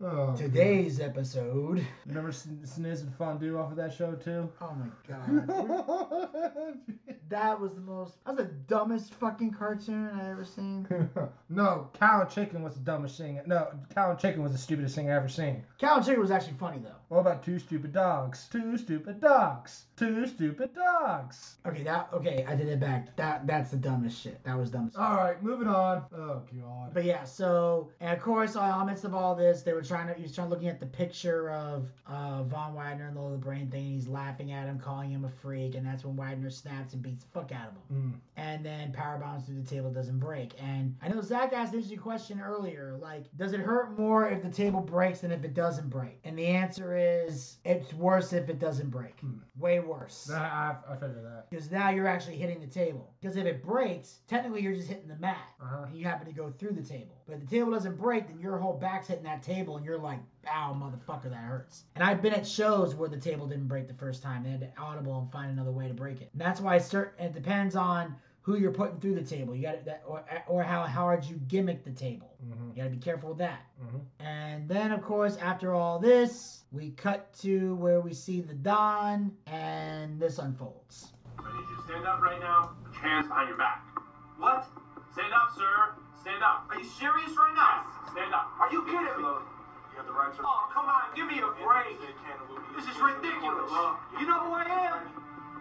Oh, 0.00 0.34
Today's 0.36 1.00
episode. 1.00 1.84
Remember 2.06 2.32
Sn- 2.32 2.60
Sniz 2.64 3.02
and 3.02 3.14
Fondue 3.14 3.58
off 3.58 3.70
of 3.70 3.76
that 3.76 3.92
show 3.92 4.12
too? 4.12 4.50
Oh 4.60 4.74
my 4.74 4.86
god. 5.08 6.78
That 7.32 7.58
was 7.58 7.72
the 7.72 7.80
most. 7.80 8.22
That 8.26 8.36
was 8.36 8.44
the 8.44 8.52
dumbest 8.52 9.14
fucking 9.14 9.52
cartoon 9.54 10.10
I 10.20 10.30
ever 10.32 10.44
seen. 10.44 10.86
no, 11.48 11.88
Cow 11.98 12.20
and 12.20 12.30
Chicken 12.30 12.62
was 12.62 12.74
the 12.74 12.80
dumbest 12.80 13.16
thing. 13.16 13.40
No, 13.46 13.68
Cow 13.94 14.10
and 14.10 14.18
Chicken 14.18 14.42
was 14.42 14.52
the 14.52 14.58
stupidest 14.58 14.94
thing 14.94 15.10
I 15.10 15.14
ever 15.14 15.28
seen. 15.28 15.64
Cow 15.78 15.96
and 15.96 16.04
Chicken 16.04 16.20
was 16.20 16.30
actually 16.30 16.58
funny 16.58 16.80
though. 16.80 16.90
What 17.08 17.20
about 17.20 17.42
two 17.42 17.58
stupid 17.58 17.94
dogs? 17.94 18.48
Two 18.52 18.76
stupid 18.76 19.18
dogs. 19.22 19.86
Two 19.96 20.26
stupid 20.26 20.74
dogs. 20.74 21.56
Okay, 21.64 21.84
that 21.84 22.10
okay. 22.12 22.44
I 22.46 22.54
did 22.54 22.68
it 22.68 22.80
back. 22.80 23.16
That 23.22 23.46
that's 23.46 23.70
the 23.70 23.76
dumbest 23.76 24.20
shit. 24.20 24.42
That 24.42 24.58
was 24.58 24.70
dumb. 24.70 24.88
as. 24.88 24.96
All 24.96 25.14
right, 25.14 25.40
moving 25.42 25.68
on. 25.68 26.02
Oh 26.12 26.42
god. 26.60 26.92
But 26.92 27.04
yeah, 27.04 27.22
so 27.22 27.88
and 28.00 28.10
of 28.10 28.20
course, 28.20 28.56
uh, 28.56 28.62
in 28.62 28.78
the 28.80 28.84
midst 28.86 29.04
of 29.04 29.14
all 29.14 29.36
this, 29.36 29.62
they 29.62 29.74
were 29.74 29.82
trying 29.82 30.08
to. 30.08 30.14
He 30.14 30.22
was 30.22 30.34
trying 30.34 30.48
looking 30.48 30.66
at 30.66 30.80
the 30.80 30.86
picture 30.86 31.50
of 31.50 31.86
uh, 32.08 32.42
Von 32.42 32.74
Wagner 32.74 33.06
and 33.06 33.16
the 33.16 33.20
little 33.20 33.38
brain 33.38 33.70
thing. 33.70 33.82
And 33.82 33.94
he's 33.94 34.08
laughing 34.08 34.50
at 34.50 34.66
him, 34.66 34.78
calling 34.80 35.10
him 35.10 35.24
a 35.24 35.28
freak, 35.28 35.76
and 35.76 35.86
that's 35.86 36.04
when 36.04 36.16
Wagner 36.16 36.50
snaps 36.50 36.94
and 36.94 37.02
beats 37.02 37.22
the 37.22 37.30
fuck 37.30 37.52
out 37.52 37.68
of 37.68 37.74
him. 37.96 38.12
Mm. 38.12 38.20
And 38.36 38.66
then 38.66 38.92
power 38.92 39.18
bombs 39.18 39.44
through 39.46 39.62
the 39.62 39.68
table 39.68 39.90
doesn't 39.90 40.18
break. 40.18 40.52
And 40.60 40.96
I 41.00 41.08
know 41.08 41.20
Zack 41.20 41.52
asked 41.52 41.74
an 41.74 41.78
interesting 41.78 41.98
question 41.98 42.40
earlier, 42.40 42.98
like, 43.00 43.24
does 43.36 43.52
it 43.52 43.60
hurt 43.60 43.96
more 43.96 44.28
if 44.28 44.42
the 44.42 44.50
table 44.50 44.80
breaks 44.80 45.20
than 45.20 45.30
if 45.30 45.44
it 45.44 45.54
doesn't 45.54 45.90
break? 45.90 46.18
And 46.24 46.36
the 46.36 46.46
answer 46.46 46.96
is, 46.96 47.58
it's 47.64 47.92
worse 47.94 48.32
if 48.32 48.48
it 48.48 48.58
doesn't 48.58 48.90
break. 48.90 49.14
Way 49.58 49.78
worse. 49.78 50.28
I, 50.30 50.38
I, 50.88 50.92
I 50.92 50.94
figured 50.94 51.24
that. 51.24 51.50
Because 51.50 51.70
now 51.70 51.90
you're 51.90 52.08
actually 52.08 52.36
hitting 52.36 52.60
the 52.60 52.66
table. 52.66 53.11
Because 53.22 53.36
if 53.36 53.46
it 53.46 53.62
breaks, 53.62 54.18
technically 54.26 54.62
you're 54.62 54.74
just 54.74 54.88
hitting 54.88 55.06
the 55.06 55.16
mat. 55.16 55.38
Uh-huh. 55.62 55.86
You 55.94 56.04
happen 56.04 56.26
to 56.26 56.32
go 56.32 56.50
through 56.50 56.72
the 56.72 56.82
table. 56.82 57.22
But 57.24 57.34
if 57.34 57.40
the 57.40 57.46
table 57.46 57.70
doesn't 57.70 57.96
break, 57.96 58.26
then 58.26 58.40
your 58.40 58.58
whole 58.58 58.72
back's 58.72 59.06
hitting 59.06 59.22
that 59.22 59.44
table 59.44 59.76
and 59.76 59.86
you're 59.86 59.96
like, 59.96 60.18
ow, 60.52 60.76
motherfucker, 60.76 61.30
that 61.30 61.36
hurts. 61.36 61.84
And 61.94 62.02
I've 62.02 62.20
been 62.20 62.34
at 62.34 62.44
shows 62.44 62.96
where 62.96 63.08
the 63.08 63.16
table 63.16 63.46
didn't 63.46 63.68
break 63.68 63.86
the 63.86 63.94
first 63.94 64.24
time. 64.24 64.42
They 64.42 64.50
had 64.50 64.60
to 64.60 64.72
audible 64.76 65.20
and 65.20 65.30
find 65.30 65.52
another 65.52 65.70
way 65.70 65.86
to 65.86 65.94
break 65.94 66.20
it. 66.20 66.30
And 66.32 66.40
that's 66.40 66.60
why 66.60 66.76
it's 66.76 66.86
certain, 66.86 67.26
it 67.26 67.32
depends 67.32 67.76
on 67.76 68.16
who 68.40 68.56
you're 68.56 68.72
putting 68.72 68.98
through 68.98 69.14
the 69.14 69.22
table. 69.22 69.54
You 69.54 69.62
got 69.62 69.84
that, 69.84 70.02
or, 70.04 70.24
or 70.48 70.62
how 70.64 70.82
how 70.82 71.02
hard 71.02 71.24
you 71.24 71.36
gimmick 71.46 71.84
the 71.84 71.92
table. 71.92 72.34
Mm-hmm. 72.44 72.70
You 72.70 72.76
got 72.76 72.84
to 72.84 72.90
be 72.90 72.96
careful 72.96 73.28
with 73.28 73.38
that. 73.38 73.60
Mm-hmm. 73.80 74.26
And 74.26 74.68
then, 74.68 74.90
of 74.90 75.02
course, 75.02 75.36
after 75.36 75.74
all 75.74 76.00
this, 76.00 76.64
we 76.72 76.90
cut 76.90 77.32
to 77.42 77.76
where 77.76 78.00
we 78.00 78.12
see 78.12 78.40
the 78.40 78.54
Don, 78.54 79.30
and 79.46 80.18
this 80.18 80.40
unfolds. 80.40 81.12
I 81.38 81.52
need 81.52 81.68
you 81.70 81.76
to 81.76 81.82
stand 81.84 82.06
up 82.06 82.20
right 82.20 82.40
now. 82.40 82.72
Hands 83.02 83.26
behind 83.26 83.50
your 83.50 83.58
back. 83.58 83.82
What? 84.38 84.62
Stand 85.10 85.34
up, 85.34 85.50
sir. 85.58 85.98
Stand 86.22 86.38
up. 86.46 86.70
Are 86.70 86.78
you 86.78 86.86
serious 86.86 87.34
right 87.34 87.50
now? 87.50 87.82
Yes. 87.82 88.14
Stand 88.14 88.30
up. 88.30 88.46
Are 88.62 88.70
you 88.70 88.86
kidding 88.86 89.18
me? 89.18 89.26
You 89.26 89.98
have 89.98 90.06
the 90.06 90.14
right 90.14 90.30
to. 90.30 90.40
Oh, 90.46 90.70
come 90.70 90.86
on. 90.86 91.10
Give 91.18 91.26
me 91.26 91.42
a 91.42 91.50
break. 91.66 91.98
This 91.98 92.86
is 92.86 92.94
ridiculous. 93.02 93.74
You 94.22 94.24
know 94.30 94.38
who 94.46 94.54
I 94.54 94.70
am? 94.70 95.02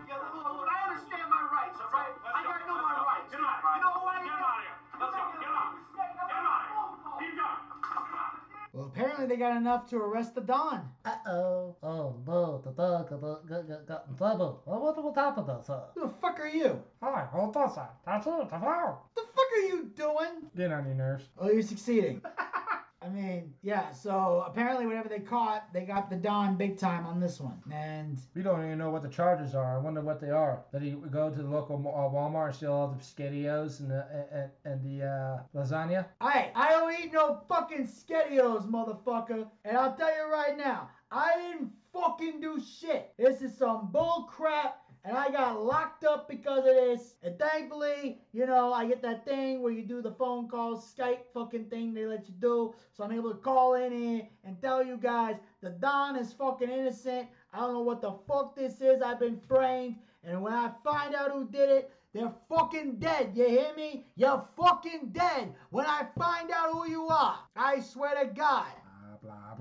Yeah, 0.05 0.21
look, 0.21 0.37
look, 0.37 0.53
look, 0.53 0.69
I 0.69 0.93
understand 0.93 1.25
my 1.33 1.41
rights, 1.49 1.81
all 1.81 1.89
right? 1.89 2.13
I 2.29 2.45
gotta 2.45 2.61
know 2.69 2.77
my 2.77 2.93
rights. 3.09 3.33
You 3.33 3.41
know 3.41 3.49
who 3.49 4.05
I 4.05 4.21
am? 4.21 4.29
Get 4.29 4.37
out 4.37 4.61
of 4.61 4.61
here. 4.61 4.77
Let's 5.01 5.17
go. 5.17 5.23
Get 5.41 5.49
out. 5.49 5.81
Get 5.97 6.45
out. 6.45 6.61
Keep 7.17 7.41
going. 7.41 7.57
Well, 8.81 8.89
apparently 8.89 9.11
apparently 9.11 9.27
they 9.27 9.39
got 9.39 9.57
enough 9.57 9.87
to 9.91 9.97
arrest 9.97 10.33
the 10.33 10.41
Don. 10.41 10.89
Uh 11.05 11.15
oh. 11.27 11.75
Oh 11.83 12.15
no, 12.25 12.61
the 12.65 12.71
dog 12.71 13.11
got, 13.11 13.21
got, 13.21 13.67
got, 13.67 13.87
got 13.87 14.05
in 14.09 14.17
trouble. 14.17 14.63
I 14.65 14.75
wonder 14.75 15.01
what 15.01 15.15
happened 15.15 15.45
to 15.45 15.53
us. 15.53 15.91
Who 15.93 16.01
the 16.01 16.09
fuck 16.09 16.39
are 16.39 16.47
you? 16.47 16.81
Hi, 17.03 17.27
hold 17.31 17.55
on, 17.55 17.71
sir. 17.75 17.87
That's 18.07 18.25
it. 18.25 18.49
That's 18.49 18.63
all. 18.63 19.07
The 19.13 19.21
fuck 19.21 19.45
are 19.55 19.67
you 19.67 19.91
doing? 19.95 20.49
Get 20.57 20.71
on 20.71 20.85
your 20.87 20.95
nerves. 20.95 21.25
Oh, 21.37 21.51
you're 21.51 21.61
succeeding. 21.61 22.23
I 23.03 23.09
mean, 23.09 23.53
yeah, 23.63 23.91
so 23.91 24.43
apparently 24.45 24.85
whatever 24.85 25.09
they 25.09 25.19
caught, 25.19 25.73
they 25.73 25.85
got 25.85 26.09
the 26.11 26.15
Don 26.15 26.55
big 26.55 26.77
time 26.77 27.05
on 27.05 27.19
this 27.19 27.39
one. 27.39 27.59
And 27.71 28.19
We 28.35 28.43
don't 28.43 28.63
even 28.63 28.77
know 28.77 28.91
what 28.91 29.01
the 29.01 29.09
charges 29.09 29.55
are. 29.55 29.75
I 29.75 29.79
wonder 29.79 30.01
what 30.01 30.21
they 30.21 30.29
are. 30.29 30.63
Did 30.71 30.83
he 30.83 30.91
go 30.91 31.31
to 31.31 31.41
the 31.41 31.49
local 31.49 31.77
uh, 31.77 32.15
Walmart 32.15 32.47
and 32.47 32.55
steal 32.55 32.73
all 32.73 32.87
the 32.89 33.03
SpaghettiOs 33.03 33.79
and 33.79 33.89
the 33.89 34.05
and, 34.31 34.51
and 34.65 34.83
the 34.83 35.05
uh, 35.05 35.39
lasagna? 35.59 36.05
Hey, 36.21 36.51
I 36.55 36.69
don't 36.69 36.93
eat 37.03 37.11
no 37.11 37.41
fucking 37.49 37.87
SpaghettiOs, 37.87 38.69
motherfucker. 38.69 39.47
And 39.65 39.77
I'll 39.77 39.95
tell 39.95 40.15
you 40.15 40.31
right 40.31 40.55
now, 40.55 40.89
I 41.11 41.33
didn't 41.37 41.71
fucking 41.93 42.39
do 42.39 42.61
shit. 42.61 43.13
This 43.17 43.41
is 43.41 43.57
some 43.57 43.91
bull 43.91 44.29
crap. 44.31 44.80
And 45.03 45.17
I 45.17 45.31
got 45.31 45.63
locked 45.63 46.03
up 46.03 46.29
because 46.29 46.59
of 46.59 46.75
this. 46.75 47.15
And 47.23 47.37
thankfully, 47.39 48.19
you 48.33 48.45
know, 48.45 48.71
I 48.71 48.85
get 48.87 49.01
that 49.01 49.25
thing 49.25 49.61
where 49.61 49.71
you 49.71 49.81
do 49.81 50.01
the 50.01 50.11
phone 50.11 50.47
calls, 50.47 50.93
Skype 50.93 51.19
fucking 51.33 51.65
thing 51.65 51.93
they 51.93 52.05
let 52.05 52.27
you 52.27 52.35
do. 52.39 52.75
So 52.93 53.03
I'm 53.03 53.11
able 53.11 53.31
to 53.31 53.39
call 53.39 53.73
in 53.73 53.91
here 53.91 54.27
and 54.43 54.61
tell 54.61 54.85
you 54.85 54.97
guys 54.97 55.37
the 55.61 55.71
Don 55.71 56.15
is 56.17 56.33
fucking 56.33 56.69
innocent. 56.69 57.27
I 57.51 57.59
don't 57.59 57.73
know 57.73 57.81
what 57.81 58.01
the 58.01 58.13
fuck 58.27 58.55
this 58.55 58.79
is. 58.81 59.01
I've 59.01 59.19
been 59.19 59.39
framed. 59.47 59.95
And 60.23 60.41
when 60.41 60.53
I 60.53 60.69
find 60.83 61.15
out 61.15 61.31
who 61.31 61.49
did 61.49 61.69
it, 61.69 61.91
they're 62.13 62.33
fucking 62.47 62.97
dead. 62.99 63.31
You 63.33 63.47
hear 63.47 63.73
me? 63.75 64.05
You're 64.15 64.45
fucking 64.55 65.09
dead 65.13 65.53
when 65.71 65.85
I 65.85 66.05
find 66.17 66.51
out 66.51 66.73
who 66.73 66.87
you 66.87 67.07
are. 67.07 67.39
I 67.55 67.79
swear 67.79 68.23
to 68.23 68.31
God. 68.33 68.67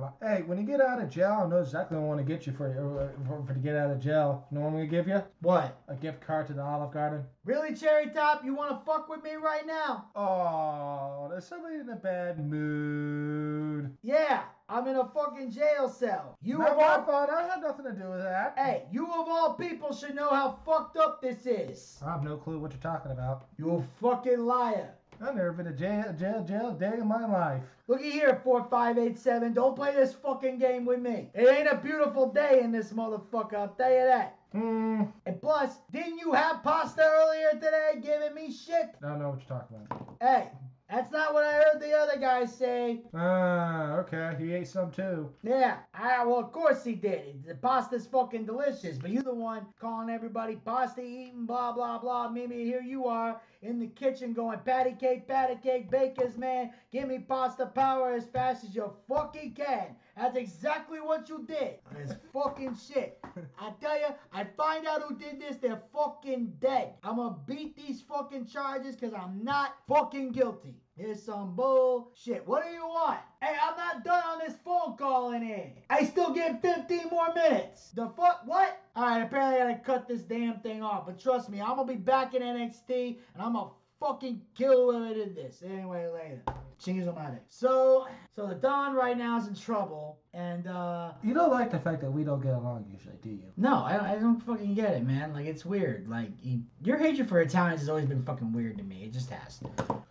Blah. 0.00 0.12
Hey, 0.22 0.40
when 0.46 0.56
you 0.58 0.64
get 0.64 0.80
out 0.80 0.98
of 1.02 1.10
jail, 1.10 1.42
I 1.44 1.46
know 1.46 1.58
exactly 1.60 1.98
what 1.98 2.04
I 2.04 2.06
want 2.06 2.18
to 2.20 2.24
get 2.24 2.46
you 2.46 2.54
for 2.54 2.68
uh, 2.68 3.28
for, 3.28 3.44
for 3.46 3.52
to 3.52 3.60
get 3.60 3.76
out 3.76 3.90
of 3.90 4.00
jail. 4.00 4.46
You 4.50 4.56
know 4.56 4.62
what 4.62 4.68
I'm 4.68 4.74
gonna 4.76 4.86
give 4.86 5.06
you? 5.06 5.22
What? 5.42 5.76
A 5.88 5.94
gift 5.94 6.22
card 6.22 6.46
to 6.46 6.54
the 6.54 6.62
Olive 6.62 6.90
Garden. 6.90 7.24
Really, 7.44 7.74
Cherry 7.74 8.08
Top? 8.08 8.42
You 8.42 8.54
want 8.54 8.70
to 8.70 8.84
fuck 8.90 9.10
with 9.10 9.22
me 9.22 9.34
right 9.34 9.66
now? 9.66 10.06
Oh, 10.16 11.28
there's 11.30 11.44
somebody 11.46 11.74
in 11.76 11.88
a 11.90 11.96
bad 11.96 12.38
mood. 12.50 13.94
Yeah, 14.02 14.44
I'm 14.70 14.86
in 14.88 14.96
a 14.96 15.06
fucking 15.06 15.50
jail 15.50 15.90
cell. 15.90 16.38
You 16.40 16.58
Not 16.58 16.70
of 16.70 16.78
all, 16.78 17.04
fault. 17.04 17.28
I 17.30 17.42
had 17.46 17.60
nothing 17.60 17.84
to 17.84 17.92
do 17.92 18.08
with 18.08 18.22
that. 18.22 18.54
hey, 18.56 18.84
you 18.90 19.04
of 19.06 19.28
all 19.28 19.52
people 19.52 19.92
should 19.94 20.14
know 20.14 20.30
how 20.30 20.58
fucked 20.64 20.96
up 20.96 21.20
this 21.20 21.44
is. 21.44 21.98
I 22.06 22.12
have 22.12 22.22
no 22.22 22.38
clue 22.38 22.58
what 22.58 22.72
you're 22.72 22.80
talking 22.80 23.12
about. 23.12 23.48
You 23.58 23.76
a 23.76 23.82
fucking 24.00 24.40
liar. 24.40 24.94
I've 25.22 25.36
never 25.36 25.52
been 25.52 25.66
to 25.66 25.72
jail, 25.72 26.14
jail, 26.18 26.42
jail 26.48 26.72
day 26.72 26.94
in 26.94 27.06
my 27.06 27.26
life. 27.26 27.62
Looky 27.88 28.10
here, 28.10 28.40
4587. 28.42 29.52
Don't 29.52 29.76
play 29.76 29.94
this 29.94 30.14
fucking 30.14 30.58
game 30.58 30.86
with 30.86 31.00
me. 31.00 31.28
It 31.34 31.46
ain't 31.46 31.68
a 31.68 31.76
beautiful 31.76 32.32
day 32.32 32.60
in 32.62 32.72
this 32.72 32.92
motherfucker, 32.94 33.54
I'll 33.54 33.68
tell 33.68 33.90
you 33.90 34.04
that. 34.04 34.38
Hmm. 34.52 35.02
And 35.26 35.40
plus, 35.40 35.76
didn't 35.92 36.18
you 36.18 36.32
have 36.32 36.62
pasta 36.62 37.02
earlier 37.02 37.50
today 37.52 38.00
giving 38.02 38.34
me 38.34 38.50
shit? 38.50 38.94
I 39.02 39.08
don't 39.08 39.18
know 39.18 39.30
what 39.30 39.40
you're 39.40 39.58
talking 39.58 39.76
about. 39.90 40.16
Hey, 40.20 40.48
that's 40.90 41.12
not 41.12 41.34
what 41.34 41.44
I 41.44 41.52
heard 41.52 41.80
the 41.80 41.92
other 41.92 42.18
guy 42.18 42.46
say. 42.46 43.02
Ah, 43.14 43.98
okay. 43.98 44.34
He 44.38 44.54
ate 44.54 44.66
some 44.66 44.90
too. 44.90 45.30
Yeah, 45.44 45.76
I, 45.94 46.24
well, 46.24 46.40
of 46.40 46.50
course 46.50 46.82
he 46.82 46.94
did. 46.94 47.44
The 47.46 47.54
pasta's 47.54 48.06
fucking 48.06 48.46
delicious, 48.46 48.98
but 48.98 49.10
you 49.10 49.22
the 49.22 49.32
one 49.32 49.66
calling 49.80 50.10
everybody 50.10 50.56
pasta 50.56 51.02
eating, 51.02 51.46
blah, 51.46 51.72
blah, 51.72 51.98
blah. 51.98 52.28
Maybe 52.28 52.64
here 52.64 52.82
you 52.82 53.04
are 53.04 53.40
in 53.62 53.78
the 53.78 53.86
kitchen 53.88 54.32
going, 54.32 54.58
patty 54.60 54.94
cake, 54.98 55.28
patty 55.28 55.56
cake, 55.62 55.90
bakers, 55.90 56.38
man. 56.38 56.70
Give 56.90 57.06
me 57.06 57.18
pasta 57.18 57.66
power 57.66 58.12
as 58.12 58.24
fast 58.26 58.64
as 58.64 58.74
you 58.74 58.92
fucking 59.08 59.52
can. 59.52 59.96
That's 60.16 60.36
exactly 60.36 61.00
what 61.00 61.28
you 61.28 61.44
did. 61.46 61.78
It's 62.00 62.14
fucking 62.32 62.76
shit. 62.76 63.18
I 63.58 63.72
tell 63.80 63.98
you, 63.98 64.06
I 64.32 64.44
find 64.56 64.86
out 64.86 65.02
who 65.02 65.14
did 65.16 65.40
this, 65.40 65.56
they're 65.56 65.82
fucking 65.92 66.54
dead. 66.60 66.94
I'm 67.02 67.16
gonna 67.16 67.36
beat 67.46 67.76
these 67.76 68.00
fucking 68.00 68.46
charges 68.46 68.96
because 68.96 69.12
I'm 69.14 69.44
not 69.44 69.76
fucking 69.86 70.32
guilty. 70.32 70.76
Here's 71.00 71.22
some 71.22 71.56
bullshit. 71.56 72.46
What 72.46 72.62
do 72.62 72.68
you 72.68 72.84
want? 72.84 73.20
Hey, 73.40 73.56
I'm 73.58 73.74
not 73.74 74.04
done 74.04 74.22
on 74.22 74.38
this 74.38 74.54
phone 74.62 74.98
call 74.98 75.32
in 75.32 75.40
here. 75.40 75.72
I 75.88 76.04
still 76.04 76.34
get 76.34 76.60
15 76.60 77.08
more 77.10 77.32
minutes. 77.32 77.88
The 77.92 78.10
fuck? 78.10 78.42
What? 78.44 78.82
Alright, 78.94 79.22
apparently 79.22 79.62
I 79.62 79.72
gotta 79.72 79.82
cut 79.82 80.06
this 80.06 80.20
damn 80.20 80.60
thing 80.60 80.82
off. 80.82 81.06
But 81.06 81.18
trust 81.18 81.48
me, 81.48 81.58
I'm 81.58 81.76
gonna 81.76 81.86
be 81.86 81.94
back 81.94 82.34
in 82.34 82.42
NXT 82.42 83.16
and 83.32 83.42
I'm 83.42 83.54
gonna 83.54 83.70
fucking 83.98 84.42
kill 84.54 84.92
whoever 84.92 85.14
did 85.14 85.34
this. 85.34 85.62
Anyway, 85.64 86.06
later. 86.12 86.42
Chingy's 86.78 87.08
on 87.08 87.14
my 87.14 87.30
neck. 87.30 87.44
So, 87.48 88.06
so 88.34 88.46
the 88.46 88.54
Don 88.54 88.94
right 88.94 89.16
now 89.18 89.38
is 89.38 89.46
in 89.48 89.54
trouble. 89.54 90.18
And, 90.32 90.68
uh, 90.68 91.12
You 91.24 91.34
don't 91.34 91.50
like 91.50 91.72
the 91.72 91.78
fact 91.80 92.00
that 92.02 92.10
we 92.10 92.22
don't 92.22 92.40
get 92.40 92.54
along 92.54 92.86
usually, 92.88 93.16
do 93.20 93.30
you? 93.30 93.52
no, 93.56 93.82
I, 93.82 94.12
I 94.12 94.14
don't 94.16 94.40
fucking 94.40 94.74
get 94.74 94.92
it, 94.94 95.04
man. 95.04 95.32
Like, 95.32 95.46
it's 95.46 95.64
weird. 95.64 96.08
Like, 96.08 96.30
you, 96.40 96.60
your 96.82 96.98
hatred 96.98 97.28
for 97.28 97.40
Italians 97.40 97.80
has 97.80 97.88
always 97.88 98.06
been 98.06 98.22
fucking 98.22 98.52
weird 98.52 98.78
to 98.78 98.84
me. 98.84 99.02
It 99.02 99.12
just 99.12 99.30
has. 99.30 99.60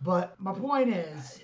But 0.02 0.36
my 0.40 0.54
point 0.54 0.90
is, 0.90 1.42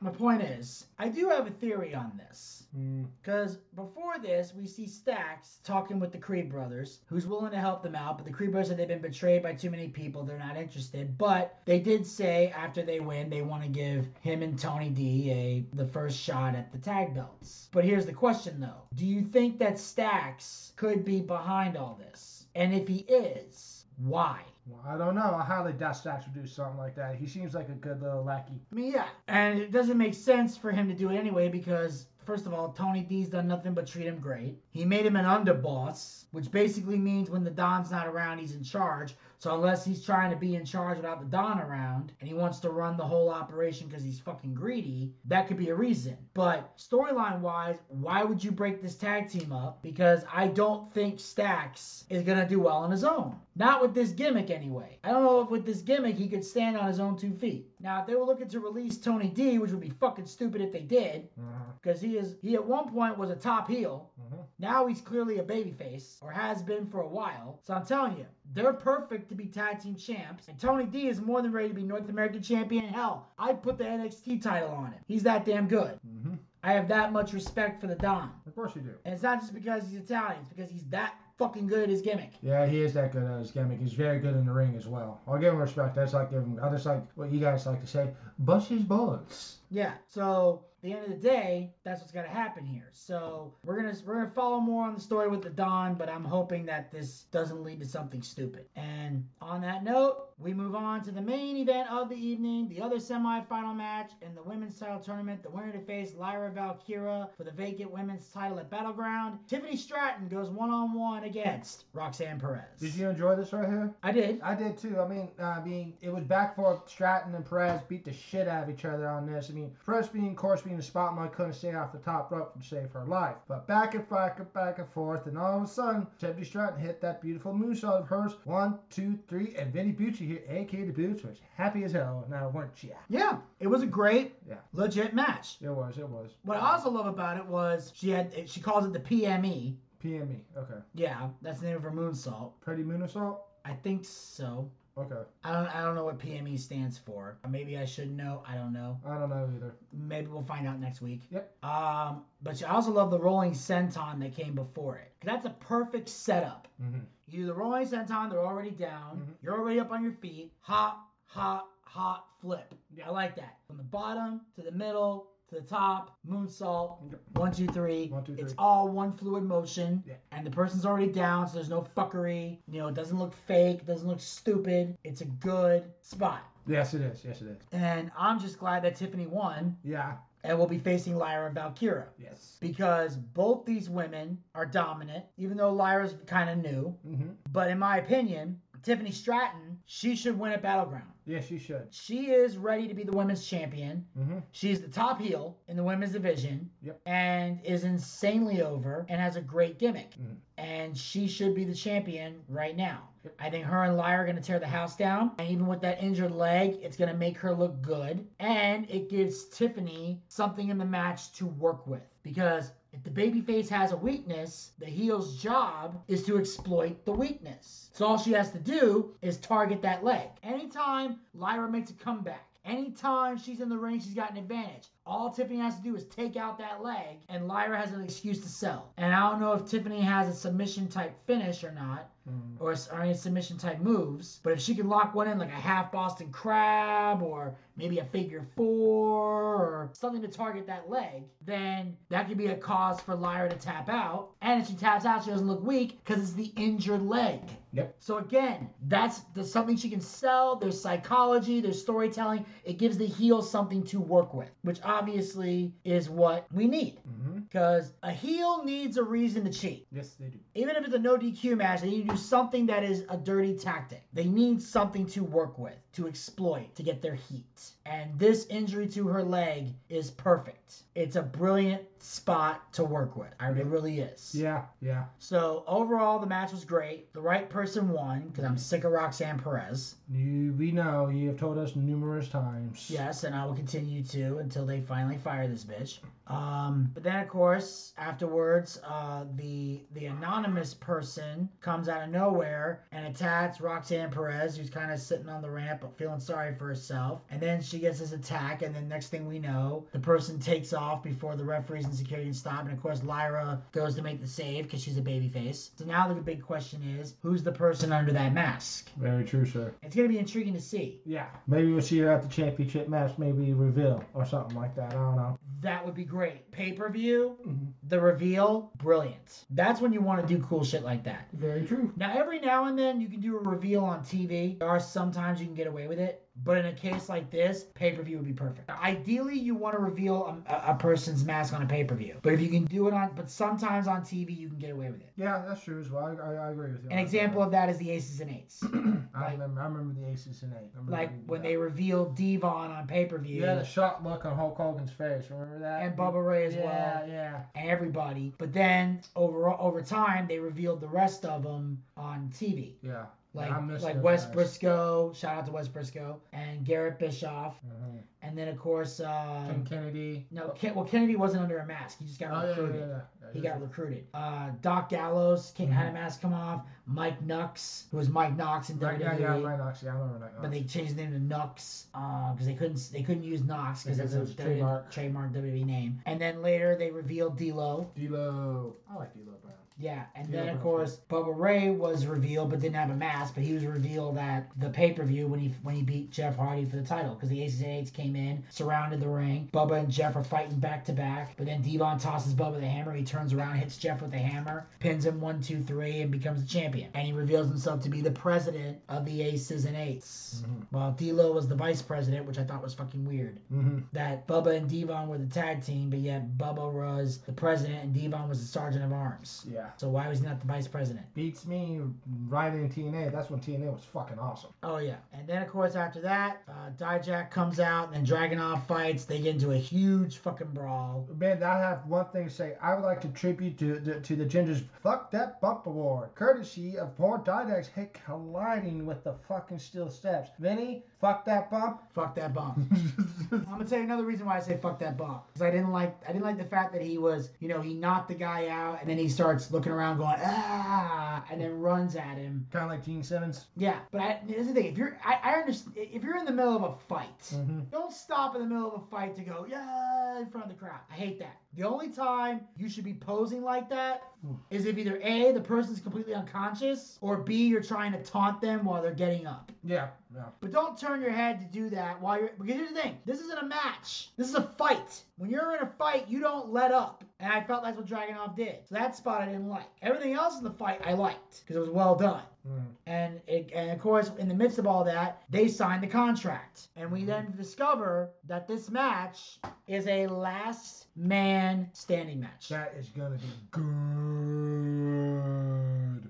my 0.00 0.10
point 0.10 0.42
is, 0.42 0.86
I 0.98 1.08
do 1.08 1.28
have 1.28 1.46
a 1.46 1.50
theory 1.50 1.94
on 1.94 2.12
this. 2.18 2.64
Hmm. 2.74 3.04
Because 3.22 3.58
before 3.76 4.18
this, 4.20 4.52
we 4.54 4.66
see 4.66 4.86
Stacks 4.86 5.58
talking 5.62 6.00
with 6.00 6.10
the 6.12 6.18
Creed 6.18 6.50
brothers, 6.50 7.00
who's 7.06 7.26
willing 7.26 7.52
to 7.52 7.58
help 7.58 7.82
them 7.82 7.94
out. 7.94 8.18
But 8.18 8.26
the 8.26 8.32
Creed 8.32 8.50
brothers 8.50 8.68
said 8.68 8.76
they've 8.76 8.88
been 8.88 9.00
betrayed 9.00 9.42
by 9.42 9.54
too 9.54 9.70
many 9.70 9.88
people. 9.88 10.24
They're 10.24 10.38
not 10.38 10.56
interested. 10.56 11.16
But 11.16 11.60
they 11.64 11.78
did 11.78 12.04
say 12.06 12.52
after 12.56 12.82
they 12.82 12.98
win, 13.00 13.30
they 13.30 13.42
want 13.42 13.62
to 13.62 13.68
give 13.68 14.06
him 14.20 14.42
and 14.42 14.58
Tony 14.58 14.88
D 14.90 15.30
a 15.30 15.76
the 15.76 15.86
first 15.86 16.15
shot 16.16 16.54
at 16.54 16.72
the 16.72 16.78
tag 16.78 17.14
belts. 17.14 17.68
But 17.72 17.84
here's 17.84 18.06
the 18.06 18.12
question, 18.12 18.60
though: 18.60 18.88
Do 18.94 19.06
you 19.06 19.22
think 19.22 19.58
that 19.58 19.78
Stacks 19.78 20.72
could 20.76 21.04
be 21.04 21.20
behind 21.20 21.76
all 21.76 21.98
this? 22.00 22.46
And 22.54 22.72
if 22.74 22.88
he 22.88 22.98
is, 23.00 23.84
why? 23.98 24.42
Well, 24.66 24.82
I 24.84 24.98
don't 24.98 25.14
know. 25.14 25.34
I 25.34 25.44
highly 25.44 25.72
doubt 25.72 25.96
Stacks 25.96 26.26
would 26.26 26.34
do 26.34 26.46
something 26.46 26.76
like 26.76 26.96
that. 26.96 27.14
He 27.14 27.26
seems 27.26 27.54
like 27.54 27.68
a 27.68 27.72
good 27.72 28.02
little 28.02 28.24
lackey. 28.24 28.60
I 28.72 28.74
mean, 28.74 28.92
yeah. 28.92 29.06
And 29.28 29.60
it 29.60 29.70
doesn't 29.70 29.96
make 29.96 30.14
sense 30.14 30.56
for 30.56 30.72
him 30.72 30.88
to 30.88 30.94
do 30.94 31.10
it 31.10 31.16
anyway 31.16 31.48
because, 31.48 32.06
first 32.24 32.46
of 32.46 32.52
all, 32.52 32.72
Tony 32.72 33.02
D's 33.02 33.28
done 33.28 33.46
nothing 33.46 33.74
but 33.74 33.86
treat 33.86 34.06
him 34.06 34.18
great. 34.18 34.58
He 34.70 34.84
made 34.84 35.06
him 35.06 35.14
an 35.14 35.24
underboss, 35.24 36.24
which 36.32 36.50
basically 36.50 36.98
means 36.98 37.30
when 37.30 37.44
the 37.44 37.50
Don's 37.50 37.92
not 37.92 38.08
around, 38.08 38.38
he's 38.38 38.54
in 38.54 38.64
charge. 38.64 39.14
So 39.38 39.54
unless 39.54 39.84
he's 39.84 40.04
trying 40.04 40.30
to 40.30 40.36
be 40.36 40.54
in 40.54 40.64
charge 40.64 40.96
without 40.96 41.20
the 41.20 41.26
Don 41.26 41.60
around 41.60 42.12
and 42.20 42.28
he 42.28 42.34
wants 42.34 42.58
to 42.60 42.70
run 42.70 42.96
the 42.96 43.04
whole 43.04 43.28
operation 43.28 43.86
because 43.86 44.02
he's 44.02 44.20
fucking 44.20 44.54
greedy, 44.54 45.12
that 45.26 45.46
could 45.46 45.58
be 45.58 45.68
a 45.68 45.74
reason. 45.74 46.16
But 46.34 46.76
storyline 46.78 47.40
wise, 47.40 47.78
why 47.88 48.24
would 48.24 48.42
you 48.42 48.50
break 48.50 48.80
this 48.80 48.96
tag 48.96 49.28
team 49.28 49.52
up? 49.52 49.82
Because 49.82 50.24
I 50.32 50.48
don't 50.48 50.92
think 50.92 51.20
Stacks 51.20 52.04
is 52.08 52.24
to 52.38 52.46
do 52.48 52.60
well 52.60 52.78
on 52.78 52.90
his 52.90 53.04
own. 53.04 53.36
Not 53.58 53.80
with 53.80 53.94
this 53.94 54.10
gimmick 54.10 54.50
anyway. 54.50 54.98
I 55.02 55.10
don't 55.10 55.24
know 55.24 55.40
if 55.40 55.50
with 55.50 55.64
this 55.64 55.80
gimmick 55.80 56.16
he 56.16 56.28
could 56.28 56.44
stand 56.44 56.76
on 56.76 56.86
his 56.86 57.00
own 57.00 57.16
two 57.16 57.32
feet. 57.32 57.70
Now, 57.80 58.00
if 58.00 58.06
they 58.06 58.14
were 58.14 58.24
looking 58.24 58.48
to 58.48 58.60
release 58.60 58.98
Tony 58.98 59.28
D, 59.28 59.58
which 59.58 59.70
would 59.70 59.80
be 59.80 59.88
fucking 59.88 60.26
stupid 60.26 60.60
if 60.60 60.72
they 60.72 60.82
did, 60.82 61.30
mm-hmm. 61.40 61.70
because 61.80 61.98
he 62.00 62.18
is 62.18 62.36
he 62.42 62.54
at 62.54 62.64
one 62.64 62.90
point 62.90 63.16
was 63.16 63.30
a 63.30 63.34
top 63.34 63.68
heel. 63.68 64.10
Mm-hmm. 64.20 64.42
Now 64.58 64.86
he's 64.86 65.00
clearly 65.00 65.38
a 65.38 65.42
babyface, 65.42 66.22
or 66.22 66.30
has 66.30 66.62
been 66.62 66.86
for 66.86 67.00
a 67.00 67.08
while. 67.08 67.58
So 67.62 67.72
I'm 67.72 67.86
telling 67.86 68.18
you, 68.18 68.26
they're 68.52 68.74
perfect 68.74 69.30
to 69.30 69.34
be 69.34 69.46
tag 69.46 69.80
team 69.80 69.96
champs. 69.96 70.48
And 70.48 70.60
Tony 70.60 70.84
D 70.84 71.08
is 71.08 71.20
more 71.22 71.40
than 71.40 71.52
ready 71.52 71.68
to 71.68 71.74
be 71.74 71.82
North 71.82 72.10
American 72.10 72.42
champion. 72.42 72.84
Hell, 72.84 73.28
I'd 73.38 73.62
put 73.62 73.78
the 73.78 73.84
NXT 73.84 74.42
title 74.42 74.70
on 74.70 74.92
him. 74.92 75.00
He's 75.06 75.22
that 75.22 75.46
damn 75.46 75.66
good. 75.66 75.98
Mm-hmm. 76.06 76.34
I 76.62 76.72
have 76.72 76.88
that 76.88 77.12
much 77.12 77.32
respect 77.32 77.80
for 77.80 77.86
the 77.86 77.94
Don. 77.94 78.32
Of 78.46 78.54
course 78.54 78.74
you 78.74 78.82
do. 78.82 78.94
And 79.04 79.14
it's 79.14 79.22
not 79.22 79.40
just 79.40 79.54
because 79.54 79.84
he's 79.84 80.00
Italian, 80.00 80.40
it's 80.40 80.48
because 80.48 80.70
he's 80.70 80.84
that 80.86 81.14
fucking 81.38 81.66
good 81.66 81.84
at 81.84 81.88
his 81.88 82.02
gimmick. 82.02 82.32
Yeah, 82.42 82.66
he 82.66 82.82
is 82.82 82.94
that 82.94 83.12
good 83.12 83.24
at 83.24 83.38
his 83.38 83.50
gimmick. 83.50 83.80
He's 83.80 83.92
very 83.92 84.18
good 84.18 84.34
in 84.34 84.46
the 84.46 84.52
ring 84.52 84.74
as 84.76 84.86
well. 84.86 85.20
I'll 85.26 85.38
give 85.38 85.52
him 85.52 85.60
respect. 85.60 85.98
I 85.98 86.02
just 86.02 86.14
like 86.14 86.30
give 86.30 86.40
him. 86.40 86.58
I 86.62 86.68
just 86.70 86.86
like 86.86 87.02
what 87.14 87.30
you 87.30 87.40
guys 87.40 87.66
like 87.66 87.80
to 87.80 87.86
say. 87.86 88.10
Bust 88.38 88.68
his 88.68 88.82
balls. 88.82 89.58
Yeah. 89.70 89.92
So 90.08 90.64
at 90.78 90.82
the 90.82 90.92
end 90.94 91.04
of 91.04 91.10
the 91.10 91.28
day, 91.28 91.72
that's 91.84 92.00
what's 92.00 92.12
gonna 92.12 92.28
happen 92.28 92.64
here. 92.64 92.88
So 92.92 93.54
we're 93.64 93.76
gonna 93.76 93.94
we're 94.04 94.14
gonna 94.20 94.30
follow 94.30 94.60
more 94.60 94.86
on 94.86 94.94
the 94.94 95.00
story 95.00 95.28
with 95.28 95.42
the 95.42 95.50
Don, 95.50 95.94
but 95.94 96.08
I'm 96.08 96.24
hoping 96.24 96.66
that 96.66 96.90
this 96.90 97.24
doesn't 97.32 97.62
lead 97.62 97.80
to 97.80 97.86
something 97.86 98.22
stupid. 98.22 98.66
And 98.76 99.26
on 99.40 99.60
that 99.62 99.84
note, 99.84 100.30
we 100.38 100.52
move 100.52 100.74
on 100.74 101.02
to 101.02 101.10
the 101.10 101.20
main 101.20 101.56
event 101.56 101.90
of 101.90 102.10
the 102.10 102.14
evening, 102.14 102.68
the 102.68 102.80
other 102.80 103.00
semi-final 103.00 103.72
match 103.72 104.10
in 104.20 104.34
the 104.34 104.42
women's 104.42 104.78
title 104.78 105.00
tournament. 105.00 105.42
The 105.42 105.50
winner 105.50 105.72
to 105.72 105.80
face 105.80 106.12
Lyra 106.14 106.50
Valkyria 106.50 107.30
for 107.36 107.44
the 107.44 107.50
vacant 107.50 107.90
women's 107.90 108.28
title 108.28 108.58
at 108.58 108.70
Battleground. 108.70 109.38
Tiffany 109.48 109.76
Stratton 109.76 110.28
goes 110.28 110.50
one-on-one 110.50 111.24
against 111.24 111.84
Roxanne 111.94 112.38
Perez. 112.38 112.64
Did 112.78 112.94
you 112.94 113.08
enjoy 113.08 113.34
this 113.34 113.52
right 113.54 113.66
here? 113.66 113.94
I 114.02 114.12
did. 114.12 114.40
I 114.42 114.54
did 114.54 114.76
too. 114.76 115.00
I 115.00 115.08
mean, 115.08 115.30
uh, 115.40 115.44
I 115.44 115.64
mean, 115.64 115.94
it 116.02 116.12
was 116.12 116.24
back 116.24 116.48
and 116.48 116.56
forth. 116.56 116.88
Stratton 116.88 117.34
and 117.34 117.48
Perez 117.48 117.80
beat 117.88 118.04
the 118.04 118.12
shit 118.12 118.46
out 118.46 118.64
of 118.64 118.70
each 118.70 118.84
other 118.84 119.08
on 119.08 119.26
this. 119.26 119.48
I 119.50 119.54
mean, 119.54 119.74
Perez 119.86 120.08
being, 120.08 120.30
of 120.30 120.36
course, 120.36 120.60
being 120.60 120.76
the 120.76 120.82
spotlight, 120.82 121.32
couldn't 121.32 121.54
stay 121.54 121.72
off 121.72 121.92
the 121.92 121.98
top 121.98 122.30
rope 122.30 122.54
to 122.60 122.66
save 122.66 122.90
her 122.92 123.06
life. 123.06 123.36
But 123.48 123.66
back 123.66 123.94
and 123.94 124.06
back 124.10 124.38
and 124.38 124.52
back 124.52 124.78
and 124.78 124.88
forth, 124.90 125.26
and 125.26 125.38
all 125.38 125.56
of 125.56 125.64
a 125.64 125.66
sudden, 125.66 126.06
Tiffany 126.18 126.44
Stratton 126.44 126.78
hit 126.78 127.00
that 127.00 127.22
beautiful 127.22 127.54
moonsault 127.54 128.02
of 128.02 128.08
hers. 128.08 128.32
One, 128.44 128.78
two, 128.90 129.18
three, 129.28 129.54
and 129.56 129.72
Vinny 129.72 129.92
Bucci 129.92 130.25
hit 130.26 130.46
AK 130.50 130.70
the 130.86 130.92
boots, 130.92 131.22
was 131.22 131.38
happy 131.56 131.84
as 131.84 131.92
hell. 131.92 132.26
Now, 132.28 132.48
weren't 132.48 132.72
she? 132.76 132.90
Yeah, 133.08 133.38
it 133.60 133.66
was 133.66 133.82
a 133.82 133.86
great, 133.86 134.34
Yeah. 134.48 134.56
legit 134.72 135.14
match. 135.14 135.56
It 135.60 135.70
was. 135.70 135.98
It 135.98 136.08
was. 136.08 136.30
What 136.44 136.56
I 136.58 136.72
also 136.72 136.90
love 136.90 137.06
about 137.06 137.36
it 137.36 137.46
was 137.46 137.92
she 137.94 138.10
had 138.10 138.48
she 138.48 138.60
calls 138.60 138.84
it 138.84 138.92
the 138.92 139.00
PME. 139.00 139.76
PME. 140.02 140.40
Okay. 140.56 140.80
Yeah, 140.94 141.28
that's 141.42 141.60
the 141.60 141.66
name 141.66 141.76
of 141.76 141.82
her 141.82 141.90
moonsault. 141.90 142.52
Pretty 142.60 142.82
moon 142.84 143.02
assault. 143.02 143.42
I 143.64 143.72
think 143.72 144.04
so. 144.04 144.70
Okay. 144.98 145.14
I 145.44 145.52
don't 145.52 145.66
I 145.76 145.82
don't 145.82 145.94
know 145.94 146.04
what 146.04 146.18
PME 146.18 146.58
stands 146.58 146.96
for. 146.96 147.36
Maybe 147.48 147.76
I 147.76 147.84
should 147.84 148.10
know. 148.16 148.42
I 148.48 148.54
don't 148.54 148.72
know. 148.72 148.98
I 149.04 149.18
don't 149.18 149.28
know 149.28 149.50
either. 149.54 149.74
Maybe 149.92 150.28
we'll 150.28 150.42
find 150.44 150.66
out 150.66 150.80
next 150.80 151.02
week. 151.02 151.22
Yep. 151.30 151.52
Um, 151.64 152.22
but 152.42 152.62
I 152.62 152.68
also 152.68 152.92
love 152.92 153.10
the 153.10 153.18
rolling 153.18 153.52
senton 153.52 154.20
that 154.20 154.34
came 154.34 154.54
before 154.54 154.96
it. 154.96 155.12
That's 155.22 155.44
a 155.44 155.50
perfect 155.50 156.08
setup. 156.08 156.68
Mm-hmm. 156.82 157.00
You 157.28 157.40
do 157.40 157.46
the 157.46 157.54
rolling 157.54 157.86
senton, 157.86 158.30
they're 158.30 158.44
already 158.46 158.70
down. 158.70 159.18
Mhm. 159.18 159.42
You're 159.42 159.58
already 159.58 159.80
up 159.80 159.90
on 159.90 160.02
your 160.02 160.12
feet. 160.12 160.52
Hop, 160.60 161.08
hop, 161.26 161.68
hop, 161.82 162.28
flip. 162.40 162.72
I 163.04 163.10
like 163.10 163.34
that. 163.36 163.58
From 163.66 163.78
the 163.78 163.82
bottom 163.84 164.40
to 164.54 164.62
the 164.62 164.70
middle 164.70 165.32
to 165.48 165.54
the 165.56 165.60
top, 165.60 166.16
moonsault. 166.28 166.98
Yep. 167.10 167.20
One, 167.34 167.52
two, 167.52 167.66
three. 167.68 168.12
It's 168.36 168.54
all 168.58 168.88
one 168.88 169.16
fluid 169.16 169.44
motion. 169.44 170.02
Yeah. 170.06 170.14
And 170.32 170.46
the 170.46 170.50
person's 170.50 170.84
already 170.84 171.08
down, 171.12 171.48
so 171.48 171.54
there's 171.54 171.68
no 171.68 171.86
fuckery. 171.96 172.58
You 172.70 172.80
know, 172.80 172.88
it 172.88 172.94
doesn't 172.94 173.18
look 173.18 173.34
fake, 173.46 173.78
it 173.80 173.86
doesn't 173.86 174.08
look 174.08 174.20
stupid. 174.20 174.96
It's 175.04 175.20
a 175.20 175.26
good 175.26 175.84
spot. 176.02 176.40
Yes, 176.66 176.94
it 176.94 177.00
is. 177.00 177.24
Yes, 177.24 177.40
it 177.42 177.46
is. 177.48 177.58
And 177.72 178.10
I'm 178.18 178.40
just 178.40 178.58
glad 178.58 178.82
that 178.82 178.96
Tiffany 178.96 179.28
won 179.28 179.76
Yeah. 179.84 180.16
and 180.42 180.58
we'll 180.58 180.66
be 180.66 180.78
facing 180.78 181.16
Lyra 181.16 181.46
and 181.46 181.54
Valkyria. 181.54 182.06
Yes. 182.18 182.56
Because 182.60 183.16
both 183.16 183.64
these 183.64 183.88
women 183.88 184.38
are 184.54 184.66
dominant, 184.66 185.24
even 185.36 185.56
though 185.56 185.72
Lyra's 185.72 186.16
kind 186.26 186.50
of 186.50 186.58
new. 186.58 186.96
Mm-hmm. 187.06 187.28
But 187.52 187.70
in 187.70 187.78
my 187.78 187.98
opinion, 187.98 188.60
Tiffany 188.86 189.10
Stratton, 189.10 189.80
she 189.86 190.14
should 190.14 190.38
win 190.38 190.52
at 190.52 190.62
Battleground. 190.62 191.10
Yes, 191.24 191.48
she 191.48 191.58
should. 191.58 191.88
She 191.90 192.30
is 192.30 192.56
ready 192.56 192.86
to 192.86 192.94
be 192.94 193.02
the 193.02 193.10
women's 193.10 193.44
champion. 193.44 194.06
Mm-hmm. 194.16 194.38
She's 194.52 194.80
the 194.80 194.86
top 194.86 195.20
heel 195.20 195.58
in 195.66 195.76
the 195.76 195.82
women's 195.82 196.12
division 196.12 196.70
Yep. 196.82 197.00
and 197.04 197.58
is 197.64 197.82
insanely 197.82 198.62
over 198.62 199.04
and 199.08 199.20
has 199.20 199.34
a 199.34 199.40
great 199.40 199.80
gimmick. 199.80 200.12
Mhm. 200.12 200.36
And 200.56 200.96
she 200.96 201.26
should 201.26 201.52
be 201.52 201.64
the 201.64 201.74
champion 201.74 202.40
right 202.48 202.76
now. 202.76 203.08
Yep. 203.24 203.34
I 203.40 203.50
think 203.50 203.64
her 203.64 203.82
and 203.82 203.96
Lyra 203.96 204.22
are 204.22 204.24
going 204.24 204.36
to 204.36 204.42
tear 204.42 204.60
the 204.60 204.68
house 204.68 204.94
down. 204.94 205.32
And 205.40 205.50
even 205.50 205.66
with 205.66 205.80
that 205.80 206.00
injured 206.00 206.30
leg, 206.30 206.78
it's 206.80 206.96
going 206.96 207.10
to 207.10 207.18
make 207.18 207.36
her 207.38 207.52
look 207.52 207.82
good. 207.82 208.24
And 208.38 208.88
it 208.88 209.10
gives 209.10 209.46
Tiffany 209.46 210.22
something 210.28 210.68
in 210.68 210.78
the 210.78 210.84
match 210.84 211.32
to 211.32 211.46
work 211.46 211.88
with. 211.88 212.06
Because 212.22 212.70
if 212.96 213.04
the 213.04 213.10
babyface 213.10 213.68
has 213.68 213.92
a 213.92 213.96
weakness, 213.96 214.72
the 214.78 214.86
heel's 214.86 215.36
job 215.36 216.02
is 216.08 216.24
to 216.24 216.38
exploit 216.38 217.04
the 217.04 217.12
weakness. 217.12 217.90
So 217.92 218.06
all 218.06 218.18
she 218.18 218.32
has 218.32 218.50
to 218.52 218.58
do 218.58 219.14
is 219.20 219.36
target 219.36 219.82
that 219.82 220.02
leg. 220.02 220.28
Anytime 220.42 221.20
Lyra 221.34 221.70
makes 221.70 221.90
a 221.90 221.94
comeback, 221.94 222.48
anytime 222.64 223.36
she's 223.36 223.60
in 223.60 223.68
the 223.68 223.76
ring, 223.76 224.00
she's 224.00 224.14
got 224.14 224.30
an 224.30 224.38
advantage. 224.38 224.88
All 225.06 225.30
Tiffany 225.30 225.60
has 225.60 225.76
to 225.76 225.82
do 225.82 225.94
is 225.94 226.04
take 226.04 226.36
out 226.36 226.58
that 226.58 226.82
leg, 226.82 227.18
and 227.28 227.46
Lyra 227.46 227.78
has 227.78 227.92
an 227.92 228.02
excuse 228.02 228.40
to 228.40 228.48
sell. 228.48 228.92
And 228.96 229.14
I 229.14 229.30
don't 229.30 229.40
know 229.40 229.52
if 229.52 229.66
Tiffany 229.66 230.00
has 230.00 230.28
a 230.28 230.34
submission 230.34 230.88
type 230.88 231.14
finish 231.26 231.62
or 231.62 231.70
not, 231.72 232.10
Mm. 232.28 232.56
or, 232.58 232.72
or 232.92 233.02
any 233.02 233.14
submission 233.14 233.56
type 233.56 233.78
moves. 233.78 234.40
But 234.42 234.54
if 234.54 234.60
she 234.60 234.74
can 234.74 234.88
lock 234.88 235.14
one 235.14 235.28
in 235.28 235.38
like 235.38 235.48
a 235.48 235.52
half 235.52 235.92
Boston 235.92 236.32
Crab 236.32 237.22
or 237.22 237.54
maybe 237.76 238.00
a 238.00 238.04
figure 238.04 238.44
four 238.56 239.54
or 239.54 239.90
something 239.92 240.22
to 240.22 240.26
target 240.28 240.66
that 240.66 240.90
leg, 240.90 241.22
then 241.44 241.96
that 242.08 242.26
could 242.26 242.36
be 242.36 242.48
a 242.48 242.56
cause 242.56 243.00
for 243.00 243.14
Lyra 243.14 243.48
to 243.50 243.56
tap 243.56 243.88
out. 243.88 244.30
And 244.42 244.60
if 244.60 244.66
she 244.68 244.74
taps 244.74 245.04
out, 245.04 245.22
she 245.22 245.30
doesn't 245.30 245.46
look 245.46 245.62
weak 245.62 246.00
because 246.04 246.20
it's 246.20 246.32
the 246.32 246.52
injured 246.56 247.02
leg. 247.02 247.42
Yep. 247.72 247.94
So 248.00 248.16
again, 248.18 248.70
that's 248.88 249.20
the, 249.34 249.44
something 249.44 249.76
she 249.76 249.90
can 249.90 250.00
sell. 250.00 250.56
There's 250.56 250.80
psychology, 250.80 251.60
there's 251.60 251.80
storytelling. 251.80 252.44
It 252.64 252.78
gives 252.78 252.98
the 252.98 253.06
heel 253.06 253.40
something 253.40 253.84
to 253.84 254.00
work 254.00 254.34
with, 254.34 254.50
which 254.62 254.80
obviously 255.00 255.72
is 255.84 256.08
what 256.08 256.46
we 256.52 256.66
need. 256.66 256.96
Mm-hmm. 257.08 257.38
Because 257.40 257.92
a 258.02 258.10
heel 258.10 258.64
needs 258.64 258.96
a 258.96 259.02
reason 259.02 259.44
to 259.44 259.50
cheat. 259.52 259.86
Yes, 259.92 260.10
they 260.18 260.26
do. 260.26 260.38
Even 260.54 260.76
if 260.76 260.84
it's 260.84 260.94
a 260.94 260.98
no 260.98 261.16
DQ 261.16 261.56
match, 261.56 261.80
they 261.82 261.90
need 261.90 262.08
to 262.08 262.14
do 262.14 262.16
something 262.16 262.66
that 262.66 262.82
is 262.82 263.04
a 263.08 263.16
dirty 263.16 263.56
tactic. 263.56 264.02
They 264.12 264.24
need 264.24 264.60
something 264.62 265.06
to 265.08 265.22
work 265.22 265.58
with, 265.58 265.76
to 265.94 266.08
exploit, 266.08 266.74
to 266.76 266.82
get 266.82 267.02
their 267.02 267.14
heat. 267.14 267.70
And 267.84 268.18
this 268.18 268.46
injury 268.46 268.88
to 268.88 269.06
her 269.08 269.22
leg 269.22 269.68
is 269.88 270.10
perfect. 270.10 270.82
It's 270.94 271.16
a 271.16 271.22
brilliant 271.22 271.82
spot 272.02 272.72
to 272.74 272.84
work 272.84 273.16
with. 273.16 273.28
I- 273.38 273.50
It 273.50 273.66
really 273.66 274.00
is. 274.00 274.34
Yeah. 274.34 274.64
Yeah. 274.80 275.04
So 275.18 275.62
overall, 275.66 276.18
the 276.18 276.26
match 276.26 276.52
was 276.52 276.64
great. 276.64 277.12
The 277.12 277.20
right 277.20 277.48
person 277.48 277.90
won 277.90 278.28
because 278.28 278.44
I'm 278.44 278.58
sick 278.58 278.84
of 278.84 278.92
Roxanne 278.92 279.38
Perez. 279.38 279.94
You, 280.10 280.52
we 280.58 280.72
know 280.72 281.08
you 281.08 281.28
have 281.28 281.38
told 281.38 281.58
us 281.58 281.76
numerous 281.76 282.28
times. 282.28 282.88
Yes, 282.90 283.24
and 283.24 283.34
I 283.34 283.44
will 283.44 283.54
continue 283.54 284.02
to 284.04 284.38
until 284.38 284.66
they 284.66 284.80
finally 284.86 285.18
fire 285.18 285.48
this 285.48 285.64
bitch. 285.64 285.98
Um, 286.26 286.90
but 286.92 287.02
then, 287.02 287.16
of 287.22 287.28
course, 287.28 287.92
afterwards, 287.96 288.80
uh, 288.84 289.24
the 289.36 289.80
the 289.94 290.06
anonymous 290.06 290.74
person 290.74 291.48
comes 291.60 291.88
out 291.88 292.02
of 292.02 292.10
nowhere 292.10 292.84
and 292.92 293.06
attacks 293.06 293.60
Roxanne 293.60 294.10
Perez, 294.10 294.56
who's 294.56 294.70
kind 294.70 294.90
of 294.90 294.98
sitting 294.98 295.28
on 295.28 295.42
the 295.42 295.50
ramp, 295.50 295.82
but 295.82 295.96
feeling 295.96 296.20
sorry 296.20 296.54
for 296.54 296.66
herself. 296.66 297.22
And 297.30 297.40
then 297.40 297.62
she 297.62 297.78
gets 297.78 298.00
this 298.00 298.12
attack, 298.12 298.62
and 298.62 298.74
then 298.74 298.88
next 298.88 299.08
thing 299.08 299.26
we 299.26 299.38
know, 299.38 299.86
the 299.92 300.00
person 300.00 300.38
takes 300.40 300.72
off 300.72 301.02
before 301.02 301.36
the 301.36 301.44
referees 301.44 301.84
and 301.84 301.94
security 301.94 302.26
can 302.26 302.34
stop. 302.34 302.62
And 302.62 302.72
of 302.72 302.82
course, 302.82 303.02
Lyra 303.04 303.62
goes 303.72 303.94
to 303.94 304.02
make 304.02 304.20
the 304.20 304.26
save 304.26 304.64
because 304.64 304.82
she's 304.82 304.98
a 304.98 305.02
babyface. 305.02 305.70
So 305.76 305.84
now 305.84 306.08
the 306.08 306.14
big 306.20 306.42
question 306.42 306.82
is, 306.98 307.14
who's 307.22 307.42
the 307.42 307.52
person 307.52 307.92
under 307.92 308.12
that 308.12 308.32
mask? 308.32 308.90
Very 308.96 309.24
true, 309.24 309.46
sir. 309.46 309.72
It's 309.82 309.94
gonna 309.94 310.08
be 310.08 310.18
intriguing 310.18 310.54
to 310.54 310.60
see. 310.60 311.00
Yeah. 311.04 311.26
Maybe 311.46 311.72
we'll 311.72 311.82
see 311.82 311.98
her 312.00 312.10
at 312.10 312.22
the 312.22 312.28
championship 312.28 312.88
match. 312.88 313.16
Maybe 313.18 313.52
reveal 313.52 314.04
or 314.14 314.26
something 314.26 314.56
like 314.56 314.74
that. 314.74 314.92
I 314.92 314.96
don't 314.96 315.16
know. 315.16 315.38
That 315.60 315.84
would 315.84 315.94
be 315.94 316.04
great. 316.04 316.50
Pay 316.52 316.72
per 316.72 316.88
view, 316.90 317.36
Mhm. 317.46 317.72
the 317.88 317.98
reveal, 317.98 318.70
brilliant. 318.76 319.46
That's 319.50 319.80
when 319.80 319.92
you 319.92 320.00
want 320.02 320.26
to 320.26 320.34
do 320.34 320.42
cool 320.42 320.64
shit 320.64 320.82
like 320.84 321.04
that. 321.04 321.28
Very 321.32 321.64
true. 321.64 321.92
Now, 321.96 322.12
every 322.12 322.40
now 322.40 322.66
and 322.66 322.78
then 322.78 323.00
you 323.00 323.08
can 323.08 323.20
do 323.20 323.36
a 323.36 323.40
reveal 323.40 323.82
on 323.84 324.02
TV. 324.02 324.58
There 324.58 324.68
are 324.68 324.80
sometimes 324.80 325.40
you 325.40 325.46
can 325.46 325.54
get 325.54 325.66
away 325.66 325.86
with 325.86 325.98
it. 325.98 326.25
But 326.44 326.58
in 326.58 326.66
a 326.66 326.72
case 326.72 327.08
like 327.08 327.30
this, 327.30 327.64
pay 327.74 327.92
per 327.92 328.02
view 328.02 328.18
would 328.18 328.26
be 328.26 328.32
perfect. 328.32 328.70
Ideally, 328.70 329.38
you 329.38 329.54
want 329.54 329.76
to 329.76 329.82
reveal 329.82 330.40
a, 330.46 330.72
a 330.72 330.74
person's 330.74 331.24
mask 331.24 331.54
on 331.54 331.62
a 331.62 331.66
pay 331.66 331.84
per 331.84 331.94
view. 331.94 332.16
But 332.22 332.34
if 332.34 332.40
you 332.40 332.48
can 332.48 332.64
do 332.64 332.86
it 332.88 332.94
on, 332.94 333.12
but 333.16 333.30
sometimes 333.30 333.88
on 333.88 334.02
TV, 334.02 334.36
you 334.36 334.48
can 334.48 334.58
get 334.58 334.70
away 334.70 334.90
with 334.90 335.00
it. 335.00 335.10
Yeah, 335.16 335.42
that's 335.46 335.64
true 335.64 335.80
as 335.80 335.90
well. 335.90 336.04
I, 336.04 336.32
I, 336.32 336.34
I 336.34 336.50
agree 336.50 336.72
with 336.72 336.84
you. 336.84 336.90
An 336.90 336.98
example 336.98 337.42
of 337.42 337.50
that 337.52 337.68
is 337.68 337.78
the 337.78 337.90
Aces 337.90 338.20
and 338.20 338.30
Eights. 338.30 338.62
I 339.14 339.32
remember. 339.32 339.60
I 339.60 339.64
remember 339.64 339.94
the 340.00 340.06
Aces 340.08 340.42
and 340.42 340.52
Eight. 340.52 340.70
I 340.74 340.78
remember 340.78 340.92
like 340.92 341.10
when 341.26 341.42
that. 341.42 341.48
they 341.48 341.56
revealed 341.56 342.16
Devon 342.16 342.70
on 342.70 342.86
pay 342.86 343.06
per 343.06 343.18
view. 343.18 343.42
Yeah, 343.42 343.54
the 343.54 343.64
shot 343.64 344.04
look 344.04 344.24
on 344.24 344.36
Hulk 344.36 344.56
Hogan's 344.56 344.92
face. 344.92 345.24
Remember 345.30 345.58
that? 345.60 345.82
And 345.82 345.96
Bubba 345.96 346.24
Ray 346.24 346.46
as 346.46 346.54
yeah, 346.54 346.64
well. 346.64 347.08
Yeah, 347.08 347.42
and 347.54 347.70
everybody. 347.70 348.34
But 348.38 348.52
then 348.52 349.00
over 349.14 349.50
over 349.50 349.80
time, 349.80 350.26
they 350.28 350.38
revealed 350.38 350.80
the 350.80 350.88
rest 350.88 351.24
of 351.24 351.42
them 351.42 351.82
on 351.96 352.30
TV, 352.34 352.74
yeah. 352.82 353.06
Like 353.36 353.82
like 353.82 354.02
Wes 354.02 354.24
guys. 354.24 354.34
Briscoe. 354.34 355.12
Shout 355.14 355.36
out 355.38 355.46
to 355.46 355.52
Wes 355.52 355.68
Briscoe 355.68 356.20
and 356.32 356.64
Garrett 356.64 356.98
Bischoff, 356.98 357.58
Mhm. 357.64 357.98
and 358.22 358.36
then 358.38 358.48
of 358.48 358.58
course, 358.58 358.98
uh, 359.00 359.44
Ken 359.48 359.64
Kennedy. 359.64 360.26
no, 360.30 360.48
Ken, 360.50 360.74
well 360.74 360.84
Kennedy 360.84 361.16
wasn't 361.16 361.42
under 361.42 361.58
a 361.58 361.66
mask. 361.66 361.98
He 361.98 362.06
just 362.06 362.18
got 362.18 362.32
Oh, 362.32 362.48
recruited. 362.48 362.80
yeah, 362.80 362.86
yeah. 362.86 362.94
yeah 363.20 363.32
He 363.32 363.40
got 363.40 363.60
recruited. 363.60 364.06
Uh, 364.14 364.50
Doc 364.62 364.88
Gallows 364.88 365.52
came, 365.56 365.70
had 365.70 365.88
a 365.88 365.92
mask 365.92 366.20
come 366.22 366.32
off. 366.32 366.64
Mike 366.86 367.20
Knux, 367.26 367.84
who 367.90 367.96
was 367.96 368.08
Mike 368.08 368.36
Knox 368.36 368.70
in 368.70 368.78
Right, 368.78 368.98
WWE. 369.00 369.20
yeah, 369.20 369.36
yeah, 369.36 369.46
right, 369.46 369.58
Knox. 369.58 369.82
Yeah, 369.82 369.90
I 369.90 369.98
remember 369.98 370.18
that. 370.20 370.40
But 370.40 370.50
they 370.52 370.62
changed 370.62 370.94
the 370.96 371.02
name 371.02 371.12
to 371.28 371.34
Knux 371.34 371.86
because 372.32 372.46
they 372.46 372.54
couldn't 372.54 372.90
they 372.92 373.02
couldn't 373.02 373.24
use 373.24 373.42
Knox 373.42 373.82
because 373.84 373.98
it's 373.98 374.14
a 374.14 374.18
it 374.18 374.20
was 374.20 374.34
W- 374.34 374.54
trademark. 374.54 374.90
trademark 374.90 375.32
WWE 375.32 375.64
name. 375.64 376.00
And 376.06 376.20
then 376.20 376.42
later 376.42 376.76
they 376.76 376.90
revealed 376.90 377.36
D'Lo. 377.36 377.90
D'Lo. 377.96 378.76
I 378.90 378.94
like 378.96 379.12
D'Lo. 379.14 379.34
Yeah, 379.78 380.04
and 380.14 380.28
Yeah, 380.28 380.44
then 380.44 380.54
of 380.54 380.62
course 380.62 381.00
Bubba 381.10 381.36
Ray 381.36 381.70
was 381.70 382.06
revealed, 382.06 382.50
but 382.50 382.60
didn't 382.60 382.76
have 382.76 382.90
a 382.90 382.96
mask. 382.96 383.34
But 383.34 383.44
he 383.44 383.52
was 383.52 383.64
revealed 383.64 384.16
at 384.18 384.48
the 384.58 384.70
pay 384.70 384.92
per 384.92 385.04
view 385.04 385.26
when 385.26 385.40
he 385.40 385.54
when 385.62 385.74
he 385.74 385.82
beat 385.82 386.10
Jeff 386.10 386.36
Hardy 386.36 386.64
for 386.64 386.76
the 386.76 386.82
title 386.82 387.14
because 387.14 387.28
the 387.28 387.42
Aces 387.42 387.60
and 387.60 387.70
Eights 387.70 387.90
came 387.90 388.16
in, 388.16 388.44
surrounded 388.50 389.00
the 389.00 389.08
ring. 389.08 389.50
Bubba 389.52 389.78
and 389.80 389.90
Jeff 389.90 390.16
are 390.16 390.24
fighting 390.24 390.58
back 390.58 390.84
to 390.86 390.92
back, 390.92 391.36
but 391.36 391.46
then 391.46 391.62
Devon 391.62 391.98
tosses 391.98 392.34
Bubba 392.34 392.60
the 392.60 392.66
hammer. 392.66 392.94
He 392.94 393.04
turns 393.04 393.32
around, 393.32 393.56
hits 393.56 393.76
Jeff 393.76 394.00
with 394.00 394.12
the 394.12 394.18
hammer, 394.18 394.66
pins 394.80 395.04
him 395.04 395.20
one, 395.20 395.40
two, 395.42 395.62
three, 395.62 396.00
and 396.00 396.10
becomes 396.10 396.42
the 396.42 396.48
champion. 396.48 396.90
And 396.94 397.06
he 397.06 397.12
reveals 397.12 397.48
himself 397.48 397.82
to 397.82 397.90
be 397.90 398.00
the 398.00 398.10
president 398.10 398.78
of 398.88 399.04
the 399.04 399.22
Aces 399.22 399.64
and 399.64 399.76
8s 399.76 400.42
while 400.70 400.92
D'Lo 400.92 401.32
was 401.32 401.48
the 401.48 401.54
vice 401.54 401.82
president, 401.82 402.26
which 402.26 402.38
I 402.38 402.44
thought 402.44 402.62
was 402.62 402.74
fucking 402.74 403.04
weird. 403.04 403.38
Mm-hmm. 403.52 403.78
That 403.92 404.26
Bubba 404.26 404.56
and 404.56 404.68
Devon 404.68 405.08
were 405.08 405.18
the 405.18 405.26
tag 405.26 405.64
team, 405.64 405.90
but 405.90 406.00
yet 406.00 406.36
Bubba 406.36 406.72
was 406.72 407.18
the 407.18 407.32
president 407.32 407.84
and 407.84 407.94
Devon 407.94 408.28
was 408.28 408.40
the 408.40 408.46
sergeant 408.46 408.84
of 408.84 408.92
arms. 408.92 409.44
Yeah. 409.48 409.65
Yeah. 409.66 409.72
So 409.76 409.88
why 409.88 410.08
was 410.08 410.20
he 410.20 410.26
not 410.26 410.40
the 410.40 410.46
vice 410.46 410.68
president? 410.68 411.06
Beats 411.14 411.46
me 411.46 411.80
right 412.28 412.52
in 412.52 412.68
TNA. 412.68 413.12
That's 413.12 413.30
when 413.30 413.40
TNA 413.40 413.72
was 413.72 413.84
fucking 413.92 414.18
awesome. 414.18 414.50
Oh 414.62 414.78
yeah. 414.78 414.96
And 415.12 415.26
then 415.26 415.42
of 415.42 415.48
course 415.48 415.74
after 415.74 416.00
that, 416.00 416.42
uh, 416.48 416.70
Dijak 416.78 417.30
comes 417.30 417.60
out 417.60 417.92
and 417.92 418.06
then 418.06 418.06
Dragunov 418.06 418.66
fights. 418.66 419.04
They 419.04 419.18
get 419.18 419.34
into 419.34 419.52
a 419.52 419.58
huge 419.58 420.18
fucking 420.18 420.52
brawl. 420.52 421.08
Man, 421.16 421.42
I 421.42 421.58
have 421.58 421.86
one 421.86 422.06
thing 422.06 422.28
to 422.28 422.30
say. 422.30 422.56
I 422.62 422.74
would 422.74 422.84
like 422.84 423.00
to 423.02 423.08
tribute 423.08 423.58
to 423.58 423.78
the, 423.78 424.00
to 424.00 424.16
the 424.16 424.24
Gingers. 424.24 424.62
Fuck 424.82 425.10
that 425.10 425.40
bump 425.40 425.66
award. 425.66 426.14
Courtesy 426.14 426.78
of 426.78 426.96
poor 426.96 427.18
Dijak's 427.18 427.68
hit 427.68 427.96
colliding 428.04 428.86
with 428.86 429.04
the 429.04 429.14
fucking 429.28 429.58
steel 429.58 429.90
steps. 429.90 430.30
Vinny, 430.38 430.84
fuck 431.00 431.24
that 431.26 431.50
bump. 431.50 431.82
Fuck 431.94 432.14
that 432.16 432.34
bump. 432.34 432.58
I'm 433.32 433.44
gonna 433.44 433.64
tell 433.64 433.78
you 433.78 433.84
another 433.84 434.04
reason 434.04 434.26
why 434.26 434.36
I 434.36 434.40
say 434.40 434.56
fuck 434.56 434.78
that 434.80 434.96
bump. 434.96 435.24
Because 435.28 435.42
I 435.42 435.50
didn't 435.50 435.72
like 435.72 435.96
I 436.08 436.12
didn't 436.12 436.24
like 436.24 436.38
the 436.38 436.44
fact 436.44 436.72
that 436.72 436.82
he 436.82 436.98
was, 436.98 437.30
you 437.40 437.48
know, 437.48 437.60
he 437.60 437.74
knocked 437.74 438.08
the 438.08 438.14
guy 438.14 438.48
out 438.48 438.78
and 438.80 438.88
then 438.88 438.98
he 438.98 439.08
starts 439.08 439.50
looking 439.50 439.72
around 439.72 439.98
going, 439.98 440.16
ah 440.20 441.24
and 441.30 441.40
then 441.40 441.58
runs 441.60 441.96
at 441.96 442.16
him. 442.16 442.46
Kind 442.52 442.64
of 442.64 442.70
like 442.70 442.84
Gene 442.84 443.02
Simmons. 443.02 443.46
Yeah, 443.56 443.78
but 443.90 444.00
I, 444.00 444.20
here's 444.26 444.46
the 444.46 444.54
thing: 444.54 444.66
if 444.66 444.78
you're, 444.78 444.98
I, 445.04 445.18
I 445.22 445.32
understand, 445.40 445.76
if 445.76 446.02
you're 446.02 446.16
in 446.18 446.24
the 446.24 446.32
middle 446.32 446.56
of 446.56 446.62
a 446.62 446.74
fight, 446.88 447.20
Mhm. 447.20 447.70
don't 447.70 447.92
stop 447.92 448.34
in 448.34 448.42
the 448.42 448.46
middle 448.48 448.74
of 448.74 448.82
a 448.82 448.86
fight 448.86 449.16
to 449.16 449.22
go, 449.22 449.46
yeah, 449.48 450.18
in 450.20 450.26
front 450.26 450.46
of 450.46 450.52
the 450.52 450.58
crowd. 450.58 450.80
I 450.90 450.94
hate 450.94 451.18
that. 451.18 451.36
The 451.56 451.66
only 451.66 451.88
time 451.88 452.42
you 452.58 452.68
should 452.68 452.84
be 452.84 452.92
posing 452.92 453.42
like 453.42 453.70
that 453.70 454.02
is 454.50 454.66
if 454.66 454.76
either 454.76 454.98
a 455.02 455.32
the 455.32 455.40
person's 455.40 455.80
completely 455.80 456.14
unconscious, 456.14 456.98
or 457.00 457.16
b 457.16 457.46
you're 457.46 457.62
trying 457.62 457.92
to 457.92 458.02
taunt 458.02 458.42
them 458.42 458.64
while 458.64 458.82
they're 458.82 458.92
getting 458.92 459.26
up. 459.26 459.50
Yeah, 459.64 459.88
yeah. 460.14 460.24
But 460.40 460.52
don't 460.52 460.78
turn 460.78 461.00
your 461.00 461.12
head 461.12 461.40
to 461.40 461.46
do 461.46 461.70
that 461.70 462.00
while 462.00 462.18
you're. 462.18 462.30
Because 462.38 462.56
here's 462.56 462.68
the 462.68 462.80
thing: 462.80 462.98
this 463.06 463.20
isn't 463.20 463.38
a 463.38 463.46
match. 463.46 464.10
This 464.18 464.28
is 464.28 464.34
a 464.34 464.42
fight. 464.58 465.02
When 465.16 465.30
you're 465.30 465.56
in 465.56 465.62
a 465.62 465.70
fight, 465.78 466.08
you 466.08 466.20
don't 466.20 466.52
let 466.52 466.72
up. 466.72 467.04
And 467.20 467.32
I 467.32 467.42
felt 467.42 467.62
that's 467.62 467.78
what 467.78 467.86
Dragunov 467.86 468.36
did. 468.36 468.56
So 468.68 468.74
that 468.74 468.94
spot 468.94 469.22
I 469.22 469.26
didn't 469.26 469.48
like. 469.48 469.66
Everything 469.80 470.12
else 470.12 470.36
in 470.36 470.44
the 470.44 470.50
fight 470.50 470.82
I 470.84 470.92
liked 470.92 471.40
because 471.40 471.56
it 471.56 471.60
was 471.60 471.70
well 471.70 471.94
done. 471.94 472.22
Mm. 472.46 472.64
And 472.86 473.20
it, 473.26 473.50
and 473.54 473.70
of 473.70 473.80
course, 473.80 474.10
in 474.18 474.28
the 474.28 474.34
midst 474.34 474.58
of 474.58 474.66
all 474.66 474.84
that, 474.84 475.22
they 475.30 475.48
signed 475.48 475.82
the 475.82 475.88
contract, 475.88 476.68
and 476.76 476.90
we 476.92 477.04
then 477.04 477.32
discover 477.36 478.10
that 478.28 478.48
this 478.48 478.70
match 478.70 479.38
is 479.68 479.86
a 479.86 480.06
last 480.06 480.86
man 480.96 481.68
standing 481.72 482.20
match. 482.20 482.48
That 482.48 482.74
is 482.78 482.88
gonna 482.88 483.16
be 483.16 483.28
good. 483.50 483.62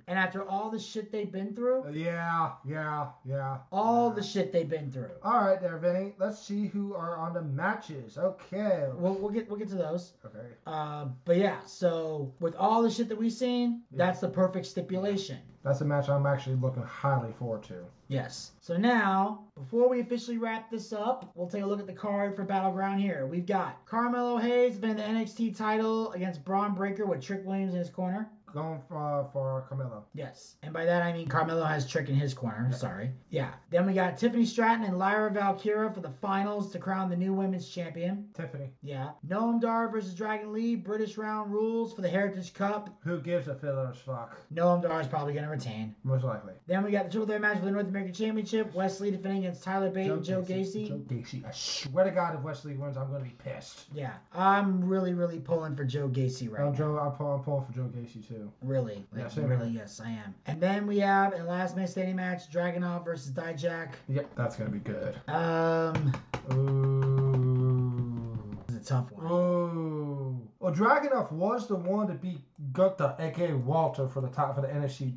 And 0.08 0.18
after 0.18 0.48
all 0.48 0.70
the 0.70 0.78
shit 0.78 1.10
they've 1.10 1.30
been 1.30 1.54
through, 1.54 1.84
Yeah, 1.92 2.52
yeah, 2.64 3.08
yeah. 3.24 3.58
all 3.72 4.10
the 4.10 4.22
shit 4.22 4.52
they've 4.52 4.68
been 4.68 4.90
through, 4.92 5.10
All 5.22 5.40
right, 5.44 5.60
there, 5.60 5.76
Vinny. 5.78 6.14
Let's 6.18 6.38
see 6.38 6.66
who 6.66 6.94
are 6.94 7.16
on 7.16 7.34
the 7.34 7.42
matches. 7.42 8.16
Okay. 8.16 8.86
we'll, 8.94 9.14
we'll 9.14 9.30
get 9.30 9.48
we'll 9.48 9.58
get 9.58 9.68
to 9.70 9.74
those. 9.74 10.12
Okay. 10.24 10.46
Uh, 10.66 11.06
but 11.24 11.36
yeah, 11.36 11.58
so 11.66 12.32
with 12.40 12.54
all 12.56 12.82
the 12.82 12.90
shit 12.90 13.08
that 13.08 13.18
we've 13.18 13.32
seen, 13.32 13.82
that's 13.90 14.20
the 14.20 14.28
perfect 14.28 14.66
stipulation. 14.66 15.38
That's 15.64 15.80
a 15.80 15.84
match 15.84 16.08
I'm 16.08 16.26
actually 16.26 16.54
looking 16.56 16.84
highly 16.84 17.32
forward 17.32 17.64
to. 17.64 17.84
Yes. 18.08 18.52
So 18.60 18.76
now, 18.76 19.44
before 19.56 19.88
we 19.88 20.00
officially 20.00 20.38
wrap 20.38 20.70
this 20.70 20.92
up, 20.92 21.32
we'll 21.34 21.48
take 21.48 21.62
a 21.62 21.66
look 21.66 21.80
at 21.80 21.86
the 21.86 21.92
card 21.92 22.36
for 22.36 22.44
Battleground 22.44 23.00
here. 23.00 23.26
We've 23.26 23.46
got 23.46 23.84
Carmelo 23.84 24.36
Hayes 24.36 24.76
defending 24.76 24.98
the 24.98 25.20
NXT 25.20 25.56
title 25.56 26.12
against 26.12 26.44
Bron 26.44 26.74
Breakker 26.74 27.04
with 27.04 27.20
Trick 27.20 27.44
Williams 27.44 27.72
in 27.72 27.80
his 27.80 27.90
corner. 27.90 28.28
Going 28.56 28.80
for, 28.88 29.28
for 29.34 29.66
Camilla. 29.68 30.02
Yes. 30.14 30.56
And 30.62 30.72
by 30.72 30.86
that 30.86 31.02
I 31.02 31.12
mean 31.12 31.28
Carmelo 31.28 31.64
has 31.64 31.86
Trick 31.86 32.08
in 32.08 32.14
his 32.14 32.32
corner. 32.32 32.72
Sorry. 32.72 33.10
Yeah. 33.28 33.50
Then 33.68 33.86
we 33.86 33.92
got 33.92 34.16
Tiffany 34.16 34.46
Stratton 34.46 34.86
and 34.86 34.98
Lyra 34.98 35.30
Valkyria 35.30 35.90
for 35.90 36.00
the 36.00 36.08
finals 36.08 36.72
to 36.72 36.78
crown 36.78 37.10
the 37.10 37.16
new 37.16 37.34
women's 37.34 37.68
champion. 37.68 38.28
Tiffany. 38.32 38.70
Yeah. 38.82 39.10
Noam 39.28 39.60
Dar 39.60 39.90
versus 39.90 40.14
Dragon 40.14 40.54
Lee, 40.54 40.74
British 40.74 41.18
round 41.18 41.52
rules 41.52 41.92
for 41.92 42.00
the 42.00 42.08
Heritage 42.08 42.54
Cup. 42.54 42.88
Who 43.04 43.20
gives 43.20 43.46
a 43.46 43.54
fiddler's 43.54 43.98
fuck? 43.98 44.40
Noam 44.54 44.80
Dar 44.80 45.02
is 45.02 45.06
probably 45.06 45.34
going 45.34 45.44
to 45.44 45.50
retain. 45.50 45.94
Most 46.02 46.24
likely. 46.24 46.54
Then 46.66 46.82
we 46.82 46.90
got 46.90 47.04
the 47.04 47.10
triple 47.10 47.26
threat 47.26 47.42
match 47.42 47.58
for 47.58 47.66
the 47.66 47.72
North 47.72 47.88
American 47.88 48.14
Championship. 48.14 48.74
Wes 48.74 49.00
Lee 49.00 49.10
defending 49.10 49.44
against 49.44 49.64
Tyler 49.64 49.90
Bate 49.90 50.10
and 50.10 50.24
Joe 50.24 50.40
Gacy. 50.40 50.88
Joe 50.88 51.02
Gacy. 51.06 51.44
I 51.44 51.50
swear 51.52 52.06
to 52.06 52.10
God, 52.10 52.34
if 52.34 52.40
Wes 52.40 52.64
Lee 52.64 52.72
wins, 52.72 52.96
I'm 52.96 53.10
going 53.10 53.22
to 53.22 53.28
be 53.28 53.36
pissed. 53.36 53.84
Yeah, 53.92 54.14
I'm 54.32 54.82
really, 54.82 55.12
really 55.12 55.40
pulling 55.40 55.76
for 55.76 55.84
Joe 55.84 56.08
Gacy 56.08 56.50
right 56.50 56.62
I'm, 56.62 56.72
now. 56.72 56.78
Joe, 56.78 56.98
I'm, 56.98 57.12
pull, 57.12 57.34
I'm 57.34 57.42
pulling 57.42 57.66
for 57.66 57.72
Joe 57.72 57.90
Gacy 57.94 58.26
too. 58.26 58.45
Really, 58.62 59.04
like, 59.12 59.34
Yeah, 59.36 59.44
really, 59.44 59.68
yes, 59.68 60.00
I 60.04 60.10
am. 60.10 60.34
And 60.46 60.60
then 60.60 60.86
we 60.86 60.98
have 60.98 61.32
in 61.32 61.40
the 61.40 61.46
last 61.48 61.76
man 61.76 61.86
standing 61.86 62.16
match, 62.16 62.50
Dragunov 62.50 63.04
versus 63.04 63.32
Dijak. 63.32 63.92
Yep, 64.08 64.30
that's 64.36 64.56
going 64.56 64.70
to 64.70 64.76
be 64.76 64.80
good. 64.80 65.16
Um, 65.28 66.12
Ooh. 66.52 68.58
it's 68.68 68.88
a 68.88 68.92
tough 68.92 69.12
one. 69.12 69.30
Ooh. 69.30 70.40
Well, 70.58 70.74
Dragunov 70.74 71.30
was 71.32 71.68
the 71.68 71.76
one 71.76 72.08
to 72.08 72.14
beat 72.14 72.40
Gunther, 72.72 73.16
aka 73.18 73.52
Walter, 73.52 74.08
for 74.08 74.20
the 74.20 74.28
top 74.28 74.54
for 74.54 74.62
the 74.62 74.68
NXT 74.68 75.14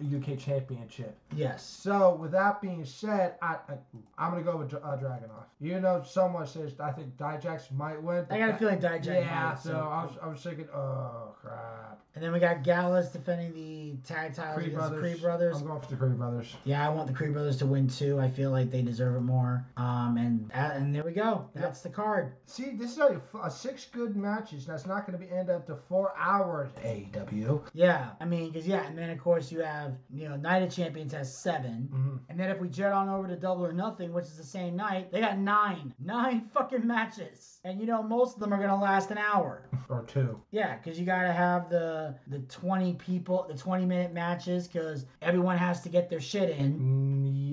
UK 0.00 0.38
Championship. 0.38 1.16
Yes. 1.34 1.64
So, 1.64 2.14
with 2.14 2.32
that 2.32 2.60
being 2.60 2.84
said, 2.84 3.34
I, 3.42 3.56
I 3.68 3.74
I'm 4.18 4.30
gonna 4.32 4.42
go 4.42 4.56
with 4.56 4.74
uh, 4.74 4.78
Dragunov. 4.78 5.44
Even 5.60 5.82
though 5.82 6.02
someone 6.06 6.46
says 6.46 6.72
I 6.80 6.92
think 6.92 7.16
Dijax 7.16 7.70
might 7.72 8.02
win. 8.02 8.26
I 8.30 8.38
got 8.38 8.50
a 8.50 8.56
feeling 8.56 8.78
Dijak 8.78 9.06
Yeah, 9.06 9.50
might, 9.50 9.58
so 9.62 9.70
so- 9.70 9.76
I 9.76 10.04
was, 10.04 10.12
I 10.22 10.26
was 10.28 10.40
thinking, 10.42 10.68
oh 10.74 11.34
crap. 11.40 12.00
And 12.14 12.22
then 12.22 12.32
we 12.32 12.38
got 12.38 12.62
Gallus 12.62 13.08
defending 13.08 13.52
the 13.54 13.96
tag 14.06 14.34
titles 14.36 14.54
Creed 14.54 14.68
against 14.68 14.84
the 14.84 14.90
Brothers. 14.90 15.00
Creed 15.00 15.22
Brothers. 15.22 15.56
I'm 15.56 15.66
going 15.66 15.80
for 15.80 15.90
the 15.90 15.96
Creed 15.96 16.16
Brothers. 16.16 16.54
Yeah, 16.62 16.86
I 16.86 16.90
want 16.90 17.08
the 17.08 17.12
Creed 17.12 17.32
Brothers 17.32 17.56
to 17.56 17.66
win 17.66 17.88
too. 17.88 18.20
I 18.20 18.30
feel 18.30 18.52
like 18.52 18.70
they 18.70 18.82
deserve 18.82 19.16
it 19.16 19.20
more. 19.22 19.66
Um, 19.76 20.16
and 20.16 20.48
and 20.54 20.94
there 20.94 21.02
we 21.02 21.12
go. 21.12 21.48
That's 21.54 21.80
the 21.80 21.88
card. 21.88 22.32
See, 22.46 22.70
this 22.76 22.92
is 22.92 22.98
a, 22.98 23.20
a 23.42 23.50
six 23.50 23.86
good 23.86 24.14
matches. 24.14 24.64
That's 24.64 24.86
not 24.86 25.06
going 25.06 25.18
to 25.18 25.26
be 25.26 25.32
end 25.32 25.50
up 25.50 25.66
to 25.66 25.74
four 25.88 26.12
hours. 26.16 26.70
AEW. 26.84 27.62
Yeah, 27.72 28.10
I 28.20 28.24
mean, 28.26 28.50
because 28.52 28.68
yeah, 28.68 28.86
and 28.86 28.96
then 28.96 29.10
of 29.10 29.18
course 29.18 29.50
you 29.50 29.60
have 29.60 29.83
you 30.12 30.28
know 30.28 30.36
Night 30.36 30.62
of 30.62 30.70
Champions 30.70 31.12
has 31.12 31.34
7 31.36 31.88
Mhm. 31.92 32.20
and 32.28 32.38
then 32.38 32.50
if 32.50 32.60
we 32.60 32.68
jet 32.68 32.92
on 32.92 33.08
over 33.08 33.26
to 33.28 33.36
Double 33.36 33.64
or 33.64 33.72
Nothing, 33.72 34.12
which 34.12 34.24
is 34.26 34.36
the 34.36 34.44
same 34.44 34.76
night, 34.76 35.10
they 35.12 35.20
got 35.20 35.38
nine, 35.38 35.92
nine 36.04 36.48
fucking 36.52 36.86
matches, 36.86 37.60
and 37.64 37.80
you 37.80 37.86
know 37.86 38.02
most 38.02 38.34
of 38.34 38.40
them 38.40 38.52
are 38.52 38.60
gonna 38.60 38.80
last 38.80 39.10
an 39.10 39.18
hour. 39.18 39.62
Or 39.88 40.02
two. 40.04 40.40
Yeah, 40.50 40.76
because 40.76 40.98
you 40.98 41.04
gotta 41.06 41.32
have 41.32 41.68
the 41.68 42.14
the 42.28 42.38
20 42.40 42.94
people, 42.94 43.44
the 43.48 43.56
20 43.56 43.84
minute 43.84 44.12
matches, 44.12 44.66
because 44.66 45.06
everyone 45.22 45.58
has 45.58 45.82
to 45.82 45.88
get 45.88 46.08
their 46.08 46.20
shit 46.20 46.50
in. 46.50 46.78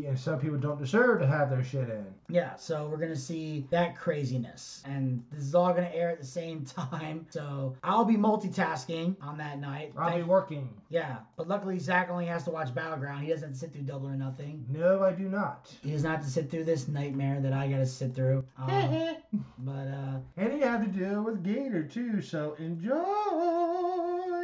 And 0.07 0.17
some 0.19 0.39
people 0.39 0.57
don't 0.57 0.79
deserve 0.79 1.19
to 1.21 1.27
have 1.27 1.49
their 1.49 1.63
shit 1.63 1.89
in. 1.89 2.05
Yeah, 2.29 2.55
so 2.55 2.87
we're 2.87 2.97
gonna 2.97 3.15
see 3.15 3.65
that 3.69 3.97
craziness, 3.97 4.81
and 4.85 5.23
this 5.31 5.43
is 5.43 5.53
all 5.55 5.73
gonna 5.73 5.91
air 5.93 6.09
at 6.09 6.19
the 6.19 6.25
same 6.25 6.65
time. 6.65 7.25
So 7.29 7.75
I'll 7.83 8.05
be 8.05 8.15
multitasking 8.17 9.15
on 9.21 9.37
that 9.37 9.59
night. 9.59 9.93
I'll 9.97 10.15
be 10.17 10.23
working. 10.23 10.69
Yeah, 10.89 11.17
but 11.37 11.47
luckily 11.47 11.77
Zack 11.79 12.09
only 12.09 12.25
has 12.25 12.43
to 12.45 12.51
watch 12.51 12.73
Battleground. 12.73 13.23
He 13.23 13.29
doesn't 13.29 13.49
have 13.49 13.53
to 13.53 13.59
sit 13.59 13.71
through 13.73 13.83
Double 13.83 14.07
or 14.07 14.15
Nothing. 14.15 14.65
No, 14.69 15.03
I 15.03 15.11
do 15.11 15.29
not. 15.29 15.73
He 15.83 15.91
does 15.91 16.03
not 16.03 16.17
have 16.17 16.25
to 16.25 16.29
sit 16.31 16.49
through 16.49 16.65
this 16.65 16.87
nightmare 16.87 17.39
that 17.41 17.53
I 17.53 17.67
gotta 17.67 17.85
sit 17.85 18.13
through. 18.15 18.45
Um, 18.57 19.43
but 19.59 19.87
uh, 19.87 20.19
And 20.37 20.53
he 20.53 20.59
had 20.59 20.81
to 20.81 20.87
deal 20.99 21.23
with 21.23 21.43
Gator 21.43 21.83
too, 21.83 22.21
so 22.21 22.55
enjoy. 22.59 24.40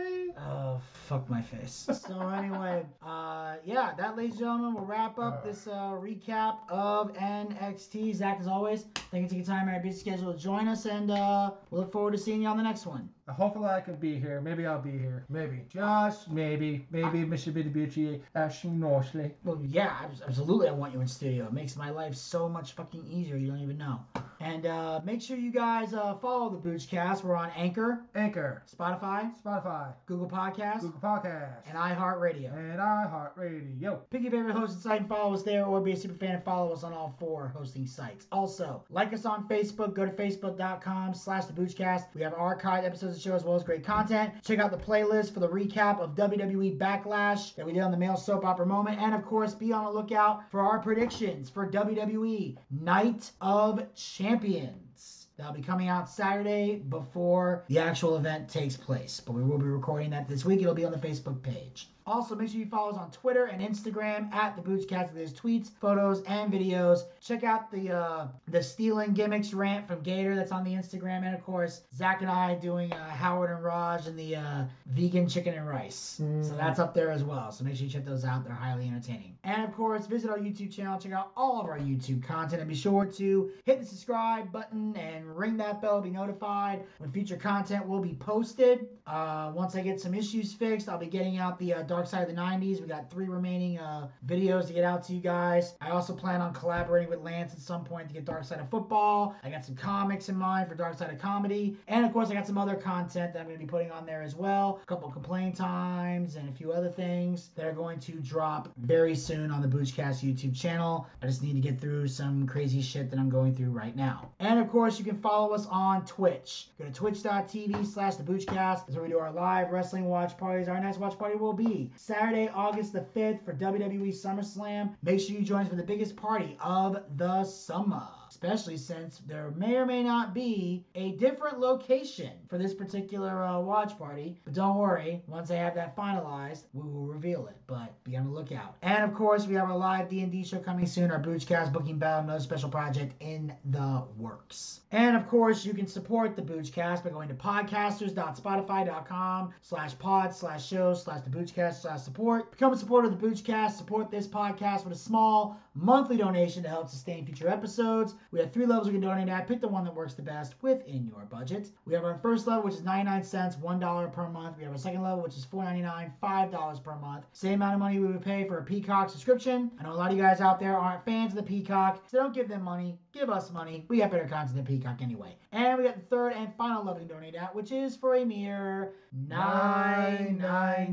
Oh 0.50 0.80
fuck 1.08 1.30
my 1.30 1.42
face. 1.42 1.90
So 2.08 2.30
anyway, 2.30 2.86
uh, 3.06 3.56
yeah, 3.66 3.94
that, 3.98 4.16
ladies 4.16 4.34
and 4.34 4.40
gentlemen, 4.40 4.76
will 4.76 4.86
wrap 4.86 5.20
up 5.20 5.44
this 5.44 5.68
uh, 5.68 5.92
recap 5.92 6.60
of 6.70 7.14
NXT. 7.14 8.16
Zack, 8.16 8.40
as 8.40 8.48
always, 8.48 8.86
thank 9.12 9.24
you 9.24 9.28
for 9.28 9.34
taking 9.34 9.46
time 9.46 9.68
out 9.68 9.76
of 9.78 9.84
your 9.84 9.92
busy 9.92 10.00
schedule 10.00 10.34
to 10.34 10.40
join 10.40 10.68
us, 10.68 10.86
and 10.86 11.12
uh, 11.12 11.52
we 11.70 11.80
look 11.80 11.92
forward 11.92 12.12
to 12.12 12.18
seeing 12.18 12.42
you 12.44 12.48
on 12.48 12.56
the 12.56 12.64
next 12.64 12.86
one. 12.86 13.10
Hopefully 13.30 13.68
I 13.68 13.82
can 13.82 13.96
be 13.96 14.20
here. 14.20 14.42
Maybe 14.42 14.66
I'll 14.66 14.82
be 14.82 14.92
here. 14.92 15.26
Maybe. 15.30 15.62
Just 15.70 16.30
maybe. 16.30 16.86
Maybe 16.92 17.20
Mr. 17.24 17.54
Bitty 17.54 18.22
Ashley 18.36 18.70
nicely. 18.72 19.34
Well, 19.44 19.60
yeah, 19.64 20.08
absolutely. 20.28 20.68
I 20.70 20.72
want 20.72 20.94
you 20.94 21.02
in 21.02 21.08
studio. 21.08 21.46
It 21.46 21.54
makes 21.54 21.76
my 21.76 21.90
life 21.90 22.16
so 22.16 22.48
much 22.48 22.74
fucking 22.74 23.06
easier. 23.08 23.38
You 23.38 23.48
don't 23.52 23.60
even 23.60 23.78
know. 23.78 24.00
And 24.40 24.66
uh, 24.68 25.02
make 25.04 25.22
sure 25.22 25.36
you 25.36 25.52
guys 25.52 25.94
uh, 25.94 26.14
follow 26.16 26.50
the 26.50 26.70
Boochcast. 26.70 27.24
We're 27.24 27.36
on 27.36 27.50
Anchor, 27.56 28.02
Anchor, 28.14 28.62
Spotify, 28.72 29.32
Spotify, 29.44 29.94
Google 30.06 30.30
Podcasts, 30.30 30.82
Google 30.82 31.00
Podcast, 31.02 31.54
and 31.68 31.76
iHeartRadio. 31.78 32.54
and 32.54 32.80
iHeartRadio. 32.80 34.00
Pick 34.12 34.22
your 34.22 34.32
favorite 34.32 34.56
hosting 34.56 34.80
site 34.80 35.00
and 35.02 35.10
follow 35.10 35.34
us 35.34 35.44
there, 35.44 35.66
or 35.66 35.82
be 35.82 35.94
a 35.94 35.98
super 35.98 36.14
fan 36.14 36.36
and 36.36 36.44
follow 36.44 36.72
us 36.72 36.84
on 36.84 36.94
all 36.94 37.16
four 37.20 37.48
hosting 37.48 37.88
sites. 37.88 38.28
Also, 38.32 38.84
like 38.90 39.12
us 39.12 39.26
on 39.26 39.48
Facebook. 39.48 39.96
Go 39.96 40.06
to 40.06 40.12
facebook.com 40.12 41.14
slash 41.16 41.46
the 41.46 41.54
Boochcast. 41.54 42.06
We 42.14 42.22
have 42.22 42.34
archived 42.34 42.86
episodes 42.86 43.17
the 43.18 43.30
show 43.30 43.36
as 43.36 43.44
well 43.44 43.56
as 43.56 43.64
great 43.64 43.84
content. 43.84 44.34
Check 44.44 44.60
out 44.60 44.72
the 44.72 44.78
playlist 44.78 45.34
for 45.34 45.40
the 45.40 45.50
recap 45.50 46.00
of 46.00 46.16
WWE 46.16 46.78
Backlash 46.78 47.56
that 47.56 47.66
we 47.66 47.74
did 47.74 47.82
on 47.82 47.92
the 47.92 47.98
male 47.98 48.18
soap 48.18 48.46
opera 48.46 48.66
moment. 48.66 49.00
And 49.02 49.14
of 49.16 49.26
course, 49.26 49.54
be 49.54 49.74
on 49.74 49.86
the 49.86 49.92
lookout 49.92 50.50
for 50.52 50.62
our 50.62 50.80
predictions 50.80 51.50
for 51.50 51.70
WWE 51.70 52.58
Night 52.72 53.32
of 53.42 53.94
Champions. 53.96 55.28
That'll 55.38 55.54
be 55.54 55.62
coming 55.62 55.88
out 55.88 56.10
Saturday 56.10 56.78
before 56.78 57.64
the 57.68 57.80
actual 57.80 58.18
event 58.18 58.50
takes 58.50 58.76
place. 58.76 59.22
But 59.24 59.34
we 59.34 59.44
will 59.44 59.60
be 59.60 59.66
recording 59.66 60.10
that 60.12 60.28
this 60.28 60.44
week. 60.46 60.62
It'll 60.62 60.74
be 60.74 60.86
on 60.86 60.92
the 60.92 60.98
Facebook 60.98 61.44
page. 61.44 61.90
Also, 62.08 62.36
make 62.36 62.50
sure 62.50 62.60
you 62.60 62.66
follow 62.66 62.92
us 62.92 62.98
on 62.98 63.12
Twitter 63.12 63.46
and 63.46 63.62
Instagram 63.62 64.34
at 64.34 64.56
the 64.56 64.62
Boochcast. 64.62 65.14
There's 65.14 65.34
tweets, 65.34 65.70
photos, 65.70 66.24
and 66.24 66.52
videos. 66.52 67.02
Check 67.20 67.44
out 67.44 67.70
the 67.70 67.92
uh, 67.92 68.28
the 68.48 68.64
stealing 68.64 69.14
gimmicks 69.14 69.54
rant 69.54 69.86
from 69.90 70.02
Gator 70.02 70.34
that's 70.34 70.54
on 70.54 70.64
the 70.64 70.72
Instagram, 70.72 71.26
and 71.26 71.36
of 71.36 71.44
course 71.44 71.82
Zack 71.94 72.22
and 72.22 72.32
I 72.32 72.56
doing 72.56 72.94
uh, 72.94 73.10
Howard 73.10 73.52
and 73.52 73.62
Raj 73.62 74.08
and 74.08 74.18
the 74.18 74.38
uh, 74.38 74.64
vegan 74.86 75.28
chicken 75.28 75.54
and 75.54 75.68
rice. 75.68 76.22
So 76.42 76.56
that's 76.56 76.80
up 76.80 76.94
there 76.94 77.12
as 77.12 77.26
well. 77.26 77.52
So 77.52 77.66
make 77.66 77.76
sure 77.76 77.86
you 77.86 77.92
check 77.92 78.06
those 78.06 78.24
out. 78.24 78.46
They're 78.46 78.54
highly 78.54 78.88
entertaining. 78.88 79.38
And 79.44 79.66
of 79.66 79.74
course, 79.76 80.08
visit 80.08 80.30
our 80.30 80.40
YouTube 80.40 80.74
channel. 80.74 80.98
Check 80.98 81.12
out 81.12 81.32
all 81.36 81.60
of 81.60 81.68
our 81.68 81.78
YouTube 81.78 82.24
content, 82.24 82.62
and 82.62 82.70
be 82.70 82.76
sure 82.76 83.06
to 83.06 83.52
hit 83.66 83.82
the 83.82 83.86
subscribe 83.86 84.50
button 84.54 84.96
and 84.96 85.38
ring 85.38 85.58
that 85.58 85.82
bell 85.82 85.98
to 85.98 86.04
be 86.04 86.10
notified 86.10 86.84
when 87.00 87.12
future 87.12 87.36
content 87.36 87.86
will 87.86 88.00
be 88.00 88.14
posted. 88.14 88.88
Uh, 89.06 89.52
once 89.54 89.76
I 89.76 89.82
get 89.82 90.00
some 90.00 90.14
issues 90.14 90.54
fixed, 90.54 90.88
I'll 90.88 90.98
be 90.98 91.08
getting 91.08 91.38
out 91.38 91.60
the 91.60 91.74
uh, 91.74 91.84
Dark 91.98 92.06
Side 92.08 92.30
of 92.30 92.36
the 92.36 92.40
90s. 92.40 92.80
We 92.80 92.86
got 92.86 93.10
three 93.10 93.28
remaining 93.28 93.80
uh, 93.80 94.08
videos 94.28 94.68
to 94.68 94.74
get 94.74 94.84
out 94.84 95.04
to 95.06 95.16
you 95.16 95.20
guys. 95.20 95.74
I 95.82 95.90
also 95.90 96.14
plan 96.14 96.42
on 96.42 96.54
collaborating 96.54 97.10
with 97.10 97.22
Lance 97.22 97.54
at 97.54 97.60
some 97.60 97.84
point 97.84 98.08
to 98.08 98.14
get 98.14 98.24
Dark 98.24 98.44
Side 98.44 98.60
of 98.60 98.70
Football. 98.70 99.36
I 99.44 99.50
got 99.50 99.66
some 99.66 99.74
comics 99.74 100.30
in 100.30 100.36
mind 100.36 100.70
for 100.70 100.76
Dark 100.76 100.96
Side 100.96 101.10
of 101.10 101.18
Comedy. 101.18 101.76
And 101.88 102.06
of 102.06 102.14
course, 102.14 102.30
I 102.30 102.36
got 102.36 102.46
some 102.46 102.60
other 102.60 102.76
content 102.76 103.34
that 103.34 103.40
I'm 103.40 103.48
going 103.48 103.58
to 103.58 103.66
be 103.66 103.68
putting 103.68 103.90
on 103.90 104.06
there 104.06 104.22
as 104.22 104.36
well. 104.36 104.80
A 104.84 104.86
couple 104.86 105.10
complaint 105.10 105.56
times 105.56 106.36
and 106.36 106.48
a 106.48 106.52
few 106.52 106.72
other 106.72 106.90
things 106.90 107.50
that 107.56 107.66
are 107.66 107.74
going 107.74 108.00
to 108.02 108.12
drop 108.20 108.72
very 108.78 109.16
soon 109.16 109.50
on 109.50 109.64
the 109.64 109.68
Boochcast 109.68 110.24
YouTube 110.24 110.56
channel. 110.56 111.08
I 111.24 111.26
just 111.26 111.42
need 111.42 111.54
to 111.54 111.62
get 111.62 111.82
through 111.82 112.10
some 112.10 112.46
crazy 112.46 112.84
shit 112.84 113.10
that 113.10 113.18
I'm 113.18 113.32
going 113.32 113.56
through 113.56 113.72
right 113.72 113.96
now. 113.96 114.30
And 114.40 114.60
of 114.60 114.70
course, 114.70 115.00
you 115.00 115.06
can 115.06 115.18
follow 115.18 115.56
us 115.56 115.66
on 115.66 116.06
Twitch. 116.06 116.68
Go 116.78 116.86
to 116.86 116.92
twitch.tv 116.92 117.88
slash 117.88 118.18
the 118.18 118.24
Boochcast. 118.24 118.86
That's 118.86 118.94
where 118.94 119.02
we 119.02 119.10
do 119.10 119.18
our 119.18 119.32
live 119.32 119.72
wrestling 119.72 120.06
watch 120.06 120.38
parties. 120.38 120.68
Our 120.68 120.80
next 120.80 121.00
watch 121.00 121.18
party 121.18 121.38
will 121.38 121.54
be 121.54 121.87
Saturday, 121.96 122.50
August 122.54 122.94
the 122.94 123.06
5th 123.16 123.44
for 123.46 123.54
WWE 123.54 124.10
SummerSlam. 124.10 124.96
Make 125.04 125.20
sure 125.20 125.36
you 125.36 125.44
join 125.44 125.62
us 125.62 125.70
for 125.70 125.76
the 125.76 125.84
biggest 125.84 126.16
party 126.16 126.58
of 126.60 127.04
the 127.16 127.44
summer 127.44 128.08
especially 128.30 128.78
since 128.78 129.20
there 129.28 129.52
may 129.56 129.76
or 129.76 129.86
may 129.86 130.02
not 130.04 130.34
be 130.34 130.86
a 130.96 131.12
different 131.14 131.60
location 131.60 132.32
for 132.48 132.58
this 132.58 132.74
particular 132.74 133.44
uh, 133.44 133.60
watch 133.60 133.98
party. 133.98 134.40
But 134.44 134.54
don't 134.54 134.78
worry, 134.78 135.22
once 135.28 135.52
I 135.52 135.56
have 135.56 135.76
that 135.76 135.96
finalized, 135.96 136.64
we 136.74 136.84
will 136.84 137.08
reveal 137.08 137.48
it. 137.48 137.56
But 137.68 138.04
be 138.04 138.18
on 138.18 138.26
the 138.26 138.32
lookout. 138.32 138.76
And 138.82 139.04
of 139.04 139.14
course, 139.14 139.46
we 139.48 139.54
have 139.56 139.70
our 139.70 139.78
live 139.78 140.10
D&D 140.10 140.44
show 140.44 140.60
coming 140.60 140.86
soon, 140.86 141.12
our 141.12 141.22
Boochcast 141.22 141.74
Booking 141.74 141.98
Battle, 141.98 142.24
another 142.24 142.40
special 142.40 142.70
project 142.70 143.14
in 143.22 143.54
the 143.66 144.04
works. 144.18 144.80
And 144.92 145.18
of 145.18 145.28
course, 145.28 145.66
you 145.66 145.74
can 145.74 145.88
support 145.88 146.36
the 146.36 146.42
Boochcast 146.42 147.04
by 147.04 147.10
going 147.10 147.30
to 147.30 147.36
podcasters.spotify.com 147.36 149.54
slash 149.62 149.98
pod 150.00 150.34
slash 150.34 150.66
show 150.66 150.94
slash 150.94 151.22
the 151.24 151.30
Boochcast 151.30 151.82
slash 151.82 152.02
support. 152.02 152.52
Become 152.52 152.74
a 152.74 152.78
supporter 152.78 153.08
of 153.08 153.20
the 153.20 153.28
Boochcast. 153.28 153.72
Support 153.72 154.12
this 154.12 154.28
podcast 154.28 154.84
with 154.86 154.94
a 154.94 154.98
small 154.98 155.60
monthly 155.78 156.18
donation 156.18 156.64
to 156.64 156.70
help 156.70 156.90
sustain 156.90 157.26
future 157.26 157.48
episodes. 157.48 158.16
We 158.32 158.40
have 158.40 158.52
three 158.52 158.66
levels 158.66 158.88
you 158.88 158.94
can 158.94 159.02
donate 159.02 159.30
at. 159.30 159.48
Pick 159.48 159.62
the 159.62 159.68
one 159.68 159.84
that 159.86 159.94
works 159.94 160.16
the 160.16 160.22
best 160.22 160.56
within 160.62 161.06
your 161.06 161.26
budget. 161.26 161.70
We 161.86 161.94
have 161.94 162.04
our 162.04 162.18
first 162.18 162.48
level, 162.48 162.64
which 162.64 162.74
is 162.76 162.84
99 162.84 163.24
cents, 163.24 163.56
$1 163.56 164.14
per 164.14 164.30
month. 164.30 164.58
We 164.58 164.64
have 164.64 164.72
our 164.74 164.78
second 164.78 165.04
level, 165.04 165.24
which 165.24 165.38
is 165.38 165.46
$4.99, 165.46 166.12
$5 166.22 166.84
per 166.84 166.96
month. 166.96 167.26
Same 167.32 167.54
amount 167.56 167.76
of 167.76 167.80
money 167.80 168.00
we 168.00 168.08
would 168.08 168.22
pay 168.22 168.48
for 168.48 168.58
a 168.58 168.64
Peacock 168.64 169.10
subscription. 169.10 169.72
I 169.80 169.84
know 169.84 169.94
a 169.94 169.94
lot 169.94 170.12
of 170.12 170.18
you 170.18 170.24
guys 170.24 170.42
out 170.42 170.60
there 170.60 170.78
aren't 170.78 171.06
fans 171.06 171.32
of 171.32 171.38
the 171.38 171.44
Peacock, 171.44 172.04
so 172.10 172.18
don't 172.18 172.34
give 172.34 172.48
them 172.48 172.64
money. 172.64 172.98
Give 173.14 173.30
us 173.30 173.52
money. 173.52 173.86
We 173.88 174.00
have 174.00 174.12
better 174.12 174.28
content 174.28 174.56
than 174.56 174.66
Peacock 174.66 175.02
anyway. 175.02 175.36
And 175.52 175.78
we 175.78 175.84
got 175.86 175.96
the 175.96 176.02
third 176.02 176.34
and 176.34 176.54
final 176.56 176.84
level 176.84 177.02
you 177.02 177.08
can 177.08 177.16
donate 177.18 177.36
at, 177.36 177.54
which 177.56 177.72
is 177.72 177.96
for 177.96 178.16
a 178.16 178.26
mere 178.26 178.94
$9.99. 179.30 180.87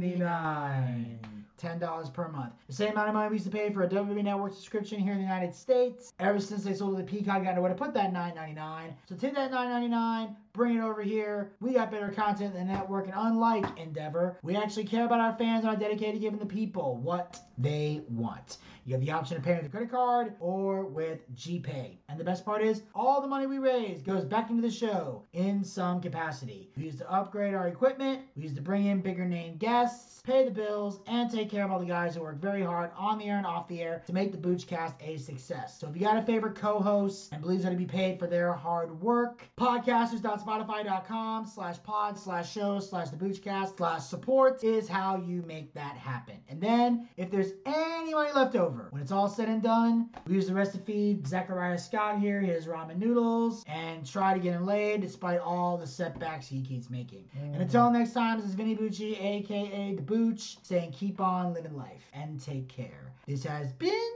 $10 1.65 2.13
per 2.13 2.29
month. 2.29 2.53
The 2.67 2.75
same 2.75 2.93
amount 2.93 3.09
of 3.09 3.15
money 3.15 3.29
we 3.31 3.37
used 3.37 3.47
to 3.47 3.51
pay 3.51 3.73
for 3.73 3.83
a 3.85 3.89
WWE 3.89 4.23
Network 4.23 4.53
subscription 4.53 5.01
here 5.01 5.13
in 5.13 5.19
the 5.19 5.25
United 5.25 5.55
States. 5.55 6.13
Ever 6.21 6.39
since 6.39 6.65
they 6.65 6.75
sold 6.75 6.99
the 6.99 7.03
Peacock, 7.03 7.41
I 7.41 7.45
got 7.45 7.55
nowhere 7.57 7.71
to 7.71 7.77
put 7.77 7.95
that 7.95 8.13
$9.99. 8.13 8.93
So 9.09 9.17
take 9.17 9.35
that 9.35 9.51
$9.99, 9.51 10.35
bring 10.53 10.77
it 10.77 10.81
over 10.81 11.03
here. 11.03 11.53
We 11.61 11.73
got 11.73 11.91
better 11.91 12.11
content 12.11 12.55
than 12.55 12.67
the 12.67 12.73
network, 12.75 13.07
and 13.07 13.15
unlike 13.17 13.79
Endeavor, 13.79 14.39
we 14.43 14.57
actually 14.57 14.85
care 14.85 15.07
about 15.07 15.21
our 15.21 15.37
fans 15.37 15.65
and 15.65 15.75
are 15.75 15.77
dedicated 15.77 16.15
to 16.15 16.21
giving 16.21 16.39
the 16.39 16.47
people 16.47 16.97
what 16.97 17.41
they 17.59 18.03
want. 18.09 18.59
You 18.87 18.93
have 18.93 19.01
the 19.01 19.13
option 19.13 19.39
of 19.39 19.43
paying 19.43 19.57
with 19.57 19.67
a 19.67 19.71
credit 19.71 19.91
card 19.91 20.35
or 20.41 20.85
with 20.85 21.21
GPay. 21.35 21.97
And 22.11 22.21
the 22.21 22.25
best 22.25 22.45
part 22.45 22.63
is, 22.63 22.83
all 22.95 23.23
the 23.23 23.27
money 23.27 23.47
we 23.47 23.57
raise 23.57 24.03
goes 24.03 24.27
back 24.27 24.51
into 24.51 24.61
the 24.61 24.71
show 24.71 25.25
in 25.33 25.65
some 25.65 26.03
capacity. 26.03 26.69
We 26.77 26.85
use 26.85 26.97
to 26.97 27.11
upgrade 27.11 27.55
our 27.55 27.69
equipment, 27.69 28.21
we 28.37 28.43
use 28.43 28.55
to 28.55 28.61
bring 28.61 28.85
in 28.85 29.01
bigger 29.01 29.25
name 29.25 29.57
guests, 29.57 30.21
pay 30.23 30.45
the 30.45 30.51
bills, 30.51 31.01
and 31.07 31.31
take 31.31 31.49
care 31.55 31.65
of 31.65 31.71
all 31.71 31.79
the 31.79 31.87
guys 31.87 32.17
who 32.17 32.23
work 32.23 32.41
very 32.41 32.63
hard 32.63 32.91
on 32.97 33.19
the 33.19 33.27
air 33.27 33.37
and 33.37 33.47
off 33.47 33.69
the 33.69 33.81
air 33.81 34.03
to 34.07 34.13
make 34.13 34.33
the 34.33 34.39
Boochcast 34.39 34.95
a 35.01 35.17
success. 35.19 35.79
So 35.79 35.89
if 35.89 35.95
you 35.95 36.01
got 36.01 36.17
a 36.17 36.23
favorite 36.23 36.57
co-host 36.57 37.33
and 37.33 37.41
believes 37.41 37.63
they're 37.63 37.71
to 37.71 37.79
be 37.79 37.87
paid 37.87 38.19
for 38.19 38.27
their 38.27 38.53
hard 38.53 39.01
work, 39.01 39.45
podcasters.spotify.com 39.57 41.47
slash 41.47 41.83
pod 41.85 42.19
slash 42.19 42.53
show 42.53 42.81
slash 42.81 43.11
the 43.11 43.17
Boochcast 43.17 43.77
slash 43.77 44.03
support 44.03 44.65
is 44.65 44.89
how 44.89 45.17
you 45.17 45.43
make 45.43 45.73
that 45.75 45.97
happen. 45.97 46.37
And 46.49 46.61
then 46.61 47.09
if 47.17 47.31
there's 47.31 47.53
any 47.67 48.13
money 48.15 48.33
left 48.33 48.57
over, 48.57 48.89
when 48.91 49.01
it's 49.01 49.13
all 49.13 49.29
said 49.29 49.49
and 49.49 49.63
done, 49.63 50.11
we 50.27 50.35
use 50.35 50.49
the 50.49 50.55
rest 50.55 50.73
to 50.73 50.79
feed 50.79 51.27
Zachariah 51.27 51.79
Scott 51.79 52.19
here 52.19 52.41
his 52.41 52.67
ramen 52.67 52.99
noodles 52.99 53.65
and 53.69 54.05
try 54.07 54.35
to 54.35 54.41
get 54.41 54.55
him 54.55 54.67
laid 54.67 55.03
despite 55.03 55.41
all 55.41 55.77
the 55.77 55.87
setbacks 55.87 56.47
he 56.47 56.63
keeps 56.63 56.91
making. 56.91 57.29
And 57.35 57.63
until 57.63 57.89
mm. 57.89 57.93
next 57.93 58.13
time, 58.13 58.41
this 58.41 58.49
is 58.49 58.55
Vinny 58.55 58.77
Bucci, 58.77 59.21
aka 59.23 59.95
The 59.95 60.03
Booch, 60.03 60.57
saying 60.63 60.93
keep 60.93 61.21
on 61.21 61.34
living 61.43 61.77
life 61.77 62.05
and 62.13 62.41
take 62.41 62.69
care. 62.69 63.13
This 63.27 63.45
has 63.45 63.73
been 63.73 64.13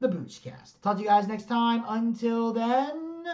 the 0.00 0.08
Boochcast. 0.08 0.80
Talk 0.82 0.96
to 0.96 1.02
you 1.02 1.08
guys 1.08 1.26
next 1.26 1.48
time. 1.48 1.84
Until 1.88 2.52
then, 2.52 3.24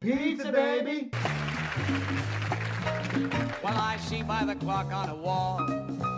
pizza, 0.00 0.52
baby. 0.52 1.10
Well, 3.62 3.76
I 3.76 3.96
see 3.98 4.22
by 4.22 4.44
the 4.44 4.54
clock 4.54 4.92
on 4.92 5.08
a 5.08 5.14
wall 5.14 5.89